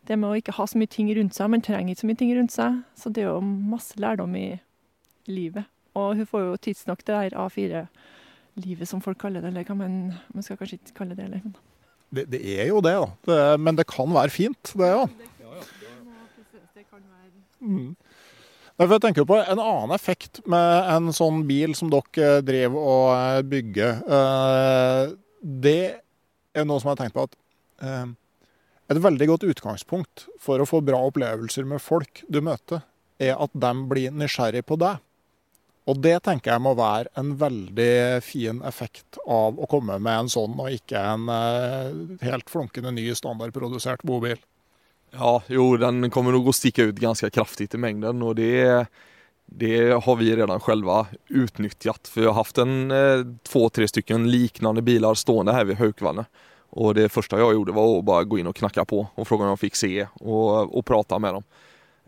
det 0.08 0.18
med 0.18 0.30
å 0.30 0.40
ikke 0.40 0.56
ha 0.56 0.66
så 0.66 0.78
mye 0.80 0.90
ting 0.90 1.10
rundt 1.14 1.36
seg, 1.36 1.50
man 1.52 1.62
trenger 1.62 1.94
ikke 1.94 2.02
så 2.02 2.10
mye 2.10 2.20
ting 2.22 2.34
rundt 2.38 2.54
seg, 2.54 2.82
så 2.98 3.10
det 3.12 3.24
er 3.24 3.30
jo 3.30 3.40
masse 3.44 3.98
lærdom 4.02 4.34
i 4.38 4.48
livet. 5.30 5.66
Og 5.96 6.18
hun 6.18 6.28
får 6.28 6.44
jo 6.44 6.58
tidsnok 6.66 7.04
det 7.06 7.14
der 7.14 7.38
A4-livet, 7.40 8.88
som 8.88 9.00
folk 9.04 9.18
kaller 9.22 9.44
det. 9.44 9.52
Eller 9.52 9.68
hva 9.68 9.78
man, 9.78 9.96
man 10.34 10.44
skal 10.44 10.60
kanskje 10.60 10.80
ikke 10.80 10.98
kalle 11.00 11.16
det 11.16 11.28
heller. 11.28 11.62
Det, 12.12 12.26
det, 12.30 12.42
er 12.60 12.68
jo 12.70 12.82
det, 12.84 12.94
da. 13.00 13.08
Det, 13.26 13.40
men 13.60 13.78
det 13.78 13.88
kan 13.90 14.12
være 14.14 14.32
fint, 14.32 14.74
det 14.76 14.92
òg. 14.92 15.08
Ja. 15.08 15.26
Mm. 17.60 17.96
Jeg 18.76 19.00
tenker 19.00 19.24
på 19.24 19.38
En 19.40 19.60
annen 19.62 19.94
effekt 19.96 20.42
med 20.44 20.90
en 20.92 21.08
sånn 21.16 21.46
bil 21.48 21.72
som 21.78 21.88
dere 21.92 22.42
driver 22.44 22.76
og 22.76 23.06
eh, 23.14 23.38
bygger, 23.48 24.02
eh, 24.04 25.14
det 25.40 25.80
er 26.52 26.66
noe 26.68 26.82
som 26.82 26.90
jeg 26.90 26.98
har 26.98 27.00
tenkt 27.00 27.16
på 27.16 27.24
at 27.24 27.38
eh, 27.80 28.12
Et 28.92 29.00
veldig 29.02 29.26
godt 29.32 29.46
utgangspunkt 29.48 30.26
for 30.38 30.60
å 30.60 30.68
få 30.68 30.82
bra 30.84 31.00
opplevelser 31.08 31.64
med 31.66 31.82
folk 31.82 32.20
du 32.30 32.38
møter, 32.44 32.84
er 33.18 33.34
at 33.34 33.50
de 33.50 33.72
blir 33.90 34.12
nysgjerrig 34.14 34.62
på 34.68 34.76
deg. 34.78 35.00
Og 35.86 36.00
det 36.02 36.16
tenker 36.26 36.50
jeg 36.50 36.62
må 36.64 36.72
være 36.74 37.12
en 37.20 37.36
veldig 37.38 38.18
fin 38.26 38.58
effekt 38.66 39.20
av 39.22 39.58
å 39.58 39.68
komme 39.70 40.00
med 40.02 40.24
en 40.24 40.30
sånn, 40.32 40.56
og 40.58 40.74
ikke 40.74 40.98
en 40.98 41.28
uh, 41.30 42.16
helt 42.26 42.50
flunkende 42.50 42.90
ny 42.96 43.06
standardprodusert 43.14 44.02
bobil. 44.06 44.40
Ja, 45.14 45.36
jo, 45.46 45.76
den 45.78 46.10
kommer 46.10 46.34
nok 46.34 46.50
å 46.50 46.56
stikke 46.56 46.88
ut 46.90 46.98
ganske 46.98 47.30
kraftig 47.30 47.70
i 47.72 47.80
mengden, 47.80 48.24
og 48.26 48.34
det, 48.40 48.88
det 49.46 49.78
har 49.94 50.18
vi 50.18 50.34
redan 50.34 50.60
selv 50.64 50.90
utnyttet. 51.30 52.10
For 52.10 52.24
vi 52.24 52.26
har 52.26 52.36
haft 52.36 52.58
en 52.58 52.90
eh, 52.90 53.22
två, 53.46 53.68
tre 53.70 53.86
stykker 53.88 54.26
lignende 54.26 54.82
biler 54.84 55.14
stående 55.14 55.54
her 55.54 55.70
ved 55.70 55.78
Haukvannet. 55.80 56.26
Og 56.76 56.96
det 56.98 57.08
første 57.14 57.38
jeg 57.38 57.56
gjorde 57.56 57.76
var 57.76 57.88
å 57.88 58.02
bare 58.04 58.26
gå 58.28 58.40
inn 58.40 58.50
og 58.50 58.58
knakke 58.58 58.84
på 58.90 59.04
og 59.06 59.24
spørre 59.24 59.46
om 59.46 59.54
jeg 59.54 59.68
fikk 59.68 59.78
se 59.78 59.92
og, 60.04 60.74
og 60.74 60.82
prate 60.84 61.20
med 61.22 61.38
dem. 61.38 61.46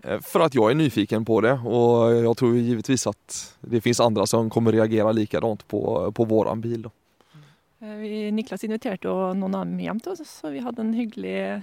Eh, 0.03 0.21
för 0.21 0.41
att 0.41 0.55
jag 0.55 0.71
är 0.71 0.75
nyfiken 0.75 1.25
på 1.25 1.41
det 1.41 1.53
och 1.53 2.15
jag 2.15 2.37
tror 2.37 2.57
givetvis 2.57 3.07
att 3.07 3.57
det 3.61 3.81
finns 3.81 4.01
andra 4.01 4.27
som 4.27 4.51
kommer 4.51 4.73
reagera 4.73 5.13
likadant 5.13 5.69
på, 5.69 6.13
på 6.13 6.25
våran 6.25 6.61
bil. 6.61 6.83
Då. 6.83 6.91
Eh, 7.81 8.33
Niklas 8.33 8.65
inviterte 8.65 9.09
noen 9.09 9.55
av 9.55 9.67
dem 9.67 9.81
hjem 9.81 10.01
til 10.03 10.15
oss, 10.15 10.31
så 10.41 10.51
vi 10.51 10.63
hadde 10.63 10.83
en 10.83 10.95
hyggelig 10.99 11.63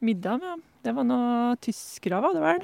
middag 0.00 0.38
med 0.40 0.48
dem. 0.48 0.62
Det 0.80 0.94
var 0.96 1.04
noen 1.04 1.58
tyskere, 1.60 2.20
var 2.24 2.36
det 2.36 2.44
vel. 2.44 2.62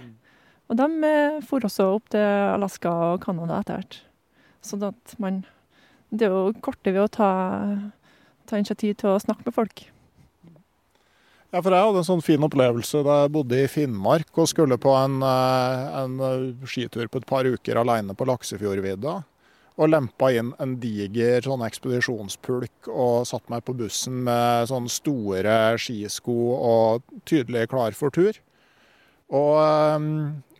Og 0.72 0.78
de 0.80 0.86
eh, 1.08 1.40
for 1.44 1.64
også 1.68 1.90
opp 1.98 2.08
til 2.14 2.24
Alaska 2.24 2.92
og 3.12 3.20
Canada 3.24 3.60
etter 3.60 3.80
hvert. 3.80 4.00
Sånn 4.64 4.88
at 4.88 5.18
man 5.22 5.44
Det 6.08 6.28
er 6.28 6.30
jo 6.30 6.54
korte 6.62 6.92
ved 6.94 7.02
å 7.02 7.10
ta, 7.10 7.30
ta 8.46 8.56
initiativ 8.56 8.94
til 9.00 9.10
å 9.10 9.20
snakke 9.20 9.42
med 9.44 9.54
folk. 9.56 9.82
Ja, 11.56 11.62
for 11.64 11.72
jeg 11.72 11.86
hadde 11.88 12.00
en 12.02 12.04
sånn 12.04 12.20
fin 12.20 12.42
opplevelse 12.44 13.00
da 13.00 13.14
jeg 13.22 13.30
bodde 13.32 13.56
i 13.62 13.68
Finnmark 13.72 14.28
og 14.36 14.48
skulle 14.50 14.76
på 14.76 14.90
en, 14.92 15.22
eh, 15.24 15.84
en 16.02 16.16
eh, 16.20 16.66
skitur 16.68 17.08
på 17.08 17.22
et 17.22 17.26
par 17.30 17.46
uker 17.48 17.78
alene 17.80 18.12
på 18.12 18.26
Laksefjordvidda. 18.28 19.14
Og 19.80 19.88
lempa 19.88 20.28
inn 20.36 20.50
en 20.60 20.74
diger 20.82 21.46
sånn 21.48 21.64
ekspedisjonspulk 21.64 22.90
og 22.92 23.24
satt 23.30 23.48
meg 23.48 23.64
på 23.64 23.72
bussen 23.78 24.18
med 24.26 24.68
sånne 24.68 24.92
store 24.92 25.54
skisko 25.80 26.36
og 26.56 27.06
tydelig 27.24 27.70
klar 27.72 27.96
for 27.96 28.12
tur. 28.12 28.36
Og 29.32 29.56
um, 29.96 30.10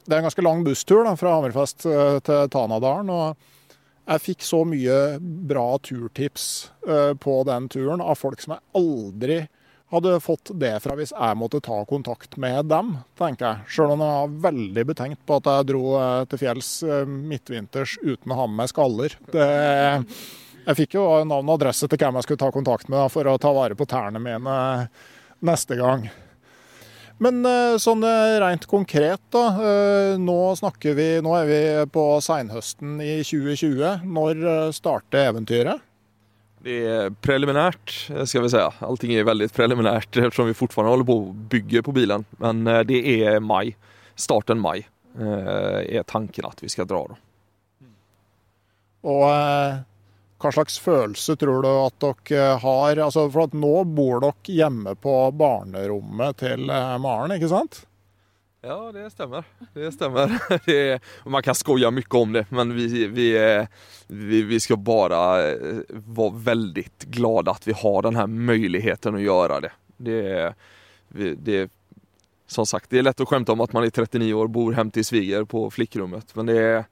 det 0.01 0.17
er 0.17 0.23
en 0.23 0.29
ganske 0.31 0.47
lang 0.49 0.65
busstur 0.65 1.05
da, 1.05 1.13
fra 1.21 1.35
Hammerfest 1.37 1.85
til 1.85 2.49
Tanadalen. 2.57 3.13
og 3.13 3.37
jeg 4.07 4.25
fikk 4.31 4.49
så 4.49 4.65
mye 4.65 4.99
bra 5.21 5.77
turtips 5.77 6.71
på 7.21 7.39
den 7.45 7.69
turen 7.69 8.01
av 8.01 8.17
folk 8.17 8.41
som 8.41 8.57
jeg 8.57 8.65
aldri 8.81 9.41
hadde 9.90 10.20
fått 10.20 10.51
det 10.59 10.75
fra 10.83 10.96
hvis 10.99 11.14
jeg 11.14 11.38
måtte 11.38 11.62
ta 11.64 11.79
kontakt 11.88 12.37
med 12.42 12.66
dem, 12.70 12.96
tenker 13.18 13.46
jeg. 13.46 13.70
Sjøl 13.70 13.94
om 13.94 14.03
jeg 14.03 14.16
var 14.16 14.35
veldig 14.49 14.85
betenkt 14.90 15.22
på 15.29 15.38
at 15.38 15.51
jeg 15.51 15.68
dro 15.70 15.85
eh, 16.01 16.25
til 16.31 16.42
fjells 16.42 16.72
eh, 16.87 17.07
midtvinters 17.07 17.96
uten 18.03 18.35
å 18.35 18.40
ha 18.40 18.49
med 18.51 18.62
meg 18.64 18.72
skaller. 18.72 19.17
Det, 19.31 19.48
jeg 20.67 20.79
fikk 20.83 20.98
jo 20.98 21.06
navn 21.23 21.46
og 21.46 21.58
adresse 21.61 21.87
til 21.87 22.02
hvem 22.02 22.19
jeg 22.19 22.27
skulle 22.27 22.42
ta 22.42 22.52
kontakt 22.54 22.90
med 22.92 23.06
for 23.15 23.31
å 23.31 23.38
ta 23.38 23.54
vare 23.54 23.79
på 23.79 23.87
tærne 23.88 24.23
mine 24.23 24.61
neste 25.46 25.79
gang. 25.79 26.08
Men 27.23 27.40
eh, 27.48 27.79
sånn 27.81 28.02
rent 28.42 28.67
konkret, 28.69 29.23
da. 29.33 29.46
Nå, 30.21 30.40
vi, 30.83 31.11
nå 31.23 31.37
er 31.38 31.46
vi 31.48 31.61
på 31.94 32.08
seinhøsten 32.27 32.98
i 33.00 33.21
2020. 33.23 34.02
Når 34.19 34.48
starter 34.77 35.31
eventyret? 35.31 35.87
Det 36.67 36.87
är 36.87 37.10
preliminärt 37.10 38.10
ska 38.25 38.40
vi 38.40 38.50
säga. 38.50 38.73
Allting 38.79 39.14
är 39.14 39.25
väldigt 39.25 39.54
preliminärt 39.54 40.17
eftersom 40.17 40.46
vi 40.46 40.54
fortfarande 40.54 40.90
håller 40.90 41.04
på 41.04 41.19
och 41.19 41.35
bygger 41.35 41.83
på 41.83 41.92
bilen. 41.92 42.25
Men 42.31 42.67
eh, 42.67 42.81
det 42.81 43.25
är 43.25 43.40
maj. 43.40 43.77
Starten 44.14 44.58
maj 44.58 44.88
er 45.17 46.02
tanken 46.02 46.44
at 46.44 46.62
vi 46.62 46.69
skal 46.69 46.87
dra. 46.87 47.04
Da. 47.08 47.17
Og 49.06 49.23
eh, 49.31 49.79
hva 50.42 50.52
slags 50.52 50.81
følelse 50.83 51.37
tror 51.38 51.62
du 51.62 51.71
at 51.71 52.02
dere 52.02 52.58
har? 52.60 52.98
Altså, 52.98 53.29
for 53.31 53.46
at 53.46 53.54
nå 53.54 53.85
bor 53.87 54.21
dere 54.27 54.58
hjemme 54.58 54.96
på 54.98 55.14
barnerommet 55.38 56.42
til 56.42 56.67
Maren, 56.67 57.38
ikke 57.38 57.52
sant? 57.54 57.85
Ja, 58.67 58.92
det 58.92 59.10
stämmer. 59.10 59.44
Det 59.73 59.92
stämmer. 59.92 60.42
Det 60.67 60.90
är, 60.90 61.00
man 61.25 61.42
kan 61.42 61.54
skoja 61.54 61.90
mycket 61.90 62.14
om 62.14 62.33
det, 62.33 62.46
men 62.50 62.75
vi, 62.77 63.06
vi, 63.06 63.67
vi, 64.06 64.42
vi 64.42 64.60
ska 64.60 64.77
bara 64.77 65.50
eh, 65.50 65.56
vara 65.88 66.33
väldigt 66.35 67.04
glada 67.04 67.50
att 67.50 67.69
vi 67.69 67.73
har 67.73 68.02
den 68.02 68.17
här 68.17 68.27
möjligheten 68.27 69.14
att 69.14 69.21
göra 69.21 69.60
det. 69.60 69.73
Det, 69.96 70.54
det, 71.38 71.71
som 72.46 72.67
sagt, 72.67 72.90
det 72.90 72.98
är 72.98 73.02
lätt 73.02 73.21
att 73.21 73.29
skämta 73.29 73.52
om 73.52 73.60
att 73.60 73.73
man 73.73 73.85
är 73.85 73.90
39 73.90 74.35
år 74.35 74.46
bor 74.46 74.73
hem 74.73 74.90
till 74.90 75.04
sviger 75.04 75.44
på 75.44 75.71
flickrummet, 75.71 76.35
men 76.35 76.46
det 76.46 76.62
är, 76.62 76.85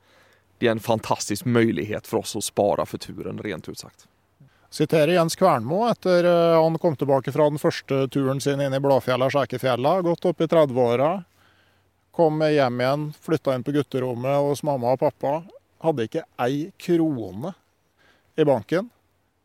det 0.58 0.66
är 0.66 0.70
en 0.70 0.80
fantastisk 0.80 1.44
möjlighet 1.44 2.06
för 2.06 2.16
oss 2.16 2.36
att 2.36 2.44
spara 2.44 2.86
för 2.86 2.98
turen, 2.98 3.38
rent 3.38 3.68
ut 3.68 3.78
sagt. 3.78 4.06
Siterer 4.70 5.12
Jens 5.12 5.36
Kvernmo 5.36 5.88
etter 5.88 6.24
eh, 6.24 6.62
han 6.62 6.78
kom 6.78 6.96
tilbake 6.96 7.32
fra 7.32 7.44
den 7.50 7.58
første 7.58 8.08
turen 8.08 8.40
sin 8.40 8.60
inn 8.60 8.74
i 8.74 8.80
Blåfjella 8.82 9.28
og 9.28 9.36
Skjækefjella. 9.36 10.00
Gått 10.02 10.24
opp 10.24 10.40
i 10.40 10.48
30-åra. 10.50 11.12
Kom 12.14 12.42
hjem 12.46 12.80
igjen, 12.80 13.08
flytta 13.20 13.56
inn 13.56 13.64
på 13.66 13.72
gutterommet 13.74 14.38
hos 14.46 14.62
mamma 14.62 14.92
og 14.94 15.00
pappa. 15.02 15.40
Hadde 15.82 16.06
ikke 16.06 16.22
ei 16.44 16.68
krone 16.78 17.50
i 18.38 18.46
banken. 18.46 18.86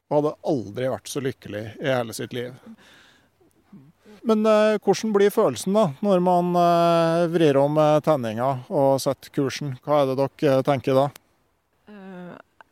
Og 0.09 0.20
hadde 0.20 0.36
aldri 0.51 0.91
vært 0.91 1.09
så 1.09 1.22
lykkelig 1.22 1.63
i 1.82 1.89
hele 1.89 2.13
sitt 2.13 2.34
liv. 2.38 2.53
Men 4.28 4.45
eh, 4.45 4.76
hvordan 4.84 5.13
blir 5.15 5.34
følelsen 5.34 5.74
da, 5.78 5.88
når 6.05 6.22
man 6.22 6.53
eh, 6.59 7.26
vrir 7.34 7.57
om 7.57 7.78
eh, 7.80 7.97
tenninga 8.05 8.51
og 8.67 8.99
setter 9.01 9.34
kursen? 9.34 9.78
Hva 9.86 10.03
er 10.03 10.11
det 10.11 10.20
dere 10.22 10.65
tenker 10.67 10.97
da? 10.97 11.09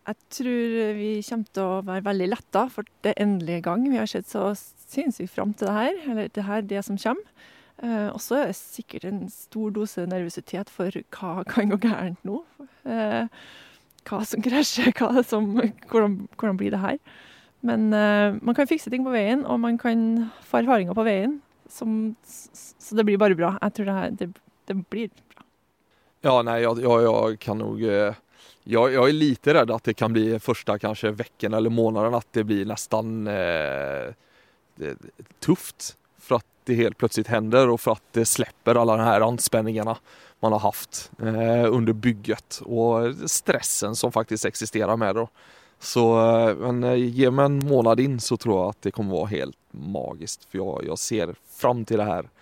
Jeg 0.07 0.15
tror 0.37 0.93
vi 0.95 1.09
kommer 1.27 1.55
til 1.57 1.65
å 1.65 1.79
være 1.83 2.05
veldig 2.05 2.27
letta, 2.31 2.67
for 2.71 2.87
det 3.03 3.17
endelige 3.19 3.65
gang. 3.65 3.81
Vi 3.91 3.97
har 3.99 4.07
sett 4.07 4.29
så 4.29 4.53
sinnssykt 4.55 5.33
fram 5.33 5.51
til 5.57 5.67
det 5.67 5.75
her, 5.75 5.97
eller 6.13 6.29
det 6.31 6.45
her, 6.47 6.61
det 6.63 6.83
som 6.87 6.99
kommer. 7.01 7.49
Eh, 7.83 8.09
og 8.09 8.17
så 8.23 8.39
er 8.39 8.49
det 8.49 8.57
sikkert 8.57 9.05
en 9.05 9.25
stor 9.29 9.73
dose 9.75 10.07
nervøsitet 10.09 10.71
for 10.73 10.93
hva 11.13 11.43
kan 11.49 11.69
gå 11.73 11.79
gærent 11.83 12.23
nå. 12.25 12.41
Eh, 12.89 13.29
hva 14.07 14.21
som 14.25 14.43
krasjer, 14.43 14.93
hva 14.97 15.23
som, 15.27 15.51
hvordan, 15.91 16.19
hvordan 16.35 16.59
blir 16.59 16.73
det 16.73 16.81
her. 16.81 16.97
Men 17.67 17.91
eh, 17.93 18.37
man 18.41 18.57
kan 18.57 18.69
fikse 18.69 18.93
ting 18.93 19.05
på 19.05 19.13
veien, 19.13 19.45
og 19.45 19.61
man 19.61 19.77
kan 19.81 20.29
få 20.47 20.63
erfaringer 20.63 20.97
på 20.97 21.05
veien. 21.05 21.39
Som, 21.69 22.15
så 22.23 22.97
det 22.97 23.05
blir 23.05 23.19
bare 23.21 23.37
bra. 23.37 23.57
Jeg 23.61 23.75
tror 23.77 23.89
det, 23.89 23.97
her, 23.99 24.13
det, 24.21 24.29
det 24.69 24.77
blir 24.87 25.11
bra. 25.33 25.43
Ja, 26.25 26.39
nei, 26.41 26.61
jeg, 26.63 26.81
jeg, 26.81 27.03
jeg 27.05 27.41
kan 27.43 27.61
nok 27.61 28.15
jag, 28.69 28.93
jag, 28.93 29.09
är 29.09 29.13
lite 29.13 29.53
rädd 29.53 29.71
att 29.71 29.83
det 29.83 29.93
kan 29.93 30.13
bli 30.13 30.39
första 30.39 30.79
kanske 30.79 31.11
veckan 31.11 31.53
eller 31.53 31.69
månaden 31.69 32.13
att 32.13 32.27
det 32.31 32.43
blir 32.43 32.65
nästan 32.65 33.27
eh, 33.27 34.13
tufft 35.39 35.96
det 36.67 36.77
helt 36.79 36.97
plötsligt 36.97 37.27
händer 37.31 37.69
og 37.71 37.79
for 37.81 37.97
at 37.97 38.03
det 38.17 38.25
släpper 38.25 38.75
alle 38.75 38.97
de 38.97 39.05
här 39.05 39.21
anspänningarna 39.21 39.97
man 40.39 40.51
har 40.51 40.59
haft 40.59 41.11
eh, 41.19 41.73
under 41.73 41.93
bygget 41.93 42.61
og 42.65 43.15
stressen 43.29 43.95
som 43.95 44.11
faktisk 44.11 44.45
eksisterer 44.45 44.97
med 44.97 45.15
det. 45.15 45.27
Så 45.79 46.05
eh, 46.19 46.55
men 46.55 46.83
eh, 46.83 46.95
ge 46.95 47.31
mig 47.31 47.45
en 47.45 47.59
månad 47.59 47.99
in 47.99 48.19
så 48.19 48.37
tror 48.37 48.59
jeg 48.59 48.69
at 48.69 48.81
det 48.81 48.95
kommer 48.95 49.23
være 49.23 49.33
helt 49.35 49.57
magisk 49.71 50.45
for 50.51 50.61
jeg, 50.61 50.89
jeg 50.91 51.03
ser 51.03 51.35
fram 51.59 51.85
til 51.85 52.03
det 52.03 52.09
her 52.09 52.33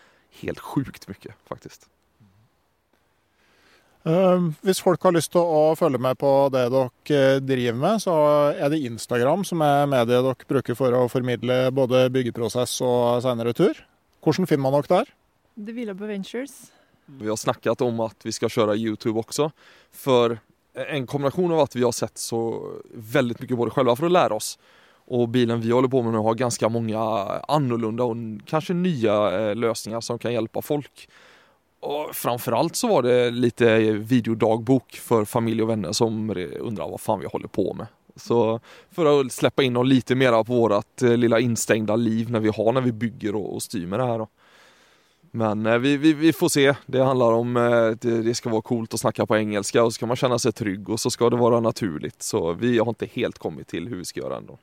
helt 0.44 0.64
sjukt 0.64 1.08
mye 1.08 1.36
faktisk. 1.48 1.88
Ehm, 4.06 4.52
hvis 4.62 4.84
folk 4.86 5.02
har 5.04 5.16
lyst 5.16 5.32
til 5.34 5.42
å 5.42 5.74
følge 5.78 5.98
med 6.02 6.20
på 6.22 6.32
det 6.54 6.68
dere 6.70 6.90
eh, 7.10 7.40
driver 7.42 7.80
med, 7.82 8.04
så 8.04 8.14
er 8.54 8.70
det 8.70 8.84
Instagram 8.86 9.46
som 9.48 9.64
er 9.66 9.90
mediet 9.90 10.22
dere 10.22 10.50
bruker 10.50 10.78
for 10.78 10.94
å 10.94 11.08
formidle 11.10 11.72
både 11.74 12.06
byggeprosess 12.14 12.78
og 12.86 13.24
senere 13.26 13.56
tur. 13.58 13.80
Hvordan 14.26 14.48
finner 14.50 14.66
man 14.66 14.74
dere 14.74 14.90
der? 14.90 15.12
The 15.56 15.74
Villabo 15.76 16.08
Ventures. 16.10 16.72
Vi 17.06 17.30
har 17.30 17.38
snakket 17.38 17.82
om 17.86 18.00
at 18.02 18.26
vi 18.26 18.34
skal 18.34 18.50
kjøre 18.50 18.78
YouTube 18.82 19.22
også. 19.22 19.52
For 19.94 20.40
en 20.74 21.06
kombinasjon 21.08 21.54
av 21.54 21.68
at 21.68 21.78
vi 21.78 21.86
har 21.86 21.94
sett 21.94 22.18
så 22.18 22.40
veldig 22.90 23.38
mye 23.38 23.60
på 23.60 23.68
det 23.70 23.76
selv 23.76 23.94
for 24.00 24.10
å 24.10 24.16
lære 24.16 24.40
oss. 24.40 24.56
Og 25.14 25.30
bilen 25.30 25.62
vi 25.62 25.70
holder 25.70 25.92
på 25.94 26.02
med 26.02 26.16
nå 26.16 26.24
har 26.26 26.40
ganske 26.40 26.70
mange 26.74 26.98
annorlunda 26.98 28.08
og 28.10 28.26
kanskje 28.50 28.74
nye 28.80 29.18
eh, 29.30 29.52
løsninger 29.54 30.02
som 30.02 30.18
kan 30.18 30.34
hjelpe 30.34 30.66
folk. 30.66 31.06
Framfor 32.18 32.58
alt 32.58 32.80
så 32.80 32.90
var 32.90 33.06
det 33.06 33.36
lite 33.36 33.70
videodagbok 34.10 34.98
for 34.98 35.30
familie 35.30 35.68
og 35.68 35.70
venner 35.76 35.94
som 35.94 36.18
undrer 36.34 36.90
hva 36.90 36.98
faen 36.98 37.22
vi 37.22 37.30
holder 37.30 37.52
på 37.54 37.68
med. 37.78 37.92
Så 38.16 38.60
för 38.92 39.22
att 39.22 39.32
släppa 39.32 39.64
in 39.64 39.74
dem 39.74 39.86
lite 39.86 40.16
mer 40.16 40.44
på 40.44 40.54
vårt 40.54 41.02
eh, 41.02 41.18
lilla 41.18 41.40
instängda 41.40 41.96
liv 41.96 42.32
när 42.32 42.40
vi 42.40 42.50
har 42.50 42.72
när 42.74 42.82
vi 42.82 42.92
bygger 42.92 43.36
och, 43.36 43.64
styr 43.64 43.88
med 43.88 44.00
det 44.00 44.06
här. 44.06 44.18
Då. 44.18 44.28
Men 45.32 45.66
eh, 45.66 45.78
vi, 45.78 45.98
vi, 45.98 46.14
vi, 46.14 46.34
får 46.34 46.50
se. 46.50 46.76
Det 46.86 47.04
handlar 47.04 47.32
om 47.32 47.58
eh, 47.58 47.88
det, 48.02 48.22
det 48.22 48.36
ska 48.36 48.50
vara 48.50 48.62
coolt 48.62 48.94
att 48.94 49.00
snacka 49.00 49.26
på 49.26 49.38
engelska 49.38 49.84
och 49.84 49.94
så 49.94 49.96
ska 49.96 50.06
man 50.06 50.16
känna 50.16 50.40
sig 50.40 50.52
trygg 50.52 50.90
och 50.90 51.00
så 51.00 51.12
ska 51.12 51.30
det 51.30 51.36
vara 51.36 51.60
naturligt. 51.60 52.24
Så 52.24 52.54
vi 52.54 52.80
har 52.80 52.90
inte 52.90 53.06
helt 53.06 53.38
kommit 53.38 53.68
till 53.68 53.88
hur 53.88 53.96
vi 53.98 54.06
ska 54.06 54.20
göra 54.20 54.38
ändå. 54.38 54.58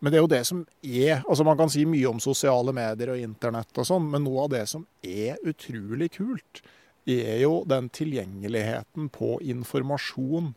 Men 0.00 0.12
det 0.12 0.16
er 0.16 0.22
jo 0.24 0.32
det 0.32 0.44
som 0.48 0.60
er 0.82 1.18
altså 1.28 1.44
Man 1.44 1.58
kan 1.58 1.70
si 1.70 1.84
mye 1.84 2.08
om 2.08 2.20
sosiale 2.20 2.72
medier 2.72 3.12
og 3.12 3.20
internett 3.20 3.78
og 3.78 3.86
sånn, 3.86 4.06
men 4.10 4.24
noe 4.24 4.46
av 4.46 4.54
det 4.54 4.62
som 4.70 4.86
er 5.04 5.36
utrolig 5.44 6.08
kult, 6.16 6.62
er 7.04 7.42
jo 7.42 7.62
den 7.68 7.90
tilgjengeligheten 7.92 9.10
på 9.12 9.36
informasjon 9.44 10.54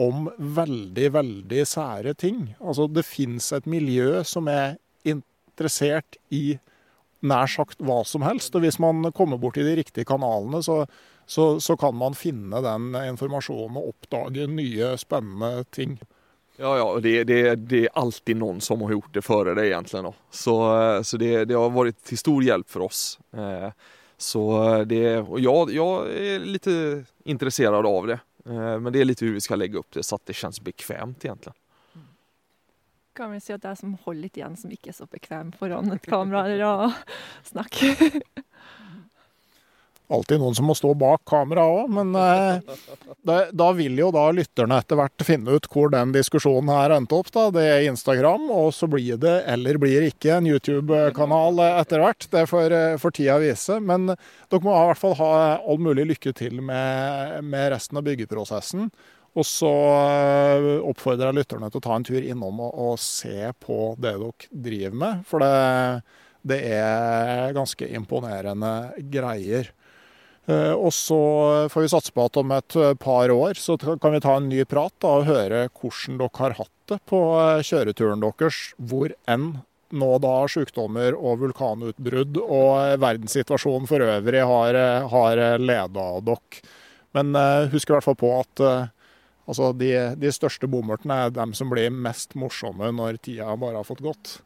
om 0.00 0.28
veldig, 0.38 1.10
veldig 1.12 1.64
sære 1.68 2.14
ting. 2.18 2.54
Altså 2.60 2.88
det 2.88 3.04
fins 3.08 3.50
et 3.56 3.68
miljø 3.68 4.22
som 4.24 4.48
er 4.48 4.78
interessert 5.04 6.16
i 6.32 6.58
nær 7.20 7.50
sagt 7.52 7.82
hva 7.84 8.00
som 8.08 8.24
helst. 8.24 8.54
Og 8.56 8.64
hvis 8.64 8.80
man 8.82 9.10
kommer 9.16 9.40
bort 9.40 9.60
i 9.60 9.66
de 9.66 9.76
riktige 9.80 10.08
kanalene, 10.08 10.62
så, 10.64 10.84
så, 11.28 11.52
så 11.60 11.76
kan 11.80 11.96
man 12.00 12.16
finne 12.16 12.62
den 12.64 12.94
informasjonen 13.02 13.76
og 13.80 13.92
oppdage 13.92 14.48
nye, 14.48 14.94
spennende 15.00 15.66
ting. 15.74 15.98
Ja, 16.60 16.74
ja, 16.76 16.88
det, 17.00 17.14
det, 17.24 17.40
det, 17.70 17.86
er 17.88 17.96
alltid 17.96 18.36
noen 18.36 18.58
som 18.60 18.82
har 18.84 18.92
gjort 18.92 19.14
det 19.16 19.24
før 19.24 19.52
deg, 19.54 19.62
egentlig. 19.70 20.02
Då. 20.04 20.12
Så, 20.30 20.56
så 21.08 21.20
det, 21.20 21.32
det, 21.48 21.56
har 21.56 21.72
vært 21.72 22.00
til 22.04 22.20
stor 22.20 22.44
hjelp 22.44 22.68
for 22.68 22.88
oss. 22.88 23.04
Eh, 23.32 23.70
så 24.20 24.42
det, 24.84 25.04
Og 25.22 25.38
jeg, 25.40 25.76
jeg 25.76 26.34
er 26.34 26.44
litt 26.44 26.68
interessert 27.24 27.72
av 27.80 28.10
det. 28.10 28.18
Eh, 28.50 28.80
men 28.80 28.92
det 28.92 29.00
är 29.00 29.04
lite 29.04 29.24
hur 29.24 29.32
vi 29.32 29.40
ska 29.40 29.56
lägga 29.56 29.78
upp 29.78 29.92
det 29.92 30.02
så 30.02 30.14
att 30.14 30.26
det 30.26 30.32
känns 30.32 30.60
bekvämt 30.60 31.24
egentligen. 31.24 31.56
Kan 33.12 33.32
vi 33.32 33.40
si 33.40 33.52
at 33.52 33.62
det 33.62 33.68
er 33.68 33.78
som 33.78 33.94
holder 34.04 34.22
litt 34.22 34.36
igjen, 34.38 34.56
som 34.56 34.70
ikke 34.70 34.92
er 34.92 34.96
så 34.96 35.06
bekvem 35.10 35.50
foran 35.52 35.90
et 35.92 36.06
kamera 36.06 36.44
eller 36.46 36.64
å 36.66 36.92
snakke? 37.44 37.94
alltid 40.10 40.40
noen 40.42 40.56
som 40.58 40.66
må 40.68 40.74
stå 40.76 40.92
bak 40.98 41.22
kamera 41.28 41.64
òg, 41.70 41.90
men 41.94 42.14
eh, 42.18 42.78
da, 43.26 43.36
da, 43.52 43.68
vil 43.78 43.98
jo 44.00 44.10
da 44.14 44.26
lytterne 44.34 44.80
etter 44.82 44.98
hvert 44.98 45.26
finne 45.26 45.54
ut 45.56 45.68
hvor 45.70 45.92
den 45.94 46.14
diskusjonen 46.16 46.72
her 46.74 46.94
endte 46.96 47.18
opp. 47.20 47.30
da. 47.34 47.46
Det 47.54 47.66
er 47.66 47.86
Instagram, 47.90 48.48
og 48.54 48.72
så 48.76 48.88
blir 48.90 49.20
det, 49.22 49.36
eller 49.50 49.78
blir 49.82 50.08
ikke, 50.08 50.34
en 50.38 50.50
YouTube-kanal 50.50 51.62
etter 51.70 52.02
hvert. 52.02 52.26
Det 52.32 52.44
får, 52.50 52.76
eh, 52.76 52.98
for 53.02 53.14
tida 53.14 53.38
vise. 53.42 53.78
Men 53.80 54.10
dere 54.10 54.64
må 54.66 54.74
i 54.74 54.90
hvert 54.90 55.00
fall 55.00 55.16
ha 55.20 55.32
all 55.60 55.80
mulig 55.82 56.08
lykke 56.14 56.34
til 56.36 56.60
med, 56.64 57.40
med 57.46 57.70
resten 57.74 58.00
av 58.00 58.06
byggeprosessen. 58.06 58.90
Og 59.38 59.46
så 59.46 59.70
eh, 59.70 60.70
oppfordrer 60.90 61.30
jeg 61.30 61.38
lytterne 61.38 61.70
til 61.70 61.78
å 61.78 61.84
ta 61.84 61.96
en 61.96 62.06
tur 62.06 62.18
innom 62.18 62.64
og, 62.66 62.72
og 62.74 62.96
se 63.02 63.52
på 63.62 63.94
det 64.00 64.16
dere 64.18 64.32
driver 64.50 64.98
med. 65.04 65.22
For 65.28 65.44
det, 65.44 65.52
det 66.50 66.60
er 66.74 67.54
ganske 67.54 67.90
imponerende 67.94 68.72
greier. 69.12 69.70
Eh, 70.50 70.72
og 70.74 70.92
så 70.94 71.20
får 71.70 71.84
vi 71.84 71.90
satse 71.92 72.12
på 72.14 72.26
at 72.26 72.38
om 72.40 72.52
et 72.56 72.76
eh, 72.78 72.94
par 72.98 73.30
år 73.30 73.58
så 73.60 73.76
kan 73.78 74.14
vi 74.14 74.22
ta 74.24 74.36
en 74.38 74.48
ny 74.50 74.64
prat 74.68 74.94
da, 75.02 75.16
og 75.20 75.28
høre 75.28 75.66
hvordan 75.68 76.20
dere 76.20 76.40
har 76.40 76.56
hatt 76.58 76.76
det 76.90 77.00
på 77.10 77.20
eh, 77.38 77.64
kjøreturen 77.66 78.24
deres, 78.24 78.62
hvor 78.78 79.14
enn 79.30 79.50
nå 79.90 80.10
da 80.22 80.34
sykdommer 80.50 81.16
og 81.18 81.40
vulkanutbrudd 81.42 82.38
og 82.44 83.02
verdenssituasjonen 83.02 83.88
for 83.90 84.06
øvrig 84.06 84.44
har, 84.46 84.78
har 85.10 85.40
leda 85.58 86.04
dere. 86.22 86.60
Men 87.18 87.34
husk 87.72 87.90
i 87.90 87.96
hvert 87.96 88.06
fall 88.06 88.14
på 88.20 88.30
at 88.36 88.62
altså, 88.62 89.72
de, 89.74 89.90
de 90.14 90.30
største 90.30 90.70
bommertene 90.70 91.16
er 91.24 91.34
dem 91.34 91.56
som 91.58 91.74
blir 91.74 91.90
mest 91.90 92.38
morsomme 92.38 92.92
når 92.94 93.18
tida 93.26 93.50
bare 93.58 93.80
har 93.80 93.88
fått 93.88 94.04
gått. 94.06 94.36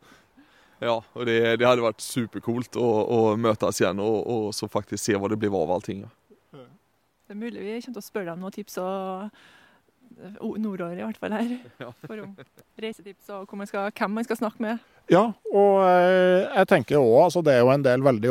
Ja, 0.83 0.99
og 0.99 1.27
det, 1.29 1.39
det 1.61 1.67
hadde 1.67 1.85
vært 1.85 2.03
supercoolt 2.03 2.77
å, 2.81 2.89
å 3.05 3.19
møtes 3.39 3.81
igjen 3.81 4.01
og, 4.03 4.17
og, 4.27 4.47
så 4.57 4.69
faktisk 4.71 5.03
se 5.05 5.19
hva 5.19 5.31
det 5.31 5.39
blir 5.41 5.55
av 5.55 5.77
allting. 5.77 6.03
Det 6.55 7.33
er 7.33 7.41
mulig 7.41 7.63
vi 7.63 7.77
kommer 7.81 8.01
til 8.01 8.03
å 8.03 8.05
spørre 8.05 8.29
deg 8.29 8.35
om 8.35 8.43
noen 8.45 8.57
tips 8.57 8.81
og 8.83 9.45
nordår, 10.59 10.97
i 10.99 11.05
hvert 11.05 11.21
fall 11.21 11.37
her. 11.37 11.55
For 12.09 12.19
om 12.23 12.35
reisetips 12.81 13.31
og 13.35 13.55
man 13.59 13.71
skal, 13.71 13.93
hvem 13.95 14.19
man 14.21 14.27
skal 14.27 14.41
snakke 14.41 14.65
med. 14.65 14.83
Ja, 15.13 15.35
og 15.53 15.83
eh, 15.85 16.47
jeg 16.49 16.69
tenker 16.71 16.97
òg 16.97 17.27
altså 17.27 17.43
det 17.45 17.53
er 17.53 17.59
jo 17.61 17.73
en 17.75 17.83
del 17.85 18.01
veldig 18.07 18.31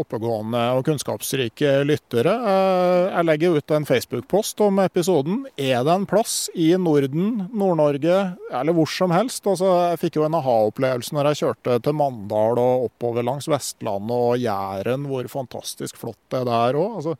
oppegående 0.00 0.62
og 0.74 0.82
kunnskapsrike 0.88 1.76
lyttere. 1.86 2.32
Eh, 2.34 3.04
jeg 3.12 3.28
legger 3.28 3.58
ut 3.58 3.74
en 3.76 3.86
Facebook-post 3.86 4.64
om 4.66 4.80
episoden. 4.82 5.44
Er 5.54 5.84
det 5.86 5.94
en 5.94 6.08
plass 6.10 6.48
i 6.58 6.72
Norden, 6.74 7.46
Nord-Norge 7.54 8.18
eller 8.50 8.74
hvor 8.74 8.90
som 8.90 9.14
helst? 9.14 9.46
Altså, 9.46 9.70
jeg 9.92 10.02
fikk 10.02 10.18
jo 10.18 10.26
en 10.26 10.38
aha-opplevelse 10.40 11.14
når 11.14 11.30
jeg 11.30 11.42
kjørte 11.44 11.78
til 11.86 11.98
Mandal 12.00 12.58
og 12.64 12.88
oppover 12.88 13.26
langs 13.26 13.46
Vestlandet 13.50 14.18
og 14.18 14.42
Jæren, 14.42 15.06
hvor 15.06 15.30
fantastisk 15.30 16.02
flott 16.02 16.18
det 16.34 16.42
er 16.42 16.50
der 16.50 16.82
òg. 16.82 16.98
Altså, 16.98 17.14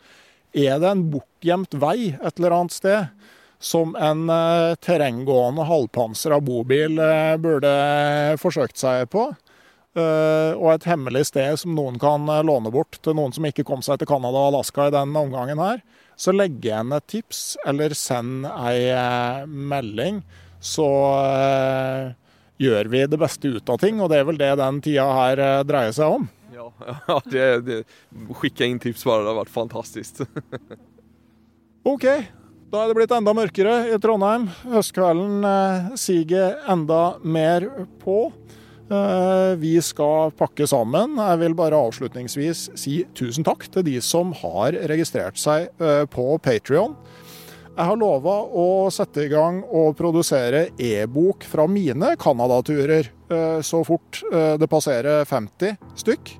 er 0.58 0.82
det 0.82 0.90
en 0.90 1.06
bortgjemt 1.12 1.78
vei 1.78 2.16
et 2.16 2.34
eller 2.34 2.56
annet 2.56 2.74
sted? 2.74 3.28
Som 3.58 3.96
en 3.96 4.30
uh, 4.30 4.74
terrenggående 4.74 5.66
halvpansra 5.66 6.40
bobil 6.40 6.98
uh, 6.98 7.36
burde 7.40 7.72
forsøkt 8.38 8.78
seg 8.78 9.08
på. 9.12 9.28
Uh, 9.98 10.54
og 10.54 10.76
et 10.76 10.86
hemmelig 10.86 11.24
sted 11.32 11.58
som 11.58 11.74
noen 11.74 11.98
kan 11.98 12.28
låne 12.46 12.70
bort 12.70 13.00
til 13.02 13.16
noen 13.18 13.34
som 13.34 13.48
ikke 13.48 13.66
kom 13.66 13.82
seg 13.82 13.98
til 13.98 14.10
Canada 14.10 14.38
og 14.38 14.52
Alaska 14.52 14.88
i 14.88 14.94
den 14.94 15.16
omgangen 15.18 15.62
her. 15.62 15.82
Så 16.18 16.34
legg 16.34 16.58
igjen 16.62 16.94
et 16.94 17.06
tips, 17.10 17.56
eller 17.66 17.94
send 17.94 18.46
ei 18.46 18.90
melding, 19.46 20.24
så 20.58 20.88
gjør 22.58 22.90
vi 22.90 23.04
det 23.06 23.20
beste 23.22 23.52
ut 23.54 23.70
av 23.70 23.78
ting. 23.78 24.00
Og 24.02 24.10
det 24.10 24.18
er 24.18 24.26
vel 24.26 24.40
det 24.40 24.50
den 24.58 24.80
tida 24.82 25.06
her 25.14 25.42
dreier 25.66 25.94
seg 25.94 26.18
om. 26.18 26.26
Ja, 26.54 26.72
ja 27.06 27.20
det, 27.30 27.46
det, 27.68 27.78
skicka 28.40 28.66
inn 28.66 28.82
tips 28.82 29.06
bare, 29.06 29.22
det 29.22 29.30
har 29.30 29.40
vært 29.44 29.54
fantastisk. 29.54 30.24
OK, 31.92 32.08
da 32.68 32.82
er 32.82 32.90
det 32.90 32.98
blitt 32.98 33.12
enda 33.16 33.32
mørkere 33.32 33.76
i 33.94 33.96
Trondheim. 34.02 34.48
Høstkvelden 34.68 35.44
eh, 35.48 35.86
siger 35.96 36.58
enda 36.68 37.16
mer 37.24 37.64
på. 38.02 38.26
Eh, 38.92 39.54
vi 39.60 39.78
skal 39.84 40.34
pakke 40.36 40.66
sammen. 40.68 41.16
Jeg 41.16 41.40
vil 41.40 41.56
bare 41.56 41.78
avslutningsvis 41.88 42.66
si 42.76 43.00
tusen 43.16 43.46
takk 43.46 43.64
til 43.72 43.86
de 43.88 43.96
som 44.04 44.34
har 44.42 44.76
registrert 44.90 45.40
seg 45.40 45.70
eh, 45.80 46.04
på 46.12 46.34
Patrion. 46.44 46.98
Jeg 47.78 47.88
har 47.88 48.00
lova 48.00 48.36
å 48.44 48.66
sette 48.92 49.24
i 49.24 49.32
gang 49.32 49.62
og 49.64 49.94
produsere 49.96 50.66
e-bok 50.82 51.46
fra 51.48 51.64
mine 51.70 52.16
Canada-turer 52.18 53.12
så 53.62 53.82
fort 53.86 54.18
det 54.58 54.66
passerer 54.72 55.22
50 55.28 55.76
stykk. 56.00 56.32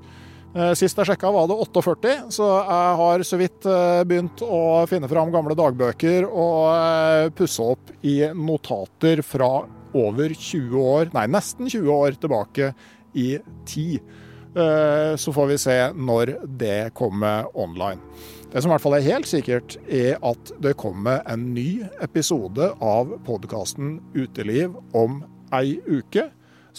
Eh, 0.49 0.71
sist 0.73 0.97
jeg 0.97 1.05
sjekka 1.11 1.29
var 1.29 1.45
det 1.49 1.57
48, 1.61 2.13
så 2.33 2.45
jeg 2.57 2.93
har 2.99 3.23
så 3.27 3.37
vidt 3.37 3.65
eh, 3.69 3.99
begynt 4.09 4.41
å 4.41 4.87
finne 4.89 5.09
fram 5.11 5.29
gamle 5.33 5.53
dagbøker 5.57 6.25
og 6.25 6.63
eh, 6.73 7.27
pusse 7.37 7.61
opp 7.75 7.91
i 8.01 8.23
notater 8.33 9.21
fra 9.21 9.51
over 9.93 10.33
20 10.33 10.73
år, 10.81 11.11
nei 11.13 11.27
nesten 11.29 11.69
20 11.69 11.93
år 11.93 12.17
tilbake 12.21 12.73
i 13.17 13.35
tid. 13.69 14.01
Så 14.49 15.29
får 15.33 15.45
vi 15.51 15.55
se 15.61 15.73
når 15.93 16.31
det 16.57 16.89
kommer 16.97 17.45
online. 17.57 18.01
Det 18.49 18.61
som 18.61 18.71
i 18.71 18.73
hvert 18.73 18.81
fall 18.81 18.95
er 18.97 19.05
helt 19.05 19.29
sikkert, 19.29 19.75
er 19.85 20.17
at 20.25 20.51
det 20.61 20.73
kommer 20.81 21.21
en 21.29 21.51
ny 21.53 21.83
episode 22.01 22.71
av 22.81 23.13
podkasten 23.27 23.99
Uteliv 24.17 24.73
om 24.97 25.21
ei 25.53 25.77
uke. 25.85 26.27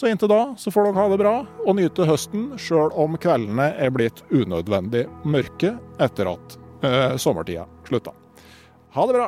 Så 0.01 0.07
inntil 0.07 0.31
da 0.31 0.55
så 0.57 0.71
får 0.73 0.87
dere 0.87 0.97
ha 0.97 1.09
det 1.11 1.17
bra 1.21 1.31
og 1.61 1.75
nyte 1.77 2.07
høsten, 2.09 2.47
sjøl 2.57 2.89
om 2.97 3.19
kveldene 3.21 3.67
er 3.77 3.93
blitt 3.93 4.23
unødvendig 4.33 5.03
mørke 5.29 5.75
etter 6.01 6.31
at 6.31 6.55
eh, 6.81 7.13
sommertida 7.21 7.67
slutta. 7.85 8.15
Ha 8.97 9.05
det 9.05 9.19
bra! 9.19 9.27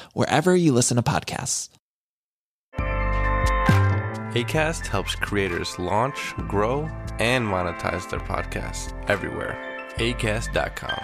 wherever 0.13 0.55
you 0.55 0.71
listen 0.71 0.97
to 0.97 1.03
podcasts. 1.03 1.69
ACAST 4.35 4.87
helps 4.87 5.13
creators 5.15 5.77
launch, 5.77 6.33
grow, 6.47 6.87
and 7.19 7.45
monetize 7.45 8.09
their 8.09 8.21
podcasts 8.21 8.93
everywhere. 9.09 9.57
ACAST.com. 9.97 11.03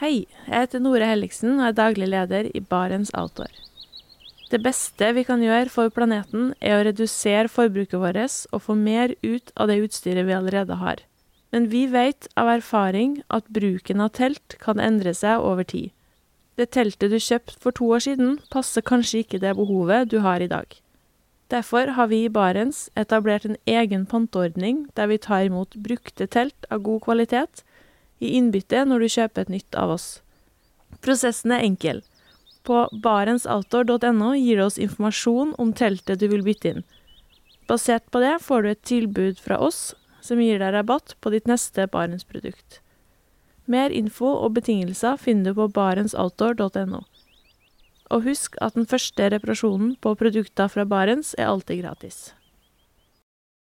Hei, 0.00 0.26
jeg 0.48 0.56
heter 0.56 0.80
Nore 0.80 1.04
Helligsen 1.04 1.58
og 1.60 1.66
er 1.68 1.74
daglig 1.76 2.06
leder 2.08 2.46
i 2.50 2.60
Barents 2.64 3.12
Outdoor. 3.14 3.52
Det 4.50 4.58
beste 4.64 5.12
vi 5.14 5.22
kan 5.28 5.42
gjøre 5.44 5.70
for 5.70 5.92
planeten, 5.94 6.54
er 6.58 6.78
å 6.80 6.86
redusere 6.88 7.52
forbruket 7.52 8.00
vårt 8.00 8.38
og 8.50 8.64
få 8.64 8.74
mer 8.74 9.14
ut 9.22 9.52
av 9.54 9.70
det 9.70 9.76
utstyret 9.84 10.26
vi 10.26 10.34
allerede 10.34 10.80
har. 10.80 11.04
Men 11.50 11.66
vi 11.68 11.86
vet 11.90 12.28
av 12.38 12.48
erfaring 12.48 13.22
at 13.28 13.48
bruken 13.50 14.00
av 14.00 14.12
telt 14.18 14.54
kan 14.62 14.78
endre 14.80 15.14
seg 15.14 15.42
over 15.42 15.66
tid. 15.66 15.90
Det 16.60 16.70
teltet 16.76 17.10
du 17.10 17.18
kjøpte 17.18 17.56
for 17.58 17.74
to 17.74 17.88
år 17.96 18.04
siden, 18.04 18.38
passer 18.52 18.84
kanskje 18.84 19.24
ikke 19.24 19.40
det 19.42 19.56
behovet 19.58 20.10
du 20.12 20.20
har 20.20 20.42
i 20.44 20.50
dag. 20.50 20.68
Derfor 21.50 21.96
har 21.96 22.06
vi 22.12 22.24
i 22.24 22.30
Barents 22.30 22.84
etablert 22.94 23.46
en 23.48 23.56
egen 23.66 24.04
panteordning 24.06 24.84
der 24.94 25.08
vi 25.10 25.18
tar 25.18 25.48
imot 25.48 25.74
brukte 25.74 26.28
telt 26.30 26.68
av 26.70 26.84
god 26.86 27.02
kvalitet 27.08 27.64
i 28.20 28.36
innbytte 28.38 28.84
når 28.86 29.02
du 29.02 29.14
kjøper 29.16 29.42
et 29.42 29.54
nytt 29.56 29.78
av 29.80 29.96
oss. 29.96 30.08
Prosessen 31.02 31.56
er 31.56 31.64
enkel. 31.66 32.04
På 32.62 32.84
barentsoutdoor.no 32.92 34.34
gir 34.36 34.60
du 34.60 34.66
oss 34.68 34.78
informasjon 34.78 35.56
om 35.58 35.72
teltet 35.74 36.20
du 36.20 36.28
vil 36.30 36.44
bytte 36.46 36.74
inn. 36.74 36.84
Basert 37.66 38.06
på 38.12 38.22
det 38.22 38.36
får 38.44 38.62
du 38.62 38.70
et 38.70 38.86
tilbud 38.86 39.40
fra 39.42 39.58
oss 39.64 39.94
som 40.24 40.40
gir 40.40 40.60
deg 40.60 40.74
rabatt 40.74 41.16
på 41.20 41.32
ditt 41.34 41.48
neste 41.50 41.86
Barentsprodukt. 41.90 42.80
Mer 43.70 43.92
info 43.94 44.32
og 44.32 44.56
betingelser 44.56 45.18
finner 45.20 45.52
du 45.52 45.60
på 45.60 45.68
barentsoutdoor.no. 45.76 47.04
Og 48.10 48.26
husk 48.26 48.56
at 48.60 48.74
den 48.74 48.88
første 48.90 49.28
reparasjonen 49.30 49.94
på 50.02 50.16
produkter 50.18 50.70
fra 50.72 50.84
Barents 50.84 51.36
er 51.38 51.52
alltid 51.52 51.84
gratis. 51.84 52.32